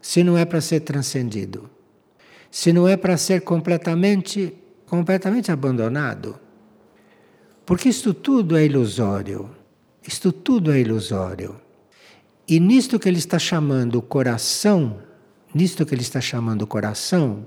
Se 0.00 0.24
não 0.24 0.38
é 0.38 0.46
para 0.46 0.62
ser 0.62 0.80
transcendido. 0.80 1.68
Se 2.50 2.72
não 2.72 2.88
é 2.88 2.96
para 2.96 3.18
ser 3.18 3.42
completamente 3.42 4.54
completamente 4.86 5.52
abandonado. 5.52 6.40
Porque 7.66 7.90
isto 7.90 8.14
tudo 8.14 8.56
é 8.56 8.64
ilusório. 8.64 9.50
Isto 10.02 10.32
tudo 10.32 10.72
é 10.72 10.80
ilusório. 10.80 11.60
E 12.46 12.58
nisto 12.58 12.98
que 12.98 13.08
ele 13.08 13.18
está 13.18 13.38
chamando 13.38 14.02
coração, 14.02 14.98
nisto 15.54 15.86
que 15.86 15.94
ele 15.94 16.02
está 16.02 16.20
chamando 16.20 16.66
coração, 16.66 17.46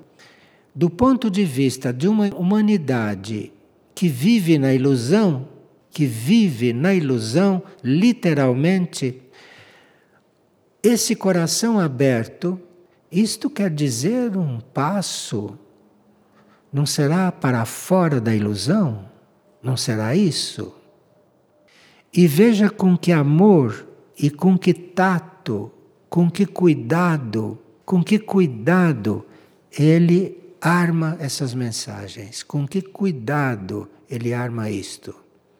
do 0.73 0.89
ponto 0.89 1.29
de 1.29 1.43
vista 1.43 1.93
de 1.93 2.07
uma 2.07 2.27
humanidade 2.35 3.51
que 3.93 4.07
vive 4.07 4.57
na 4.57 4.73
ilusão, 4.73 5.47
que 5.89 6.05
vive 6.05 6.73
na 6.73 6.93
ilusão, 6.93 7.63
literalmente, 7.83 9.21
esse 10.83 11.15
coração 11.15 11.79
aberto, 11.79 12.59
isto 13.11 13.49
quer 13.49 13.69
dizer 13.69 14.35
um 14.37 14.59
passo, 14.59 15.57
não 16.71 16.85
será 16.85 17.31
para 17.31 17.63
fora 17.63 18.19
da 18.19 18.35
ilusão? 18.35 19.09
Não 19.63 19.77
será 19.77 20.13
isso? 20.15 20.75
E 22.13 22.27
veja 22.27 22.69
com 22.69 22.97
que 22.97 23.13
amor 23.13 23.87
e 24.18 24.30
com 24.30 24.57
que 24.57 24.74
tato, 24.74 25.72
com 26.09 26.30
que 26.30 26.45
cuidado, 26.45 27.59
com 27.86 28.03
que 28.03 28.18
cuidado 28.20 29.26
ele 29.72 30.55
arma 30.61 31.18
essas 31.20 31.53
mensagens, 31.53 32.41
com 32.41 32.68
que 32.68 32.82
cuidado 32.82 33.89
ele 34.09 34.34
arma 34.34 34.70
isto. 34.70 35.16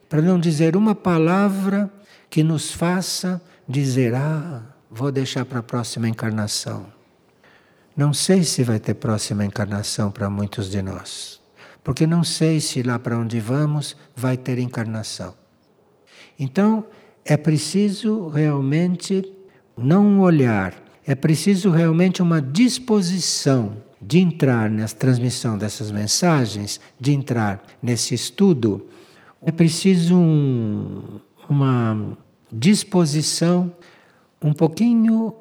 Para 0.08 0.22
não 0.22 0.40
dizer 0.40 0.76
uma 0.76 0.96
palavra 0.96 1.92
que 2.30 2.44
nos 2.44 2.72
faça 2.72 3.42
dizer: 3.68 4.14
Ah, 4.16 4.64
vou 4.90 5.12
deixar 5.12 5.46
para 5.46 5.60
a 5.60 5.64
próxima 5.64 6.08
encarnação. 6.08 6.86
Não 7.96 8.14
sei 8.14 8.44
se 8.44 8.64
vai 8.64 8.80
ter 8.80 8.94
próxima 8.96 9.46
encarnação 9.46 10.12
para 10.12 10.30
muitos 10.30 10.70
de 10.70 10.82
nós, 10.82 11.42
porque 11.84 12.06
não 12.06 12.24
sei 12.24 12.60
se 12.60 12.84
lá 12.84 13.00
para 13.00 13.18
onde 13.18 13.40
vamos 13.40 13.96
vai 14.16 14.36
ter 14.36 14.60
encarnação. 14.60 15.34
Então, 16.38 16.86
é 17.26 17.36
preciso 17.36 18.28
realmente 18.28 19.34
não 19.76 20.20
olhar, 20.20 20.76
é 21.06 21.16
preciso 21.16 21.72
realmente 21.72 22.22
uma 22.22 22.40
disposição 22.40 23.84
de 24.00 24.20
entrar 24.20 24.70
na 24.70 24.88
transmissão 24.88 25.58
dessas 25.58 25.90
mensagens, 25.90 26.80
de 27.00 27.12
entrar 27.12 27.64
nesse 27.82 28.14
estudo. 28.14 28.88
É 29.42 29.52
preciso 29.52 30.16
um, 30.16 31.20
uma 31.50 32.16
disposição 32.52 33.76
um 34.40 34.54
pouquinho 34.54 35.34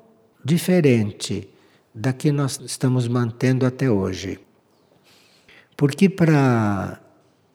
diferente 0.43 1.49
da 1.95 2.13
que 2.13 2.33
nós 2.33 2.59
estamos 2.65 3.07
mantendo 3.07 3.67
até 3.67 3.91
hoje. 3.91 4.41
Porque 5.77 6.09
para 6.09 7.01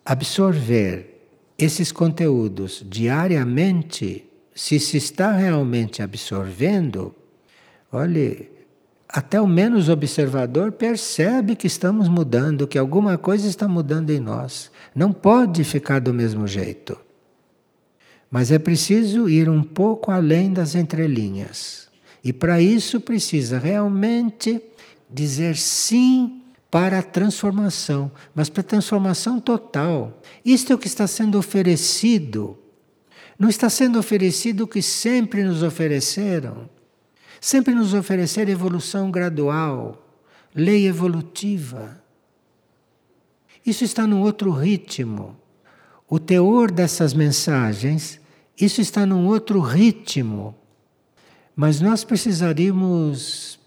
absorver 0.06 1.19
esses 1.60 1.92
conteúdos 1.92 2.84
diariamente, 2.88 4.26
se 4.56 4.80
se 4.80 4.98
está 4.98 5.34
realmente 5.34 6.02
absorvendo, 6.02 7.14
olhe, 7.92 8.50
até 9.08 9.42
o 9.42 9.48
menos 9.48 9.90
observador 9.90 10.72
percebe 10.72 11.56
que 11.56 11.68
estamos 11.68 12.08
mudando, 12.08 12.68
que 12.68 12.78
alguma 12.78 13.18
coisa 13.18 13.48
está 13.48 13.68
mudando 13.68 14.10
em 14.12 14.20
nós. 14.20 14.72
Não 14.96 15.12
pode 15.12 15.64
ficar 15.64 16.00
do 16.00 16.14
mesmo 16.14 16.48
jeito. 16.48 16.98
Mas 18.32 18.52
é 18.52 18.60
preciso 18.60 19.28
ir 19.28 19.50
um 19.50 19.64
pouco 19.64 20.12
além 20.12 20.54
das 20.54 20.76
entrelinhas. 20.76 21.90
E 22.24 22.32
para 22.32 22.62
isso 22.62 23.02
precisa 23.02 23.58
realmente 23.58 24.62
dizer 25.10 25.58
sim 25.58 26.44
para 26.70 27.00
a 27.00 27.04
transformação, 27.04 28.12
mas 28.34 28.50
para 28.50 28.62
a 28.62 28.64
transformação 28.64 29.40
total. 29.40 30.22
Isto 30.46 30.72
é 30.72 30.76
o 30.76 30.80
que 30.80 30.88
está 30.88 31.08
sendo 31.08 31.38
oferecido. 31.38 32.58
Não 33.38 33.50
está 33.50 33.70
sendo 33.70 33.98
oferecido 33.98 34.66
o 34.66 34.68
que 34.68 34.82
sempre 34.82 35.44
nos 35.44 35.64
ofereceram 35.64 36.70
Sempre 37.40 37.74
nos 37.74 37.94
oferecer 37.94 38.50
evolução 38.50 39.10
gradual, 39.10 40.06
lei 40.54 40.88
evolutiva. 40.88 42.04
Isso 43.66 43.84
está 43.84 44.06
num 44.06 44.22
outro 44.22 44.52
ritmo. 44.52 45.38
O 46.10 46.20
teor 46.20 46.72
dessas 46.72 47.14
mensagens, 47.14 48.20
isso 48.60 48.82
está 48.82 49.06
num 49.06 49.28
outro 49.28 49.62
ritmo. 49.62 50.56
Mas 51.56 51.80
nós 51.80 52.04
precisaríamos 52.04 53.59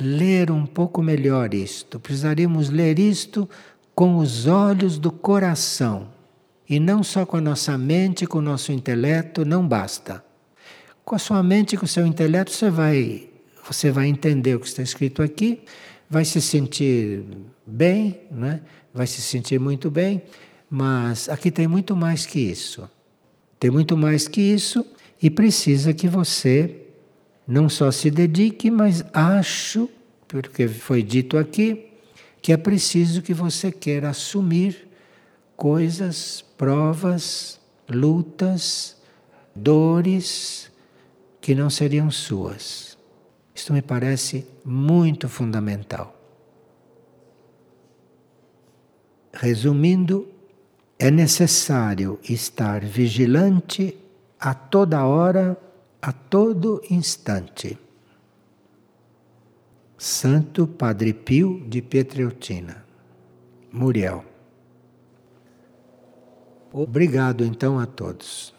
ler 0.00 0.50
um 0.50 0.66
pouco 0.66 1.02
melhor 1.02 1.54
isto. 1.54 2.00
Precisaríamos 2.00 2.70
ler 2.70 2.98
isto 2.98 3.48
com 3.94 4.16
os 4.16 4.46
olhos 4.46 4.98
do 4.98 5.10
coração. 5.10 6.08
E 6.68 6.80
não 6.80 7.02
só 7.02 7.26
com 7.26 7.36
a 7.36 7.40
nossa 7.40 7.76
mente, 7.76 8.26
com 8.26 8.38
o 8.38 8.42
nosso 8.42 8.72
intelecto, 8.72 9.44
não 9.44 9.66
basta. 9.66 10.24
Com 11.04 11.14
a 11.14 11.18
sua 11.18 11.42
mente, 11.42 11.76
com 11.76 11.84
o 11.84 11.88
seu 11.88 12.06
intelecto, 12.06 12.52
você 12.52 12.70
vai, 12.70 13.28
você 13.66 13.90
vai 13.90 14.06
entender 14.06 14.54
o 14.54 14.60
que 14.60 14.66
está 14.66 14.82
escrito 14.82 15.22
aqui, 15.22 15.64
vai 16.08 16.24
se 16.24 16.40
sentir 16.40 17.24
bem, 17.66 18.20
né? 18.30 18.60
vai 18.94 19.06
se 19.06 19.20
sentir 19.20 19.58
muito 19.58 19.90
bem, 19.90 20.22
mas 20.70 21.28
aqui 21.28 21.50
tem 21.50 21.66
muito 21.66 21.96
mais 21.96 22.26
que 22.26 22.38
isso. 22.38 22.88
Tem 23.58 23.70
muito 23.70 23.96
mais 23.96 24.26
que 24.28 24.40
isso 24.40 24.84
e 25.22 25.30
precisa 25.30 25.92
que 25.92 26.08
você 26.08 26.81
não 27.46 27.68
só 27.68 27.90
se 27.90 28.10
dedique, 28.10 28.70
mas 28.70 29.04
acho, 29.12 29.88
porque 30.28 30.68
foi 30.68 31.02
dito 31.02 31.36
aqui, 31.36 31.92
que 32.40 32.52
é 32.52 32.56
preciso 32.56 33.22
que 33.22 33.34
você 33.34 33.70
queira 33.70 34.10
assumir 34.10 34.88
coisas, 35.56 36.44
provas, 36.56 37.60
lutas, 37.88 38.96
dores, 39.54 40.70
que 41.40 41.54
não 41.54 41.68
seriam 41.68 42.10
suas. 42.10 42.96
Isto 43.54 43.72
me 43.72 43.82
parece 43.82 44.46
muito 44.64 45.28
fundamental. 45.28 46.16
Resumindo, 49.32 50.28
é 50.98 51.10
necessário 51.10 52.18
estar 52.22 52.84
vigilante 52.84 53.96
a 54.38 54.54
toda 54.54 55.04
hora, 55.04 55.56
a 56.02 56.12
todo 56.12 56.82
instante. 56.90 57.78
Santo 59.96 60.66
Padre 60.66 61.14
Pio 61.14 61.60
de 61.68 61.80
Pietreutina, 61.80 62.84
Muriel. 63.70 64.24
Obrigado 66.72 67.44
então 67.44 67.78
a 67.78 67.86
todos. 67.86 68.51